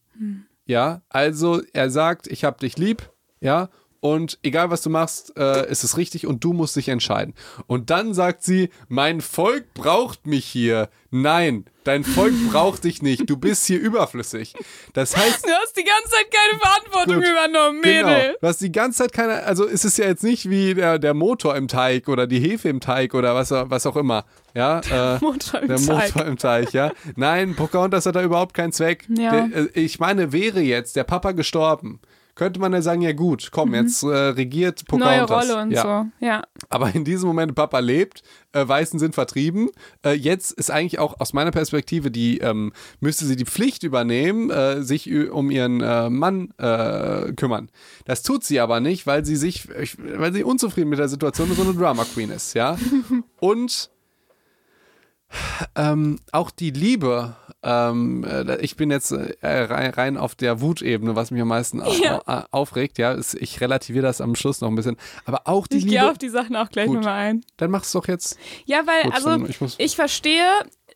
Ja, 0.65 1.01
also 1.09 1.61
er 1.73 1.89
sagt, 1.89 2.27
ich 2.27 2.43
hab 2.43 2.59
dich 2.59 2.77
lieb, 2.77 3.11
ja, 3.41 3.69
und 4.01 4.39
egal 4.43 4.69
was 4.69 4.81
du 4.81 4.89
machst, 4.89 5.35
äh, 5.37 5.69
ist 5.69 5.83
es 5.83 5.97
richtig 5.97 6.25
und 6.25 6.43
du 6.43 6.53
musst 6.53 6.75
dich 6.75 6.87
entscheiden. 6.89 7.33
Und 7.67 7.89
dann 7.89 8.13
sagt 8.13 8.43
sie, 8.43 8.69
mein 8.87 9.19
Volk 9.21 9.73
braucht 9.73 10.25
mich 10.25 10.45
hier. 10.45 10.89
Nein, 11.11 11.65
dein 11.83 12.03
Volk 12.03 12.33
braucht 12.51 12.83
dich 12.85 13.01
nicht. 13.01 13.29
Du 13.29 13.35
bist 13.35 13.65
hier 13.65 13.79
überflüssig. 13.79 14.53
Das 14.93 15.17
heißt, 15.17 15.45
Du 15.45 15.51
hast 15.51 15.75
die 15.75 15.83
ganze 15.83 16.09
Zeit 16.11 16.27
keine 16.31 16.59
Verantwortung 16.59 17.15
Gut. 17.15 17.29
übernommen, 17.29 17.81
Genau. 17.81 18.07
Mädel. 18.07 18.37
Du 18.39 18.47
hast 18.47 18.61
die 18.61 18.71
ganze 18.71 18.99
Zeit 18.99 19.11
keine, 19.11 19.43
also 19.43 19.65
ist 19.65 19.83
es 19.83 19.97
ja 19.97 20.05
jetzt 20.05 20.23
nicht 20.23 20.49
wie 20.49 20.75
der, 20.75 20.97
der 20.99 21.13
Motor 21.13 21.55
im 21.57 21.67
Teig 21.67 22.07
oder 22.07 22.25
die 22.27 22.39
Hefe 22.39 22.69
im 22.69 22.79
Teig 22.79 23.13
oder 23.13 23.35
was, 23.35 23.51
was 23.51 23.85
auch 23.85 23.97
immer. 23.97 24.23
Ja, 24.55 24.79
äh, 24.79 25.19
Motor 25.21 25.61
im 25.61 25.67
der. 25.67 25.79
Motor 25.79 26.25
im 26.25 26.37
Teig, 26.37 26.71
ja. 26.73 26.91
Nein, 27.15 27.55
Pocahontas 27.55 28.05
hat 28.05 28.15
da 28.15 28.23
überhaupt 28.23 28.53
keinen 28.53 28.71
Zweck. 28.71 29.05
Ja. 29.09 29.47
Der, 29.47 29.65
äh, 29.65 29.69
ich 29.73 29.99
meine, 29.99 30.31
wäre 30.31 30.61
jetzt 30.61 30.95
der 30.95 31.03
Papa 31.03 31.31
gestorben, 31.33 31.99
könnte 32.39 32.59
man 32.59 32.71
ja 32.73 32.81
sagen, 32.81 33.01
ja 33.01 33.11
gut, 33.11 33.49
komm, 33.51 33.75
jetzt 33.75 34.01
äh, 34.01 34.07
regiert 34.07 34.83
Mhm. 34.91 34.99
Neue 34.99 35.19
Pocahontas. 35.19 35.49
Rolle 35.49 35.61
und 35.61 35.71
ja. 35.71 35.81
so. 36.19 36.25
Ja. 36.25 36.43
Aber 36.69 36.95
in 36.95 37.03
diesem 37.03 37.27
Moment, 37.27 37.53
Papa 37.53 37.79
lebt, 37.79 38.23
äh, 38.53 38.67
Weißen 38.67 38.97
sind 38.97 39.13
vertrieben. 39.13 39.69
Äh, 40.05 40.13
jetzt 40.13 40.51
ist 40.53 40.71
eigentlich 40.71 40.97
auch 40.99 41.19
aus 41.19 41.33
meiner 41.33 41.51
Perspektive, 41.51 42.09
die 42.11 42.37
ähm, 42.39 42.71
müsste 43.01 43.25
sie 43.25 43.35
die 43.35 43.45
Pflicht 43.45 43.83
übernehmen, 43.83 44.49
äh, 44.49 44.81
sich 44.83 45.11
um 45.29 45.51
ihren 45.51 45.81
äh, 45.81 46.09
Mann 46.09 46.53
äh, 46.57 47.33
kümmern. 47.33 47.69
Das 48.05 48.23
tut 48.23 48.43
sie 48.45 48.59
aber 48.61 48.79
nicht, 48.79 49.05
weil 49.05 49.25
sie 49.25 49.35
sich, 49.35 49.67
ich- 49.79 49.97
weil 49.99 50.31
sie 50.33 50.43
unzufrieden 50.43 50.89
mit 50.89 50.99
der 50.99 51.09
Situation 51.09 51.49
und 51.49 51.55
so 51.57 51.63
eine 51.63 51.73
Drama 51.73 52.05
Queen 52.05 52.29
ist, 52.31 52.53
ja. 52.55 52.77
Und 53.39 53.89
ähm, 55.75 56.19
auch 56.31 56.51
die 56.51 56.71
Liebe, 56.71 57.35
ähm, 57.63 58.23
äh, 58.23 58.57
ich 58.61 58.75
bin 58.75 58.89
jetzt 58.91 59.11
äh, 59.11 59.35
rein, 59.41 60.17
auf 60.17 60.35
der 60.35 60.61
Wutebene, 60.61 61.15
was 61.15 61.31
mich 61.31 61.41
am 61.41 61.49
meisten 61.49 61.81
Ja. 62.01 62.21
au- 62.25 62.43
aufregt, 62.51 62.97
ja, 62.97 63.17
ich 63.17 63.59
relativiere 63.61 64.03
das 64.03 64.21
am 64.21 64.35
Schluss 64.35 64.61
noch 64.61 64.69
ein 64.69 64.75
bisschen, 64.75 64.97
aber 65.25 65.41
auch 65.45 65.67
die 65.67 65.77
Ich 65.77 65.83
Liebe, 65.83 65.95
gehe 65.95 66.09
auf 66.11 66.17
die 66.17 66.29
Sachen 66.29 66.55
auch 66.55 66.69
gleich 66.69 66.87
Gut. 66.87 66.95
nochmal 66.97 67.15
ein. 67.19 67.41
dann 67.57 67.71
mach's 67.71 67.91
doch 67.91 68.07
jetzt. 68.07 68.37
Ja, 68.65 68.85
weil, 68.87 69.03
Gut, 69.03 69.13
also, 69.13 69.45
ich 69.45 69.59
ich 69.77 69.95
verstehe, 69.95 70.47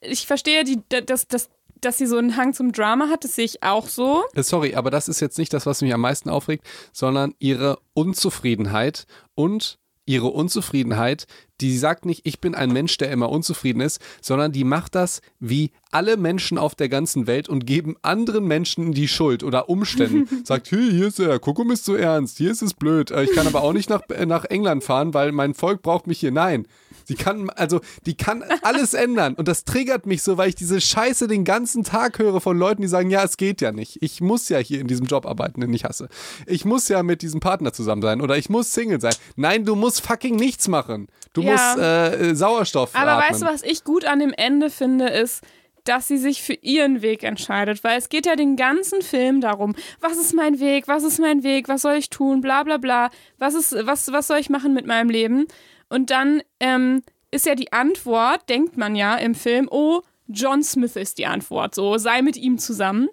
ich 0.01 0.25
verstehe, 0.25 0.63
die, 0.63 0.79
dass, 1.05 1.27
dass, 1.27 1.49
dass 1.81 1.97
sie 1.97 2.05
so 2.07 2.17
einen 2.17 2.37
Hang 2.37 2.53
zum 2.53 2.71
Drama 2.71 3.09
hat, 3.09 3.23
das 3.25 3.35
sehe 3.35 3.45
ich 3.45 3.61
auch 3.61 3.87
so. 3.89 4.23
Äh, 4.33 4.43
Sorry, 4.43 4.75
aber 4.75 4.89
das 4.89 5.07
ist 5.09 5.19
jetzt 5.19 5.37
nicht 5.37 5.53
das, 5.53 5.65
was 5.65 5.81
mich 5.81 5.93
am 5.93 6.01
meisten 6.01 6.29
aufregt, 6.29 6.65
sondern 6.93 7.35
ihre 7.39 7.77
Unzufriedenheit 7.93 9.05
und 9.35 9.79
ihre 10.05 10.27
Unzufriedenheit, 10.27 11.27
die 11.61 11.77
sagt 11.77 12.05
nicht, 12.05 12.21
ich 12.25 12.41
bin 12.41 12.55
ein 12.55 12.73
Mensch, 12.73 12.97
der 12.97 13.11
immer 13.11 13.29
unzufrieden 13.29 13.79
ist, 13.79 13.99
sondern 14.21 14.51
die 14.51 14.63
macht 14.63 14.95
das 14.95 15.21
wie 15.39 15.71
alle 15.91 16.17
Menschen 16.17 16.57
auf 16.57 16.75
der 16.75 16.89
ganzen 16.89 17.27
Welt 17.27 17.47
und 17.47 17.65
geben 17.65 17.95
anderen 18.01 18.45
Menschen 18.45 18.91
die 18.91 19.07
Schuld 19.07 19.43
oder 19.43 19.69
Umständen. 19.69 20.27
Sagt, 20.45 20.71
hey, 20.71 20.89
hier 20.91 21.07
ist 21.07 21.19
er, 21.19 21.39
Kuckuck 21.39 21.71
ist 21.71 21.85
zu 21.85 21.95
ernst, 21.95 22.37
hier 22.37 22.51
ist 22.51 22.61
es 22.61 22.73
blöd, 22.73 23.11
äh, 23.11 23.23
ich 23.23 23.33
kann 23.33 23.47
aber 23.47 23.61
auch 23.63 23.73
nicht 23.73 23.89
nach, 23.89 24.01
äh, 24.09 24.25
nach 24.25 24.45
England 24.45 24.83
fahren, 24.83 25.13
weil 25.13 25.31
mein 25.31 25.53
Volk 25.53 25.81
braucht 25.81 26.07
mich 26.07 26.19
hier. 26.19 26.31
Nein. 26.31 26.67
Sie 27.05 27.15
kann, 27.15 27.49
also, 27.51 27.81
die 28.05 28.15
kann 28.15 28.43
alles 28.61 28.93
ändern. 28.93 29.33
Und 29.35 29.47
das 29.47 29.65
triggert 29.65 30.05
mich 30.05 30.23
so, 30.23 30.37
weil 30.37 30.49
ich 30.49 30.55
diese 30.55 30.79
Scheiße 30.81 31.27
den 31.27 31.43
ganzen 31.43 31.83
Tag 31.83 32.19
höre 32.19 32.41
von 32.41 32.57
Leuten, 32.57 32.81
die 32.81 32.87
sagen, 32.87 33.09
ja, 33.09 33.23
es 33.23 33.37
geht 33.37 33.61
ja 33.61 33.71
nicht. 33.71 33.97
Ich 34.01 34.21
muss 34.21 34.49
ja 34.49 34.57
hier 34.59 34.79
in 34.81 34.87
diesem 34.87 35.05
Job 35.05 35.25
arbeiten, 35.25 35.61
den 35.61 35.73
ich 35.73 35.83
hasse. 35.85 36.09
Ich 36.47 36.65
muss 36.65 36.87
ja 36.87 37.03
mit 37.03 37.21
diesem 37.21 37.39
Partner 37.39 37.73
zusammen 37.73 38.01
sein 38.01 38.21
oder 38.21 38.37
ich 38.37 38.49
muss 38.49 38.73
Single 38.73 39.01
sein. 39.01 39.13
Nein, 39.35 39.65
du 39.65 39.75
musst 39.75 40.01
fucking 40.01 40.35
nichts 40.35 40.67
machen. 40.67 41.07
Du 41.33 41.41
Ja. 41.41 41.51
musst 41.51 41.77
äh, 41.77 42.29
äh, 42.31 42.35
Sauerstoff 42.35 42.91
Aber 42.93 43.13
atmen. 43.13 43.29
weißt 43.31 43.41
du, 43.41 43.45
was 43.47 43.63
ich 43.63 43.83
gut 43.83 44.05
an 44.05 44.19
dem 44.19 44.33
Ende 44.33 44.69
finde, 44.69 45.07
ist, 45.09 45.41
dass 45.85 46.07
sie 46.07 46.17
sich 46.17 46.41
für 46.41 46.53
ihren 46.53 47.01
Weg 47.01 47.23
entscheidet, 47.23 47.83
weil 47.83 47.97
es 47.97 48.07
geht 48.07 48.25
ja 48.25 48.37
den 48.37 48.55
ganzen 48.55 49.01
Film 49.01 49.41
darum, 49.41 49.75
was 49.99 50.17
ist 50.17 50.33
mein 50.33 50.61
Weg, 50.61 50.87
was 50.87 51.03
ist 51.03 51.19
mein 51.19 51.43
Weg, 51.43 51.67
was 51.67 51.81
soll 51.81 51.95
ich 51.95 52.09
tun, 52.09 52.39
bla 52.39 52.63
bla 52.63 52.77
bla, 52.77 53.09
was 53.37 53.53
ist, 53.53 53.75
was, 53.85 54.09
was 54.13 54.27
soll 54.27 54.37
ich 54.37 54.49
machen 54.49 54.73
mit 54.73 54.85
meinem 54.87 55.09
Leben? 55.09 55.45
Und 55.93 56.09
dann 56.09 56.41
ähm, 56.59 57.03
ist 57.29 57.45
ja 57.45 57.53
die 57.53 57.71
Antwort, 57.71 58.49
denkt 58.49 58.77
man 58.77 58.95
ja 58.95 59.15
im 59.15 59.35
Film, 59.35 59.67
oh, 59.69 60.01
John 60.27 60.63
Smith 60.63 60.95
ist 60.95 61.19
die 61.19 61.27
Antwort, 61.27 61.75
so 61.75 61.99
sei 61.99 62.23
mit 62.23 62.35
ihm 62.35 62.57
zusammen. 62.57 63.09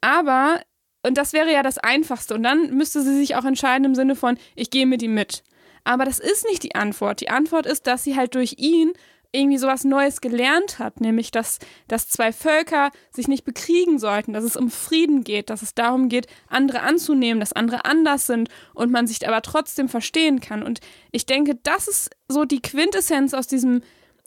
Aber, 0.00 0.62
und 1.02 1.18
das 1.18 1.34
wäre 1.34 1.52
ja 1.52 1.62
das 1.62 1.76
Einfachste, 1.76 2.34
und 2.34 2.42
dann 2.42 2.74
müsste 2.74 3.02
sie 3.02 3.14
sich 3.14 3.36
auch 3.36 3.44
entscheiden 3.44 3.84
im 3.84 3.94
Sinne 3.94 4.16
von, 4.16 4.38
ich 4.54 4.70
gehe 4.70 4.86
mit 4.86 5.02
ihm 5.02 5.12
mit. 5.12 5.44
Aber 5.84 6.06
das 6.06 6.18
ist 6.18 6.48
nicht 6.48 6.62
die 6.62 6.74
Antwort. 6.74 7.20
Die 7.20 7.28
Antwort 7.28 7.66
ist, 7.66 7.86
dass 7.86 8.04
sie 8.04 8.16
halt 8.16 8.34
durch 8.34 8.54
ihn 8.56 8.94
irgendwie 9.34 9.58
sowas 9.58 9.84
Neues 9.84 10.20
gelernt 10.20 10.78
hat, 10.78 11.00
nämlich 11.00 11.30
dass, 11.30 11.58
dass 11.88 12.08
zwei 12.08 12.32
Völker 12.32 12.90
sich 13.10 13.28
nicht 13.28 13.44
bekriegen 13.44 13.98
sollten, 13.98 14.32
dass 14.32 14.44
es 14.44 14.56
um 14.56 14.70
Frieden 14.70 15.24
geht, 15.24 15.50
dass 15.50 15.62
es 15.62 15.74
darum 15.74 16.08
geht, 16.08 16.26
andere 16.48 16.80
anzunehmen, 16.80 17.40
dass 17.40 17.52
andere 17.52 17.84
anders 17.84 18.26
sind 18.26 18.48
und 18.74 18.92
man 18.92 19.06
sich 19.06 19.26
aber 19.26 19.42
trotzdem 19.42 19.88
verstehen 19.88 20.40
kann. 20.40 20.62
Und 20.62 20.80
ich 21.10 21.26
denke, 21.26 21.56
das 21.62 21.88
ist 21.88 22.10
so 22.28 22.44
die 22.44 22.62
Quintessenz 22.62 23.34
aus 23.34 23.46
diesem, 23.46 23.82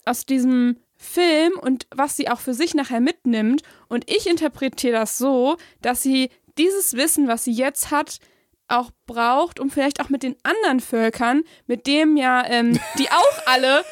aus 0.06 0.26
diesem 0.26 0.78
Film 0.96 1.54
und 1.62 1.88
was 1.96 2.15
sie 2.15 2.30
auch 2.30 2.39
für 2.39 2.54
sich 2.54 2.74
nachher 2.74 3.02
mitnimmt. 3.02 3.62
Und 3.88 4.10
ich 4.10 4.28
interpretiere 4.28 4.93
das 4.93 5.17
so, 5.17 5.58
dass 5.82 6.02
sie 6.02 6.30
dieses 6.58 6.93
Wissen, 6.93 7.28
was 7.28 7.43
sie 7.43 7.52
jetzt 7.52 7.91
hat, 7.91 8.20
auch 8.68 8.92
braucht, 9.06 9.60
um 9.60 9.70
vielleicht 9.70 10.02
auch 10.02 10.10
mit 10.10 10.24
den 10.24 10.36
anderen 10.44 10.80
Völkern, 10.80 11.44
mit 11.68 11.88
dem 11.88 12.18
ja, 12.18 12.46
ähm, 12.48 12.80
die 12.98 13.10
auch 13.10 13.42
alle 13.46 13.84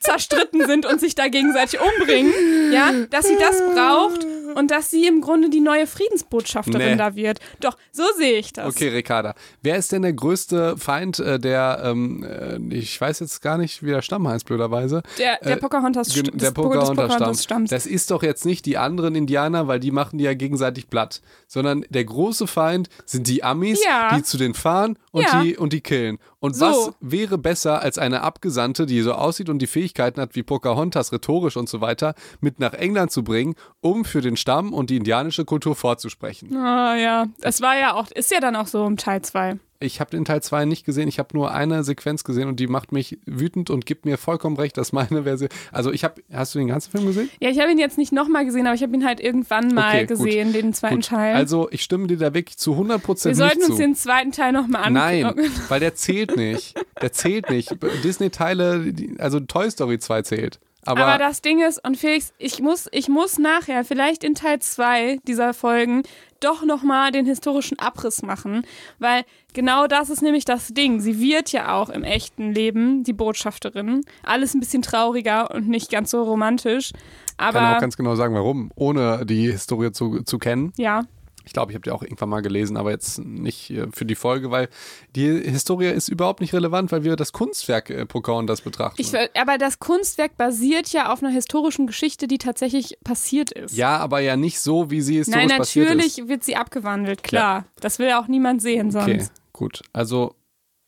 zerstritten 0.00 0.66
sind 0.66 0.86
und 0.86 1.00
sich 1.00 1.14
da 1.14 1.28
gegenseitig 1.28 1.80
umbringen, 1.80 2.32
ja, 2.72 2.92
dass 3.10 3.26
sie 3.26 3.36
das 3.36 3.58
braucht 3.74 4.26
und 4.54 4.70
dass 4.70 4.90
sie 4.90 5.06
im 5.06 5.20
Grunde 5.20 5.50
die 5.50 5.60
neue 5.60 5.86
Friedensbotschafterin 5.86 6.92
Nee. 6.92 6.96
da 6.96 7.14
wird. 7.14 7.38
Doch, 7.60 7.76
so 7.92 8.02
sehe 8.16 8.38
ich 8.38 8.52
das. 8.52 8.66
Okay, 8.74 8.88
Ricarda. 8.88 9.34
Wer 9.62 9.76
ist 9.76 9.92
denn 9.92 10.02
der 10.02 10.12
größte 10.12 10.76
Feind 10.76 11.18
äh, 11.18 11.38
der, 11.38 11.80
ähm, 11.84 12.24
äh, 12.24 12.58
ich 12.74 13.00
weiß 13.00 13.20
jetzt 13.20 13.40
gar 13.42 13.58
nicht, 13.58 13.82
wie 13.82 13.90
der 13.90 14.02
Stamm 14.02 14.26
heißt, 14.28 14.46
blöderweise. 14.46 15.02
Der, 15.18 15.38
der 15.42 15.52
Äh, 15.52 15.60
Pocahontas, 15.60 16.08
des- 16.08 16.22
der 16.22 16.32
des 16.32 16.52
Pocahontas-Stamm. 16.54 16.96
Pocahontas-Stamms. 17.08 17.70
Das 17.70 17.86
ist 17.86 18.10
doch 18.10 18.22
jetzt 18.22 18.44
nicht 18.46 18.66
die 18.66 18.78
anderen 18.78 19.14
Indianer, 19.14 19.68
weil 19.68 19.80
die 19.80 19.90
machen 19.90 20.18
die 20.18 20.24
ja 20.24 20.34
gegenseitig 20.34 20.88
platt, 20.90 21.20
sondern 21.48 21.84
der 21.90 22.04
große 22.04 22.46
Feind 22.46 22.88
sind 23.06 23.26
die 23.28 23.44
Amis, 23.44 23.82
Ja. 23.84 24.16
die 24.16 24.22
zu 24.22 24.36
denen 24.38 24.54
fahren 24.54 24.98
und, 25.10 25.22
Ja. 25.24 25.42
die, 25.42 25.56
und 25.56 25.72
die 25.72 25.80
killen. 25.80 26.18
Und 26.42 26.56
So. 26.56 26.66
was 26.66 26.92
wäre 27.00 27.38
besser 27.38 27.82
als 27.82 27.98
eine 27.98 28.22
Abgesandte, 28.22 28.84
die 28.84 29.00
so 29.02 29.12
aussieht 29.12 29.48
und 29.48 29.60
die 29.60 29.68
Fähigkeiten 29.68 30.20
hat 30.20 30.34
wie 30.34 30.42
Pocahontas, 30.42 31.12
rhetorisch 31.12 31.56
und 31.56 31.68
so 31.68 31.80
weiter, 31.80 32.14
mit 32.40 32.58
nach 32.58 32.72
England 32.74 33.12
zu 33.12 33.22
bringen, 33.22 33.54
um 33.80 34.04
für 34.04 34.20
den 34.20 34.36
Stamm 34.36 34.74
und 34.74 34.90
die 34.90 34.96
indianische 34.96 35.44
Kultur 35.44 35.76
vorzusprechen? 35.76 36.56
Ah, 36.56 36.96
ja, 36.96 37.26
das 37.40 37.60
war 37.60 37.78
ja 37.78 37.94
auch, 37.94 38.10
ist 38.10 38.32
ja 38.32 38.40
dann 38.40 38.56
auch 38.56 38.66
so 38.66 38.84
im 38.84 38.96
Teil 38.96 39.22
2. 39.22 39.60
Ich 39.82 40.00
habe 40.00 40.10
den 40.10 40.24
Teil 40.24 40.42
2 40.42 40.64
nicht 40.64 40.84
gesehen, 40.86 41.08
ich 41.08 41.18
habe 41.18 41.30
nur 41.34 41.52
eine 41.52 41.84
Sequenz 41.84 42.24
gesehen 42.24 42.48
und 42.48 42.58
die 42.60 42.66
macht 42.66 42.92
mich 42.92 43.18
wütend 43.26 43.68
und 43.70 43.84
gibt 43.86 44.04
mir 44.06 44.16
vollkommen 44.18 44.56
recht, 44.56 44.76
dass 44.78 44.92
meine 44.92 45.22
Version. 45.24 45.48
Also 45.72 45.92
ich 45.92 46.04
habe, 46.04 46.22
hast 46.32 46.54
du 46.54 46.58
den 46.60 46.68
ganzen 46.68 46.90
Film 46.90 47.06
gesehen? 47.06 47.28
Ja, 47.40 47.50
ich 47.50 47.60
habe 47.60 47.70
ihn 47.72 47.78
jetzt 47.78 47.98
nicht 47.98 48.12
nochmal 48.12 48.44
gesehen, 48.44 48.66
aber 48.66 48.74
ich 48.74 48.82
habe 48.82 48.94
ihn 48.94 49.04
halt 49.04 49.20
irgendwann 49.20 49.74
mal 49.74 49.88
Okay, 49.88 50.06
gut. 50.06 50.08
gesehen, 50.18 50.52
den 50.52 50.72
zweiten 50.74 50.96
Gut. 50.96 51.06
Teil. 51.06 51.34
Also 51.34 51.68
ich 51.70 51.82
stimme 51.82 52.06
dir 52.06 52.16
da 52.16 52.32
wirklich 52.34 52.56
zu 52.58 52.72
100% 52.74 53.24
Wir 53.24 53.30
nicht 53.30 53.36
sollten 53.38 53.60
zu. 53.62 53.70
uns 53.72 53.78
den 53.78 53.94
zweiten 53.94 54.32
Teil 54.32 54.52
nochmal 54.52 54.84
angucken. 54.84 55.42
Nein, 55.42 55.50
weil 55.68 55.80
der 55.80 55.94
zählt 55.94 56.36
nicht. 56.36 56.74
Der 57.00 57.12
zählt 57.12 57.50
nicht. 57.50 57.76
Disney-Teile, 58.04 58.92
also 59.18 59.40
Toy 59.40 59.70
Story 59.70 59.98
2 59.98 60.22
zählt. 60.22 60.60
Aber, 60.84 61.04
Aber, 61.06 61.18
das 61.18 61.42
Ding 61.42 61.62
ist, 61.62 61.84
und 61.86 61.96
Felix, 61.96 62.32
ich 62.38 62.60
muss, 62.60 62.88
ich 62.90 63.08
muss 63.08 63.38
nachher, 63.38 63.84
vielleicht 63.84 64.24
in 64.24 64.34
Teil 64.34 64.58
2 64.60 65.18
dieser 65.28 65.54
Folgen, 65.54 66.02
doch 66.44 66.64
nochmal 66.64 67.12
den 67.12 67.26
historischen 67.26 67.78
Abriss 67.78 68.22
machen, 68.22 68.66
weil 68.98 69.24
genau 69.52 69.86
das 69.86 70.10
ist 70.10 70.22
nämlich 70.22 70.44
das 70.44 70.68
Ding. 70.68 71.00
Sie 71.00 71.20
wird 71.20 71.52
ja 71.52 71.74
auch 71.74 71.88
im 71.88 72.04
echten 72.04 72.52
Leben 72.52 73.04
die 73.04 73.12
Botschafterin. 73.12 74.02
Alles 74.22 74.54
ein 74.54 74.60
bisschen 74.60 74.82
trauriger 74.82 75.50
und 75.54 75.68
nicht 75.68 75.90
ganz 75.90 76.10
so 76.10 76.22
romantisch. 76.22 76.90
ich 76.92 77.36
kann 77.36 77.56
Aber 77.56 77.76
auch 77.76 77.80
ganz 77.80 77.96
genau 77.96 78.14
sagen, 78.14 78.34
warum, 78.34 78.70
ohne 78.74 79.24
die 79.26 79.50
Historie 79.50 79.92
zu, 79.92 80.22
zu 80.22 80.38
kennen. 80.38 80.72
ja, 80.76 81.02
Ich 81.44 81.52
glaube, 81.52 81.72
ich 81.72 81.76
habe 81.76 81.82
die 81.82 81.90
auch 81.90 82.02
irgendwann 82.02 82.28
mal 82.28 82.42
gelesen, 82.42 82.76
aber 82.76 82.90
jetzt 82.90 83.18
nicht 83.18 83.70
äh, 83.70 83.86
für 83.92 84.04
die 84.04 84.14
Folge, 84.14 84.50
weil 84.50 84.68
die 85.14 85.26
Historie 85.26 85.88
ist 85.88 86.08
überhaupt 86.08 86.40
nicht 86.40 86.52
relevant, 86.52 86.92
weil 86.92 87.04
wir 87.04 87.16
das 87.16 87.32
Kunstwerk 87.32 87.90
äh, 87.90 88.06
Pocahontas 88.06 88.60
betrachten. 88.60 89.00
ich, 89.00 89.12
aber 89.38 89.58
das 89.58 89.78
Kunstwerk 89.78 90.36
basiert 90.36 90.88
ja 90.92 91.12
auf 91.12 91.22
einer 91.22 91.32
historischen 91.32 91.86
Geschichte, 91.86 92.26
die 92.26 92.38
tatsächlich 92.38 92.98
passiert 93.04 93.50
ist. 93.52 93.76
ja, 93.76 93.98
aber 93.98 94.20
ja 94.20 94.36
nicht 94.36 94.60
so, 94.60 94.90
wie 94.90 95.00
sie 95.00 95.16
historisch 95.16 95.48
Nein, 95.48 95.58
passiert 95.58 95.88
ist. 95.88 95.94
natürlich 95.96 96.28
wird 96.28 96.44
sie 96.44 96.56
abgewandelt, 96.56 97.22
klar. 97.22 97.64
Das 97.80 97.98
will 97.98 98.12
auch 98.12 98.28
niemand 98.28 98.62
sehen 98.62 98.90
sonst. 98.90 99.08
Okay, 99.08 99.26
gut. 99.52 99.82
Also 99.92 100.34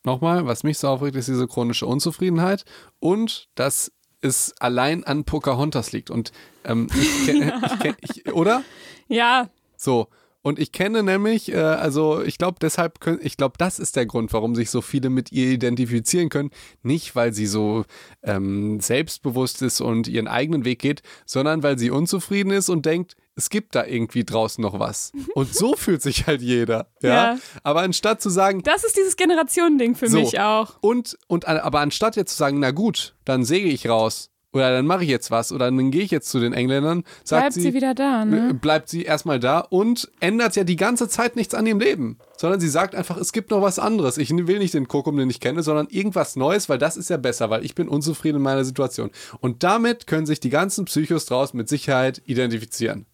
nochmal, 0.05 0.47
was 0.47 0.63
mich 0.63 0.79
so 0.79 0.89
aufregt, 0.89 1.17
ist 1.17 1.29
diese 1.29 1.47
chronische 1.47 1.87
Unzufriedenheit 1.87 2.65
und 3.01 3.49
dass 3.55 3.91
es 4.21 4.55
allein 4.59 5.05
an 5.05 5.25
Pocahontas 5.25 5.93
liegt. 5.93 6.11
Und 6.11 6.33
ähm, 6.65 6.89
ich 6.99 7.27
kenne, 7.27 7.61
ich 7.67 7.79
kenn, 7.81 7.95
ich, 8.01 8.33
oder? 8.33 8.63
Ja, 9.09 9.49
So. 9.77 10.09
Und 10.47 10.59
ich 10.59 10.73
kenne 10.73 11.03
nämlich, 11.03 11.51
äh, 11.51 11.57
also 11.57 12.21
ich 12.23 12.37
glaube 12.37 12.59
deshalb, 12.61 13.01
können, 13.01 13.19
ich 13.23 13.39
glaube, 13.39 13.55
das 13.57 13.79
ist 13.79 13.97
der 13.97 14.05
Grund, 14.05 14.31
warum 14.35 14.55
sich 14.55 14.69
so 14.71 14.83
viele 14.83 15.09
mit 15.09 15.33
ihr 15.33 15.47
identifizieren 15.49 16.29
können. 16.29 16.51
Nicht, 16.83 17.17
weil 17.17 17.33
sie 17.33 17.47
so 17.47 17.87
ähm, 18.23 18.79
selbstbewusst 18.79 19.63
ist 19.63 19.81
und 19.81 20.07
ihren 20.07 20.29
eigenen 20.29 20.67
Weg 20.67 20.81
geht, 20.81 21.01
sondern 21.25 21.63
weil 21.63 21.79
sie 21.79 21.91
unzufrieden 21.91 22.53
ist 22.53 22.69
und 22.69 22.85
denkt, 22.85 23.17
es 23.37 23.49
gibt 23.49 23.75
da 23.75 23.87
irgendwie 23.87 24.23
draußen 24.23 24.61
noch 24.61 24.79
was. 24.79 25.13
Und 25.35 25.55
so 25.55 25.77
fühlt 25.77 26.03
sich 26.03 26.27
halt 26.27 26.43
jeder. 26.43 26.89
Ja. 27.01 27.09
Ja. 27.35 27.39
Aber 27.63 27.81
anstatt 27.81 28.21
zu 28.21 28.29
sagen, 28.29 28.63
Das 28.63 28.85
ist 28.85 28.99
dieses 28.99 29.17
Generationending 29.17 29.95
für 29.95 30.09
So. 30.09 30.19
mich 30.19 30.39
auch. 30.41 30.75
und, 30.83 31.17
und 31.27 31.47
aber 31.49 31.81
anstatt 31.81 32.17
jetzt 32.17 32.33
zu 32.33 32.37
sagen, 32.37 32.59
na 32.61 32.71
gut, 32.71 33.15
dann 33.25 33.45
säge 33.47 33.69
ich 33.69 33.89
raus 33.89 34.31
oder 34.55 34.71
dann 34.71 34.87
mache 34.87 35.03
ich 35.05 35.11
jetzt 35.11 35.31
was 35.31 35.53
oder 35.53 35.67
dann 35.67 35.91
gehe 35.91 36.03
ich 36.03 36.11
jetzt 36.11 36.31
zu 36.31 36.41
den 36.41 36.53
Engländern, 36.53 37.05
sagt 37.25 37.43
Bleibt 37.43 37.55
sie, 37.55 37.75
wieder 37.75 37.93
da, 37.95 38.25
ne? 38.25 38.55
bleibt 38.55 38.89
sie 38.89 39.03
erstmal 39.03 39.39
da 39.41 39.59
und 39.61 40.11
ändert 40.21 40.57
ja 40.57 40.65
die 40.65 40.77
ganze 40.77 41.09
Zeit 41.09 41.37
nichts 41.37 41.55
an 41.55 41.67
ihrem 41.67 41.81
Leben, 41.81 42.19
sondern 42.37 42.61
sie 42.61 42.69
sagt 42.69 42.95
einfach, 42.95 43.17
es 43.17 43.33
gibt 43.33 43.51
noch 43.51 43.61
was 43.61 43.79
anderes. 43.79 44.17
Ich 44.17 44.31
will 44.31 44.59
nicht 44.59 44.73
den 44.75 44.89
Kokum, 44.89 45.17
den 45.17 45.29
ich 45.29 45.41
kenne, 45.41 45.63
sondern 45.63 45.89
irgendwas 45.91 46.37
Neues, 46.37 46.69
weil 46.69 46.79
das 46.79 46.97
ist 46.97 47.11
ja 47.11 47.17
besser, 47.17 47.51
weil 47.51 47.65
ich 47.65 47.75
bin 47.75 47.89
unzufrieden 47.89 48.37
in 48.37 48.43
meiner 48.43 48.65
Situation. 48.65 49.11
Und 49.41 49.63
damit 49.65 50.07
können 50.07 50.27
sich 50.27 50.41
die 50.41 50.51
ganzen 50.51 50.85
Psychos 50.87 51.27
draußen 51.27 51.57
mit 51.57 51.69
Sicherheit 51.69 52.23
identifizieren. 52.25 53.07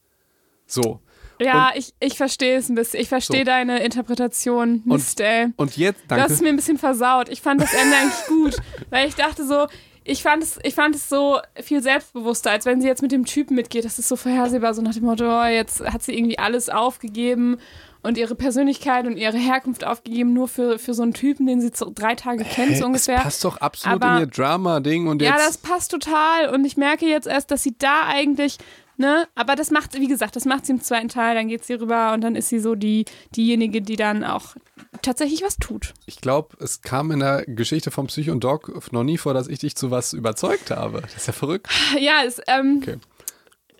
So. 0.66 1.00
Ja, 1.40 1.70
ich, 1.74 1.94
ich 2.00 2.18
verstehe 2.18 2.58
es 2.58 2.68
ein 2.68 2.74
bisschen. 2.74 3.00
Ich 3.00 3.08
verstehe 3.08 3.40
So. 3.40 3.44
deine 3.46 3.82
Interpretation. 3.82 4.82
Mist, 4.84 5.20
ey. 5.20 5.46
Und 5.56 5.74
jetzt, 5.78 6.02
Du 6.02 6.08
danke. 6.08 6.24
hast 6.24 6.32
es 6.32 6.40
mir 6.42 6.50
ein 6.50 6.56
bisschen 6.56 6.76
versaut. 6.76 7.30
Ich 7.30 7.40
fand 7.40 7.62
das 7.62 7.72
Ende 7.72 7.96
eigentlich 7.96 8.26
gut, 8.26 8.56
weil 8.90 9.08
ich 9.08 9.14
dachte 9.14 9.46
so, 9.46 9.66
ich 10.10 10.22
fand, 10.24 10.42
es, 10.42 10.58
ich 10.64 10.74
fand 10.74 10.96
es 10.96 11.08
so 11.08 11.38
viel 11.62 11.82
selbstbewusster, 11.82 12.50
als 12.50 12.66
wenn 12.66 12.80
sie 12.80 12.88
jetzt 12.88 13.00
mit 13.00 13.12
dem 13.12 13.24
Typen 13.24 13.54
mitgeht. 13.54 13.84
Das 13.84 13.98
ist 14.00 14.08
so 14.08 14.16
vorhersehbar, 14.16 14.74
so 14.74 14.82
nach 14.82 14.94
dem 14.94 15.04
Motto, 15.04 15.24
oh, 15.24 15.44
jetzt 15.46 15.80
hat 15.84 16.02
sie 16.02 16.16
irgendwie 16.16 16.38
alles 16.38 16.68
aufgegeben 16.68 17.58
und 18.02 18.18
ihre 18.18 18.34
Persönlichkeit 18.34 19.06
und 19.06 19.16
ihre 19.16 19.36
Herkunft 19.38 19.84
aufgegeben, 19.84 20.32
nur 20.32 20.48
für, 20.48 20.78
für 20.80 20.94
so 20.94 21.02
einen 21.02 21.14
Typen, 21.14 21.46
den 21.46 21.60
sie 21.60 21.70
so 21.72 21.92
drei 21.94 22.16
Tage 22.16 22.44
kennt, 22.44 22.76
so 22.76 22.86
ungefähr. 22.86 23.16
Das 23.16 23.24
passt 23.24 23.44
doch 23.44 23.58
absolut 23.58 24.02
Aber- 24.02 24.14
in 24.16 24.20
ihr 24.22 24.26
Drama-Ding 24.26 25.06
und 25.06 25.22
jetzt. 25.22 25.30
Ja, 25.30 25.36
das 25.36 25.58
passt 25.58 25.92
total. 25.92 26.48
Und 26.52 26.64
ich 26.64 26.76
merke 26.76 27.06
jetzt 27.06 27.28
erst, 27.28 27.50
dass 27.52 27.62
sie 27.62 27.76
da 27.78 28.06
eigentlich, 28.06 28.58
ne, 28.96 29.28
aber 29.36 29.54
das 29.54 29.70
macht, 29.70 29.94
wie 30.00 30.08
gesagt, 30.08 30.34
das 30.34 30.44
macht 30.44 30.66
sie 30.66 30.72
im 30.72 30.80
zweiten 30.82 31.08
Teil, 31.08 31.36
dann 31.36 31.46
geht 31.46 31.64
sie 31.64 31.74
rüber 31.74 32.12
und 32.14 32.22
dann 32.22 32.34
ist 32.34 32.48
sie 32.48 32.58
so 32.58 32.74
die, 32.74 33.04
diejenige, 33.36 33.80
die 33.82 33.96
dann 33.96 34.24
auch 34.24 34.56
tatsächlich 35.02 35.42
was 35.42 35.56
tut. 35.56 35.94
Ich 36.06 36.20
glaube, 36.20 36.56
es 36.62 36.82
kam 36.82 37.10
in 37.10 37.20
der 37.20 37.44
Geschichte 37.46 37.90
vom 37.90 38.06
Psycho 38.08 38.32
und 38.32 38.42
Doc 38.44 38.92
noch 38.92 39.04
nie 39.04 39.18
vor, 39.18 39.34
dass 39.34 39.48
ich 39.48 39.58
dich 39.60 39.76
zu 39.76 39.90
was 39.90 40.12
überzeugt 40.12 40.70
habe. 40.70 41.00
Das 41.02 41.14
ist 41.16 41.26
ja 41.26 41.32
verrückt. 41.32 41.68
Ja, 41.98 42.22
es, 42.26 42.40
ähm, 42.46 42.80
Okay. 42.82 42.98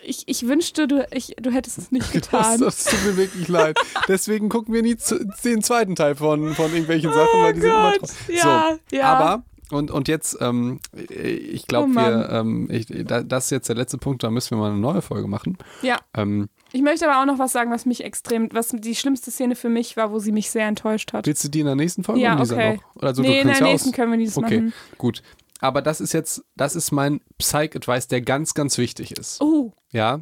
ich, 0.03 0.23
ich 0.27 0.47
wünschte, 0.47 0.87
du, 0.87 1.05
ich, 1.11 1.35
du 1.41 1.51
hättest 1.51 1.77
es 1.77 1.91
nicht 1.91 2.05
Das, 2.15 2.21
getan. 2.21 2.59
das 2.61 2.83
tut 2.85 3.03
mir 3.05 3.17
wirklich 3.17 3.47
leid. 3.47 3.77
Deswegen 4.07 4.49
gucken 4.49 4.73
wir 4.73 4.81
nie 4.81 4.95
zu, 4.97 5.23
den 5.43 5.61
zweiten 5.61 5.95
Teil 5.95 6.15
von, 6.15 6.55
von 6.55 6.71
irgendwelchen 6.71 7.11
Sachen, 7.13 7.41
weil 7.41 7.53
die 7.53 7.61
sind 7.61 7.69
immer 7.71 7.93
Oh 7.95 7.99
Gott, 7.99 8.09
trau- 8.09 8.31
ja, 8.33 8.77
so, 8.89 8.95
ja. 8.95 9.03
Aber, 9.13 9.43
und, 9.71 9.91
und 9.91 10.07
jetzt, 10.07 10.37
ähm, 10.41 10.79
ich 11.09 11.65
glaube, 11.67 11.89
Oh 11.91 11.95
wir, 11.95 12.29
ähm, 12.29 12.67
ich, 12.71 12.87
da, 12.87 13.23
das 13.23 13.45
ist 13.45 13.49
jetzt 13.51 13.69
der 13.69 13.75
letzte 13.75 13.97
Punkt, 13.97 14.23
da 14.23 14.29
müssen 14.31 14.51
wir 14.51 14.57
mal 14.57 14.71
eine 14.71 14.79
neue 14.79 15.01
Folge 15.01 15.27
machen. 15.27 15.57
Ja. 15.81 15.97
Ähm, 16.15 16.49
Ich 16.73 16.81
möchte 16.81 17.09
aber 17.09 17.21
auch 17.21 17.25
noch 17.25 17.39
was 17.39 17.51
sagen, 17.51 17.71
was 17.71 17.85
mich 17.85 18.03
extrem, 18.03 18.49
was 18.51 18.69
die 18.69 18.95
schlimmste 18.95 19.31
Szene 19.31 19.55
für 19.55 19.69
mich 19.69 19.97
war, 19.97 20.11
wo 20.11 20.19
sie 20.19 20.31
mich 20.31 20.49
sehr 20.51 20.67
enttäuscht 20.67 21.13
hat. 21.13 21.25
willst 21.27 21.43
du 21.43 21.49
die 21.49 21.61
in 21.61 21.65
der 21.65 21.75
nächsten 21.75 22.03
Folge 22.03 22.21
Ja, 22.21 22.33
oder 22.33 22.39
in 22.41 22.43
dieser 22.43 22.55
okay. 22.55 22.79
noch? 22.95 23.01
Also, 23.03 23.21
nee, 23.21 23.27
du 23.27 23.33
in 23.35 23.41
kannst 23.43 23.59
der 23.61 23.67
ja 23.67 23.71
nächsten 23.73 23.89
aus, 23.89 23.95
können 23.95 24.11
wir 24.11 24.17
dieses 24.19 24.37
Okay, 24.37 24.57
machen. 24.61 24.73
gut. 24.97 25.21
Aber 25.59 25.81
das 25.81 26.01
ist 26.01 26.13
jetzt, 26.13 26.43
das 26.55 26.75
ist 26.75 26.91
mein 26.91 27.21
Psych-Advice, 27.37 28.07
der 28.07 28.21
ganz, 28.21 28.53
ganz 28.53 28.77
wichtig 28.77 29.11
ist. 29.17 29.41
Oh, 29.41 29.71
Ja. 29.91 30.21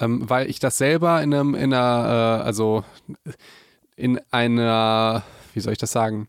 Ähm, 0.00 0.28
weil 0.30 0.48
ich 0.48 0.60
das 0.60 0.78
selber 0.78 1.22
in 1.22 1.34
einem, 1.34 1.54
in 1.56 1.72
einer, 1.74 2.40
äh, 2.40 2.44
also 2.44 2.84
in 3.96 4.20
einer, 4.30 5.24
wie 5.54 5.60
soll 5.60 5.72
ich 5.72 5.78
das 5.78 5.90
sagen? 5.90 6.28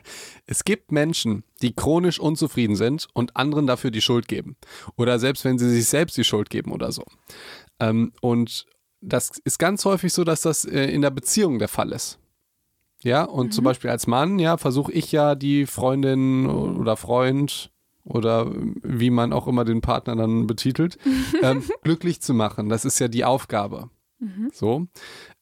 es 0.46 0.64
gibt 0.64 0.92
Menschen, 0.92 1.44
die 1.62 1.74
chronisch 1.74 2.18
unzufrieden 2.18 2.76
sind 2.76 3.08
und 3.14 3.36
anderen 3.36 3.66
dafür 3.66 3.90
die 3.90 4.00
Schuld 4.00 4.28
geben. 4.28 4.56
Oder 4.96 5.18
selbst 5.18 5.44
wenn 5.44 5.58
sie 5.58 5.70
sich 5.70 5.86
selbst 5.86 6.16
die 6.16 6.24
Schuld 6.24 6.50
geben 6.50 6.72
oder 6.72 6.92
so. 6.92 7.04
Ähm, 7.80 8.12
und 8.20 8.66
das 9.00 9.32
ist 9.44 9.58
ganz 9.58 9.84
häufig 9.84 10.12
so, 10.12 10.24
dass 10.24 10.42
das 10.42 10.64
äh, 10.64 10.84
in 10.86 11.02
der 11.02 11.10
Beziehung 11.10 11.58
der 11.58 11.68
Fall 11.68 11.92
ist. 11.92 12.18
Ja, 13.02 13.24
und 13.24 13.52
zum 13.52 13.64
Beispiel 13.64 13.90
als 13.90 14.06
Mann, 14.06 14.38
ja, 14.38 14.56
versuche 14.56 14.92
ich 14.92 15.10
ja 15.10 15.34
die 15.34 15.66
Freundin 15.66 16.46
oder 16.46 16.96
Freund 16.96 17.72
oder 18.04 18.52
wie 18.82 19.10
man 19.10 19.32
auch 19.32 19.48
immer 19.48 19.64
den 19.64 19.80
Partner 19.80 20.14
dann 20.14 20.46
betitelt, 20.46 20.98
ähm, 21.42 21.64
glücklich 21.82 22.22
zu 22.22 22.32
machen. 22.32 22.68
Das 22.68 22.84
ist 22.84 23.00
ja 23.00 23.08
die 23.08 23.24
Aufgabe. 23.24 23.90
So. 24.52 24.86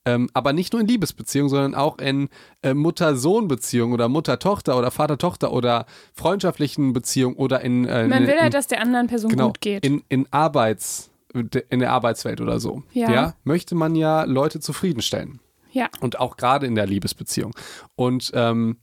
Ähm, 0.04 0.30
aber 0.32 0.52
nicht 0.52 0.72
nur 0.72 0.80
in 0.80 0.88
Liebesbeziehungen, 0.88 1.50
sondern 1.50 1.74
auch 1.74 1.98
in 1.98 2.28
äh, 2.62 2.74
Mutter-Sohn-Beziehungen 2.74 3.92
oder 3.92 4.08
Mutter-Tochter 4.08 4.78
oder 4.78 4.90
Vater-Tochter 4.90 5.52
oder 5.52 5.86
freundschaftlichen 6.14 6.92
Beziehungen 6.92 7.36
oder 7.36 7.60
in. 7.60 7.84
Äh, 7.84 8.08
Man 8.08 8.22
in, 8.22 8.28
will 8.28 8.34
in, 8.34 8.40
halt, 8.40 8.54
dass 8.54 8.66
der 8.66 8.80
anderen 8.80 9.08
Person 9.08 9.30
genau, 9.30 9.48
gut 9.48 9.60
geht. 9.60 9.84
In, 9.84 10.02
in 10.08 10.26
Arbeits, 10.30 11.10
in 11.34 11.80
der 11.80 11.92
Arbeitswelt 11.92 12.40
oder 12.40 12.60
so. 12.60 12.82
Ja. 12.92 13.34
möchte 13.44 13.74
man 13.74 13.94
ja 13.94 14.24
Leute 14.24 14.60
zufriedenstellen. 14.60 15.40
ja. 15.72 15.88
Und 16.00 16.18
auch 16.18 16.36
gerade 16.36 16.66
in 16.66 16.74
der 16.74 16.86
Liebesbeziehung. 16.86 17.54
Und 17.94 18.32
ähm, 18.34 18.78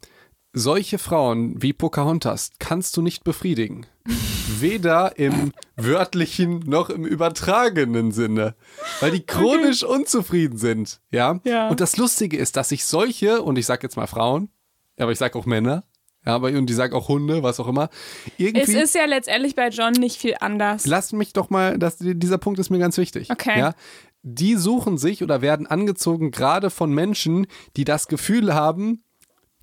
solche 0.57 0.97
Frauen 0.97 1.61
wie 1.61 1.73
Pocahontas 1.73 2.51
kannst 2.59 2.97
du 2.97 3.01
nicht 3.01 3.23
befriedigen. 3.23 3.85
Weder 4.59 5.17
im 5.17 5.51
wörtlichen 5.75 6.59
noch 6.59 6.89
im 6.89 7.05
übertragenen 7.05 8.11
Sinne. 8.11 8.55
Weil 8.99 9.11
die 9.11 9.25
chronisch 9.25 9.83
unzufrieden 9.83 10.57
sind. 10.57 11.01
Ja? 11.11 11.39
Ja. 11.43 11.69
Und 11.69 11.79
das 11.79 11.97
Lustige 11.97 12.37
ist, 12.37 12.55
dass 12.55 12.69
sich 12.69 12.85
solche, 12.85 13.41
und 13.41 13.57
ich 13.57 13.65
sag 13.65 13.83
jetzt 13.83 13.97
mal 13.97 14.07
Frauen, 14.07 14.49
aber 14.97 15.11
ich 15.11 15.19
sag 15.19 15.35
auch 15.35 15.45
Männer, 15.45 15.83
ja, 16.25 16.35
aber 16.35 16.49
und 16.49 16.69
ich 16.69 16.75
sag 16.75 16.93
auch 16.93 17.07
Hunde, 17.07 17.41
was 17.43 17.59
auch 17.59 17.67
immer, 17.67 17.89
Es 18.25 18.31
irgendwie. 18.37 18.77
ist 18.77 18.95
ja 18.95 19.05
letztendlich 19.05 19.55
bei 19.55 19.69
John 19.69 19.93
nicht 19.93 20.19
viel 20.19 20.35
anders. 20.39 20.85
Lass 20.85 21.13
mich 21.13 21.31
doch 21.31 21.49
mal, 21.49 21.77
das, 21.77 21.97
dieser 21.99 22.37
Punkt 22.37 22.59
ist 22.59 22.69
mir 22.69 22.79
ganz 22.79 22.97
wichtig. 22.97 23.31
Okay. 23.31 23.59
Ja? 23.59 23.73
Die 24.23 24.55
suchen 24.55 24.97
sich 24.97 25.23
oder 25.23 25.41
werden 25.41 25.67
angezogen 25.67 26.31
gerade 26.31 26.69
von 26.69 26.91
Menschen, 26.91 27.47
die 27.77 27.85
das 27.85 28.09
Gefühl 28.09 28.53
haben, 28.53 29.03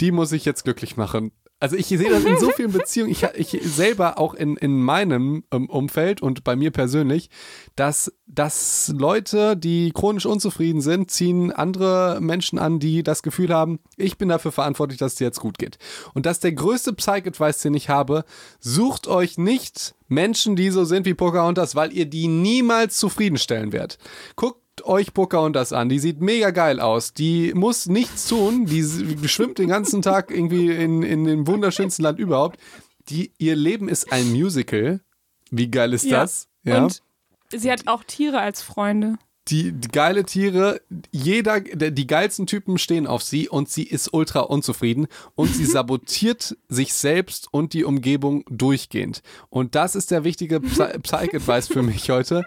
die 0.01 0.13
muss 0.13 0.33
ich 0.33 0.45
jetzt 0.45 0.65
glücklich 0.65 0.97
machen. 0.97 1.33
Also 1.61 1.77
ich 1.77 1.87
sehe 1.87 2.11
das 2.11 2.25
in 2.25 2.39
so 2.39 2.51
vielen 2.51 2.73
Beziehungen, 2.73 3.11
ich, 3.11 3.23
ich 3.23 3.59
selber 3.63 4.19
auch 4.19 4.35
in, 4.35 4.57
in 4.57 4.83
meinem 4.83 5.45
ähm, 5.51 5.71
Umfeld 5.71 6.21
und 6.21 6.45
bei 6.45 6.57
mir 6.57 6.71
persönlich, 6.73 7.31
dass, 7.75 8.13
dass 8.27 8.93
Leute, 8.95 9.57
die 9.57 9.91
chronisch 9.93 10.27
unzufrieden 10.27 10.83
sind, 10.83 11.11
ziehen 11.11 11.53
andere 11.53 12.19
Menschen 12.21 12.59
an, 12.59 12.81
die 12.81 13.03
das 13.03 13.23
Gefühl 13.23 13.55
haben, 13.55 13.79
ich 13.97 14.19
bin 14.19 14.29
dafür 14.29 14.53
verantwortlich, 14.53 14.99
dass 14.99 15.13
es 15.13 15.19
dir 15.19 15.25
jetzt 15.25 15.41
gut 15.41 15.59
geht. 15.59 15.79
Und 16.13 16.27
das 16.27 16.39
ist 16.39 16.45
der 16.45 16.53
größte 16.53 16.93
Psych-Advice, 16.93 17.63
den 17.63 17.75
ich 17.75 17.89
habe. 17.89 18.25
Sucht 18.59 19.07
euch 19.07 19.39
nicht 19.39 19.95
Menschen, 20.09 20.57
die 20.57 20.71
so 20.71 20.85
sind 20.85 21.07
wie 21.07 21.15
Pocahontas, 21.15 21.75
weil 21.75 21.93
ihr 21.93 22.07
die 22.07 22.29
niemals 22.29 22.99
zufriedenstellen 22.99 23.73
werdet. 23.73 23.99
Guckt 24.37 24.64
euch 24.85 25.15
Pocahontas 25.15 25.73
an, 25.73 25.89
die 25.89 25.99
sieht 25.99 26.21
mega 26.21 26.51
geil 26.51 26.81
aus. 26.81 27.13
Die 27.15 27.53
muss 27.55 27.87
nichts 27.87 28.29
tun, 28.29 28.67
die 28.67 28.83
schwimmt 29.29 29.59
den 29.59 29.69
ganzen 29.69 30.03
Tag 30.03 30.31
irgendwie 30.31 30.71
in, 30.71 31.03
in 31.03 31.25
dem 31.25 31.47
wunderschönsten 31.47 32.03
Land 32.03 32.19
überhaupt. 32.19 32.59
Die, 33.09 33.33
ihr 33.39 33.55
Leben 33.57 33.89
ist 33.89 34.11
ein 34.13 34.33
Musical. 34.33 35.01
Wie 35.51 35.71
geil 35.71 35.93
ist 35.93 36.05
Ja. 36.05 36.21
das? 36.23 36.49
Ja. 36.65 36.85
Und 36.85 37.03
sie 37.55 37.71
hat 37.71 37.87
auch 37.87 38.03
Tiere 38.05 38.41
als 38.41 38.63
Freunde. 38.63 39.17
die, 39.49 39.73
die 39.73 39.89
geile 39.89 40.25
Tiere, 40.25 40.81
jeder, 41.13 41.61
der, 41.61 41.91
die 41.91 42.07
geilsten 42.07 42.47
Typen 42.47 42.79
stehen 42.79 43.07
auf 43.07 43.23
sie 43.23 43.47
und 43.51 43.69
sie 43.69 43.83
ist 43.83 44.15
ultra 44.15 44.41
unzufrieden 44.41 45.07
und 45.35 45.55
sie 45.55 45.65
sabotiert 45.67 46.57
sich 46.69 46.95
selbst 46.95 47.49
und 47.53 47.75
die 47.75 47.85
Umgebung 47.85 48.45
durchgehend. 48.49 49.21
Und 49.51 49.75
das 49.75 49.95
ist 49.97 50.11
der 50.11 50.25
wichtige 50.25 50.61
Psy- 50.61 50.99
Psych-Advice 50.99 51.69
für 51.69 51.83
mich 51.83 52.09
heute. 52.09 52.43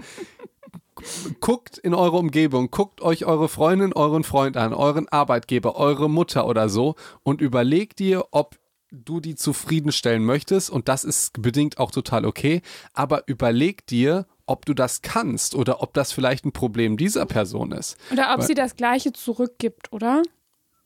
Guckt 1.39 1.77
in 1.77 1.93
eure 1.93 2.17
Umgebung, 2.17 2.71
guckt 2.71 3.01
euch 3.01 3.25
eure 3.25 3.49
Freundin, 3.49 3.93
euren 3.93 4.23
Freund 4.23 4.57
an, 4.57 4.73
euren 4.73 5.07
Arbeitgeber, 5.07 5.75
eure 5.75 6.09
Mutter 6.09 6.47
oder 6.47 6.69
so 6.69 6.95
und 7.23 7.41
überlegt 7.41 7.99
dir, 7.99 8.25
ob 8.31 8.57
du 8.91 9.19
die 9.19 9.35
zufriedenstellen 9.35 10.23
möchtest 10.23 10.69
und 10.69 10.87
das 10.87 11.03
ist 11.03 11.41
bedingt 11.41 11.77
auch 11.77 11.91
total 11.91 12.25
okay, 12.25 12.61
aber 12.93 13.23
überleg 13.27 13.85
dir, 13.87 14.25
ob 14.45 14.65
du 14.65 14.73
das 14.73 15.01
kannst 15.01 15.55
oder 15.55 15.81
ob 15.81 15.93
das 15.93 16.11
vielleicht 16.11 16.45
ein 16.45 16.53
Problem 16.53 16.95
dieser 16.95 17.25
Person 17.25 17.73
ist. 17.73 17.97
Oder 18.11 18.31
ob 18.33 18.39
Weil- 18.39 18.47
sie 18.47 18.53
das 18.53 18.75
Gleiche 18.75 19.11
zurückgibt, 19.11 19.91
oder? 19.91 20.23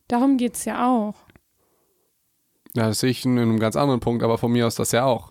Darum 0.07 0.37
geht 0.37 0.55
es 0.55 0.65
ja 0.65 0.89
auch. 0.89 1.15
Ja, 2.75 2.87
das 2.87 3.01
sehe 3.01 3.11
ich 3.11 3.25
in 3.25 3.37
einem 3.37 3.59
ganz 3.59 3.75
anderen 3.75 3.99
Punkt, 3.99 4.23
aber 4.23 4.37
von 4.37 4.51
mir 4.51 4.65
aus 4.65 4.75
das 4.75 4.91
ja 4.91 5.05
auch. 5.05 5.30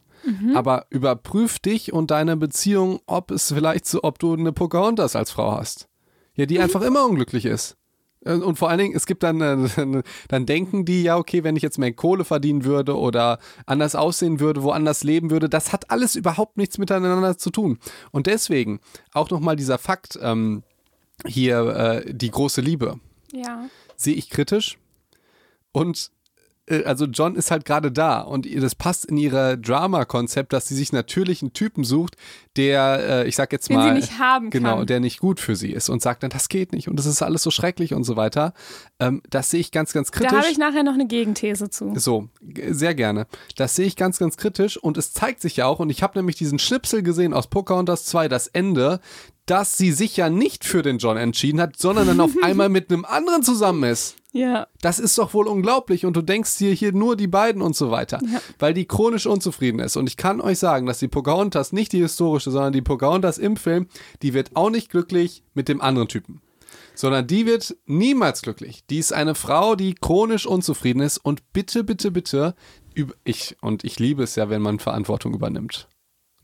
Aber 0.54 0.86
überprüf 0.90 1.58
dich 1.58 1.92
und 1.92 2.10
deine 2.10 2.36
Beziehung, 2.36 3.00
ob 3.06 3.30
es 3.30 3.52
vielleicht 3.52 3.86
so, 3.86 4.00
ob 4.02 4.18
du 4.18 4.34
eine 4.34 4.52
Pocahontas 4.52 5.16
als 5.16 5.30
Frau 5.30 5.52
hast. 5.52 5.88
Ja, 6.34 6.46
die 6.46 6.60
einfach 6.60 6.82
immer 6.82 7.04
unglücklich 7.06 7.44
ist. 7.44 7.76
Äh, 8.24 8.34
Und 8.34 8.56
vor 8.56 8.68
allen 8.70 8.78
Dingen, 8.78 8.94
es 8.96 9.06
gibt 9.06 9.22
dann, 9.22 9.40
äh, 9.40 10.02
dann 10.28 10.46
denken 10.46 10.84
die, 10.84 11.02
ja, 11.02 11.16
okay, 11.16 11.42
wenn 11.44 11.56
ich 11.56 11.62
jetzt 11.62 11.78
mehr 11.78 11.92
Kohle 11.92 12.24
verdienen 12.24 12.64
würde 12.64 12.96
oder 12.96 13.38
anders 13.66 13.94
aussehen 13.94 14.40
würde, 14.40 14.62
woanders 14.62 15.02
leben 15.04 15.30
würde, 15.30 15.48
das 15.48 15.72
hat 15.72 15.90
alles 15.90 16.16
überhaupt 16.16 16.56
nichts 16.56 16.78
miteinander 16.78 17.36
zu 17.38 17.50
tun. 17.50 17.78
Und 18.10 18.26
deswegen 18.26 18.80
auch 19.12 19.30
nochmal 19.30 19.56
dieser 19.56 19.78
Fakt, 19.78 20.18
ähm, 20.22 20.62
hier 21.26 21.60
äh, 22.06 22.14
die 22.14 22.30
große 22.30 22.60
Liebe 22.60 22.98
Ja. 23.32 23.64
sehe 23.96 24.14
ich 24.14 24.30
kritisch. 24.30 24.78
Und 25.72 26.10
also 26.84 27.06
John 27.06 27.34
ist 27.34 27.50
halt 27.50 27.64
gerade 27.64 27.90
da 27.90 28.20
und 28.20 28.46
ihr- 28.46 28.60
das 28.60 28.74
passt 28.76 29.04
in 29.06 29.16
ihre 29.16 29.58
Drama-Konzept, 29.58 30.52
dass 30.52 30.68
sie 30.68 30.76
sich 30.76 30.92
natürlich 30.92 31.42
einen 31.42 31.52
Typen 31.52 31.82
sucht, 31.84 32.16
der, 32.56 33.22
äh, 33.24 33.28
ich 33.28 33.34
sag 33.36 33.52
jetzt 33.52 33.68
Den 33.68 33.80
sie 33.80 33.86
mal, 33.86 33.94
nicht 33.94 34.18
haben 34.18 34.50
genau, 34.50 34.76
kann. 34.78 34.86
der 34.86 35.00
nicht 35.00 35.18
gut 35.18 35.40
für 35.40 35.56
sie 35.56 35.72
ist 35.72 35.88
und 35.88 36.00
sagt 36.00 36.22
dann, 36.22 36.30
das 36.30 36.48
geht 36.48 36.72
nicht 36.72 36.88
und 36.88 36.96
das 36.96 37.06
ist 37.06 37.22
alles 37.22 37.42
so 37.42 37.50
schrecklich 37.50 37.92
und 37.94 38.04
so 38.04 38.16
weiter. 38.16 38.52
Ähm, 39.00 39.20
das 39.30 39.50
sehe 39.50 39.60
ich 39.60 39.72
ganz, 39.72 39.92
ganz 39.92 40.12
kritisch. 40.12 40.30
Da 40.30 40.38
habe 40.42 40.50
ich 40.50 40.58
nachher 40.58 40.82
noch 40.84 40.94
eine 40.94 41.06
Gegenthese 41.06 41.70
zu. 41.70 41.92
So, 41.96 42.28
sehr 42.70 42.94
gerne. 42.94 43.26
Das 43.56 43.74
sehe 43.74 43.86
ich 43.86 43.96
ganz, 43.96 44.18
ganz 44.18 44.36
kritisch 44.36 44.76
und 44.76 44.96
es 44.96 45.12
zeigt 45.12 45.40
sich 45.40 45.56
ja 45.56 45.66
auch, 45.66 45.80
und 45.80 45.90
ich 45.90 46.02
habe 46.04 46.18
nämlich 46.18 46.36
diesen 46.36 46.58
Schnipsel 46.60 47.02
gesehen 47.02 47.32
aus 47.34 47.48
Pocahontas 47.48 48.04
2, 48.04 48.28
das 48.28 48.46
Ende, 48.46 49.00
dass 49.46 49.76
sie 49.76 49.90
sich 49.90 50.16
ja 50.16 50.30
nicht 50.30 50.64
für 50.64 50.82
den 50.82 50.98
John 50.98 51.16
entschieden 51.16 51.60
hat, 51.60 51.76
sondern 51.76 52.06
dann 52.06 52.20
auf 52.20 52.30
einmal 52.42 52.68
mit 52.68 52.92
einem 52.92 53.04
anderen 53.04 53.42
zusammen 53.42 53.82
ist. 53.90 54.14
Ja. 54.32 54.68
Das 54.80 54.98
ist 54.98 55.18
doch 55.18 55.34
wohl 55.34 55.48
unglaublich 55.48 56.06
und 56.06 56.16
du 56.16 56.22
denkst 56.22 56.56
dir 56.58 56.72
hier 56.72 56.92
nur 56.92 57.16
die 57.16 57.26
beiden 57.26 57.62
und 57.62 57.74
so 57.74 57.90
weiter, 57.90 58.20
Ja. 58.22 58.40
weil 58.58 58.74
die 58.74 58.86
chronisch 58.86 59.26
unzufrieden 59.26 59.80
ist. 59.80 59.96
Und 59.96 60.06
ich 60.08 60.16
kann 60.16 60.40
euch 60.40 60.58
sagen, 60.58 60.86
dass 60.86 60.98
die 61.00 61.08
Pocahontas, 61.08 61.72
nicht 61.72 61.92
die 61.92 62.00
historische, 62.00 62.50
sondern 62.50 62.72
die 62.72 62.82
Pocahontas 62.82 63.38
im 63.38 63.56
Film, 63.56 63.88
die 64.22 64.32
wird 64.34 64.54
auch 64.54 64.70
nicht 64.70 64.90
glücklich 64.90 65.42
mit 65.54 65.68
dem 65.68 65.80
anderen 65.80 66.08
Typen. 66.08 66.40
Sondern 66.94 67.26
die 67.26 67.46
wird 67.46 67.76
niemals 67.86 68.42
glücklich. 68.42 68.84
Die 68.88 68.98
ist 68.98 69.12
eine 69.12 69.34
Frau, 69.34 69.74
die 69.74 69.94
chronisch 69.94 70.46
unzufrieden 70.46 71.00
ist 71.00 71.18
und 71.18 71.52
bitte, 71.52 71.82
bitte, 71.82 72.10
bitte, 72.10 72.54
ich, 73.24 73.56
und 73.62 73.84
ich 73.84 73.98
liebe 73.98 74.22
es 74.22 74.36
ja, 74.36 74.50
wenn 74.50 74.62
man 74.62 74.78
Verantwortung 74.78 75.34
übernimmt. 75.34 75.88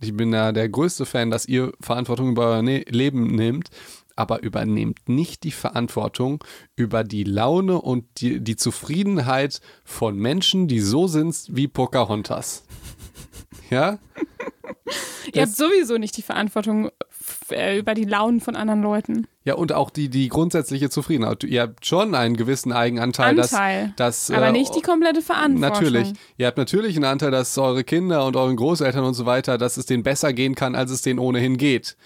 Ich 0.00 0.14
bin 0.14 0.32
ja 0.32 0.52
der 0.52 0.68
größte 0.68 1.06
Fan, 1.06 1.30
dass 1.30 1.46
ihr 1.46 1.72
Verantwortung 1.80 2.30
über 2.30 2.48
euer 2.48 2.62
ne 2.62 2.84
Leben 2.88 3.26
nehmt, 3.34 3.70
aber 4.16 4.42
übernehmt 4.42 5.08
nicht 5.08 5.44
die 5.44 5.52
Verantwortung 5.52 6.42
über 6.74 7.04
die 7.04 7.24
Laune 7.24 7.80
und 7.80 8.04
die, 8.18 8.40
die 8.40 8.56
Zufriedenheit 8.56 9.60
von 9.84 10.18
Menschen, 10.18 10.68
die 10.68 10.80
so 10.80 11.06
sind 11.06 11.46
wie 11.50 11.68
Pocahontas. 11.68 12.64
Ja? 13.68 13.98
Ihr 15.32 15.42
habt 15.42 15.56
sowieso 15.56 15.98
nicht 15.98 16.16
die 16.16 16.22
Verantwortung 16.22 16.90
äh, 17.50 17.78
über 17.78 17.94
die 17.94 18.04
Launen 18.04 18.40
von 18.40 18.56
anderen 18.56 18.82
Leuten. 18.82 19.26
Ja, 19.44 19.54
und 19.54 19.72
auch 19.72 19.90
die, 19.90 20.08
die 20.08 20.28
grundsätzliche 20.28 20.90
Zufriedenheit. 20.90 21.44
Ihr 21.44 21.62
habt 21.62 21.86
schon 21.86 22.14
einen 22.14 22.36
gewissen 22.36 22.72
Eigenanteil, 22.72 23.40
Anteil. 23.40 23.94
dass. 23.96 24.28
dass 24.28 24.36
Aber 24.36 24.48
äh, 24.48 24.52
nicht 24.52 24.74
die 24.74 24.82
komplette 24.82 25.22
Verantwortung. 25.22 25.92
Natürlich. 25.92 26.12
Ihr 26.36 26.46
habt 26.46 26.58
natürlich 26.58 26.96
einen 26.96 27.04
Anteil, 27.04 27.30
dass 27.30 27.56
eure 27.58 27.84
Kinder 27.84 28.24
und 28.26 28.36
euren 28.36 28.56
Großeltern 28.56 29.04
und 29.04 29.14
so 29.14 29.26
weiter, 29.26 29.58
dass 29.58 29.76
es 29.76 29.86
denen 29.86 30.02
besser 30.02 30.32
gehen 30.32 30.54
kann, 30.54 30.74
als 30.74 30.90
es 30.90 31.02
denen 31.02 31.18
ohnehin 31.18 31.56
geht. 31.56 31.96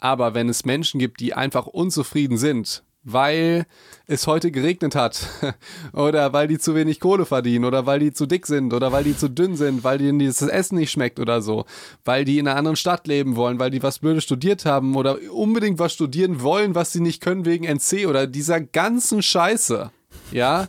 Aber 0.00 0.34
wenn 0.34 0.48
es 0.48 0.64
Menschen 0.64 0.98
gibt, 0.98 1.20
die 1.20 1.34
einfach 1.34 1.66
unzufrieden 1.66 2.38
sind, 2.38 2.82
weil 3.02 3.66
es 4.06 4.26
heute 4.26 4.50
geregnet 4.50 4.94
hat 4.94 5.26
oder 5.92 6.32
weil 6.32 6.48
die 6.48 6.58
zu 6.58 6.74
wenig 6.74 7.00
Kohle 7.00 7.24
verdienen 7.24 7.64
oder 7.64 7.86
weil 7.86 8.00
die 8.00 8.12
zu 8.12 8.26
dick 8.26 8.46
sind 8.46 8.74
oder 8.74 8.92
weil 8.92 9.04
die 9.04 9.16
zu 9.16 9.28
dünn 9.28 9.56
sind, 9.56 9.84
weil 9.84 9.98
denen 9.98 10.18
dieses 10.18 10.48
Essen 10.48 10.76
nicht 10.76 10.90
schmeckt 10.90 11.18
oder 11.18 11.40
so, 11.40 11.64
weil 12.04 12.24
die 12.24 12.38
in 12.38 12.46
einer 12.46 12.58
anderen 12.58 12.76
Stadt 12.76 13.06
leben 13.06 13.36
wollen, 13.36 13.58
weil 13.58 13.70
die 13.70 13.82
was 13.82 14.00
Blödes 14.00 14.24
studiert 14.24 14.66
haben 14.66 14.96
oder 14.96 15.18
unbedingt 15.32 15.78
was 15.78 15.94
studieren 15.94 16.42
wollen, 16.42 16.74
was 16.74 16.92
sie 16.92 17.00
nicht 17.00 17.22
können 17.22 17.44
wegen 17.46 17.64
NC 17.64 18.06
oder 18.06 18.26
dieser 18.26 18.60
ganzen 18.60 19.22
Scheiße. 19.22 19.90
Ja, 20.32 20.68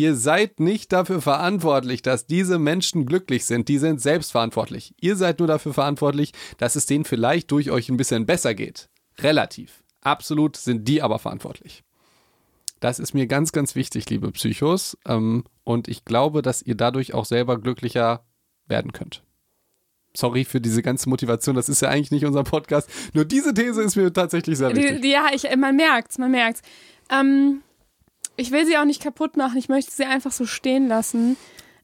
Ihr 0.00 0.16
seid 0.16 0.60
nicht 0.60 0.92
dafür 0.92 1.20
verantwortlich, 1.20 2.00
dass 2.00 2.24
diese 2.24 2.58
Menschen 2.58 3.04
glücklich 3.04 3.44
sind. 3.44 3.68
Die 3.68 3.76
sind 3.76 4.00
selbstverantwortlich. 4.00 4.94
Ihr 4.98 5.14
seid 5.14 5.40
nur 5.40 5.46
dafür 5.46 5.74
verantwortlich, 5.74 6.32
dass 6.56 6.74
es 6.74 6.86
denen 6.86 7.04
vielleicht 7.04 7.50
durch 7.50 7.70
euch 7.70 7.90
ein 7.90 7.98
bisschen 7.98 8.24
besser 8.24 8.54
geht. 8.54 8.88
Relativ. 9.18 9.82
Absolut 10.00 10.56
sind 10.56 10.88
die 10.88 11.02
aber 11.02 11.18
verantwortlich. 11.18 11.84
Das 12.80 12.98
ist 12.98 13.12
mir 13.12 13.26
ganz, 13.26 13.52
ganz 13.52 13.74
wichtig, 13.74 14.08
liebe 14.08 14.32
Psychos. 14.32 14.96
Ähm, 15.06 15.44
und 15.64 15.86
ich 15.86 16.06
glaube, 16.06 16.40
dass 16.40 16.62
ihr 16.62 16.76
dadurch 16.76 17.12
auch 17.12 17.26
selber 17.26 17.60
glücklicher 17.60 18.24
werden 18.68 18.92
könnt. 18.92 19.22
Sorry 20.16 20.46
für 20.46 20.62
diese 20.62 20.80
ganze 20.80 21.10
Motivation, 21.10 21.56
das 21.56 21.68
ist 21.68 21.82
ja 21.82 21.90
eigentlich 21.90 22.10
nicht 22.10 22.24
unser 22.24 22.44
Podcast. 22.44 22.88
Nur 23.12 23.26
diese 23.26 23.52
These 23.52 23.82
ist 23.82 23.96
mir 23.96 24.10
tatsächlich 24.10 24.56
sehr 24.56 24.74
wichtig. 24.74 25.04
ja, 25.04 25.26
ich, 25.34 25.44
man 25.58 25.76
merkt's, 25.76 26.16
man 26.16 26.30
merkt's. 26.30 26.62
Ähm, 27.10 27.60
ich 28.40 28.50
will 28.50 28.66
sie 28.66 28.76
auch 28.76 28.84
nicht 28.84 29.02
kaputt 29.02 29.36
machen. 29.36 29.56
Ich 29.58 29.68
möchte 29.68 29.92
sie 29.92 30.04
einfach 30.04 30.32
so 30.32 30.46
stehen 30.46 30.88
lassen. 30.88 31.36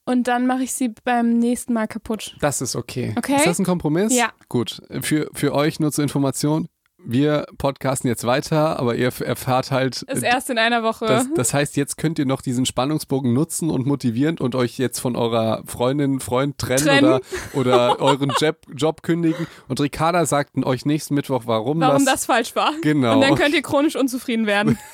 Und 0.04 0.28
dann 0.28 0.46
mache 0.46 0.62
ich 0.62 0.72
sie 0.72 0.94
beim 1.04 1.38
nächsten 1.38 1.72
Mal 1.72 1.88
kaputt. 1.88 2.36
Das 2.40 2.61
ist 2.61 2.76
okay. 2.76 3.12
Okay. 3.18 3.36
Ist 3.36 3.46
das 3.46 3.59
ein 3.59 3.64
Kompromiss? 3.64 4.14
Ja. 4.16 4.30
Gut. 4.48 4.80
Für, 5.00 5.28
für 5.32 5.52
euch 5.52 5.80
nur 5.80 5.90
zur 5.90 6.04
Information. 6.04 6.68
wir 7.04 7.46
podcasten 7.59 8.09
jetzt 8.09 8.24
weiter, 8.24 8.78
aber 8.78 8.94
ihr 8.94 9.12
erfahrt 9.20 9.70
halt. 9.72 10.02
Ist 10.02 10.22
erst 10.22 10.48
in 10.50 10.59
einer 10.59 10.82
Woche. 10.84 11.07
Das, 11.07 11.26
das 11.34 11.54
heißt, 11.54 11.76
jetzt 11.76 11.96
könnt 11.98 12.18
ihr 12.20 12.26
noch 12.26 12.40
diesen 12.40 12.66
Spannungsbogen 12.66 13.32
nutzen 13.32 13.68
und 13.70 13.86
motivierend 13.86 14.40
und 14.40 14.54
euch 14.54 14.78
jetzt 14.78 15.00
von 15.00 15.14
eurer 15.16 15.62
Freundin, 15.66 16.20
Freund 16.20 16.57
trennen, 16.59 16.84
Trennen. 16.84 17.20
oder, 17.52 18.00
oder 18.00 18.00
euren 18.00 18.32
Job, 18.40 18.59
Job 18.74 19.02
kündigen. 19.02 19.46
Und 19.68 19.80
Ricarda 19.80 20.24
sagt 20.24 20.57
euch 20.64 20.84
nächsten 20.84 21.14
Mittwoch, 21.14 21.42
warum, 21.46 21.80
Warum 21.80 22.04
das. 22.04 22.14
das 22.14 22.26
falsch 22.26 22.54
war. 22.57 22.72
Genau. 22.82 23.14
Und 23.14 23.20
dann 23.22 23.34
könnt 23.34 23.54
ihr 23.54 23.62
chronisch 23.62 23.96
unzufrieden 23.96 24.46
werden. 24.46 24.78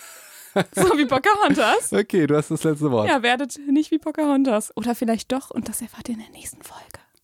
so 0.74 0.98
wie 0.98 1.06
Pocahontas. 1.06 1.92
Okay, 1.92 2.26
du 2.26 2.36
hast 2.36 2.50
das 2.50 2.64
letzte 2.64 2.90
Wort. 2.90 3.08
Ja, 3.08 3.22
werdet 3.22 3.58
nicht 3.68 3.90
wie 3.90 3.98
Pocahontas. 3.98 4.76
Oder 4.76 4.94
vielleicht 4.94 5.32
doch 5.32 5.50
und 5.50 5.68
das 5.68 5.82
erfahrt 5.82 6.08
ihr 6.08 6.14
in 6.14 6.20
der 6.20 6.30
nächsten 6.30 6.62
Folge. 6.62 6.98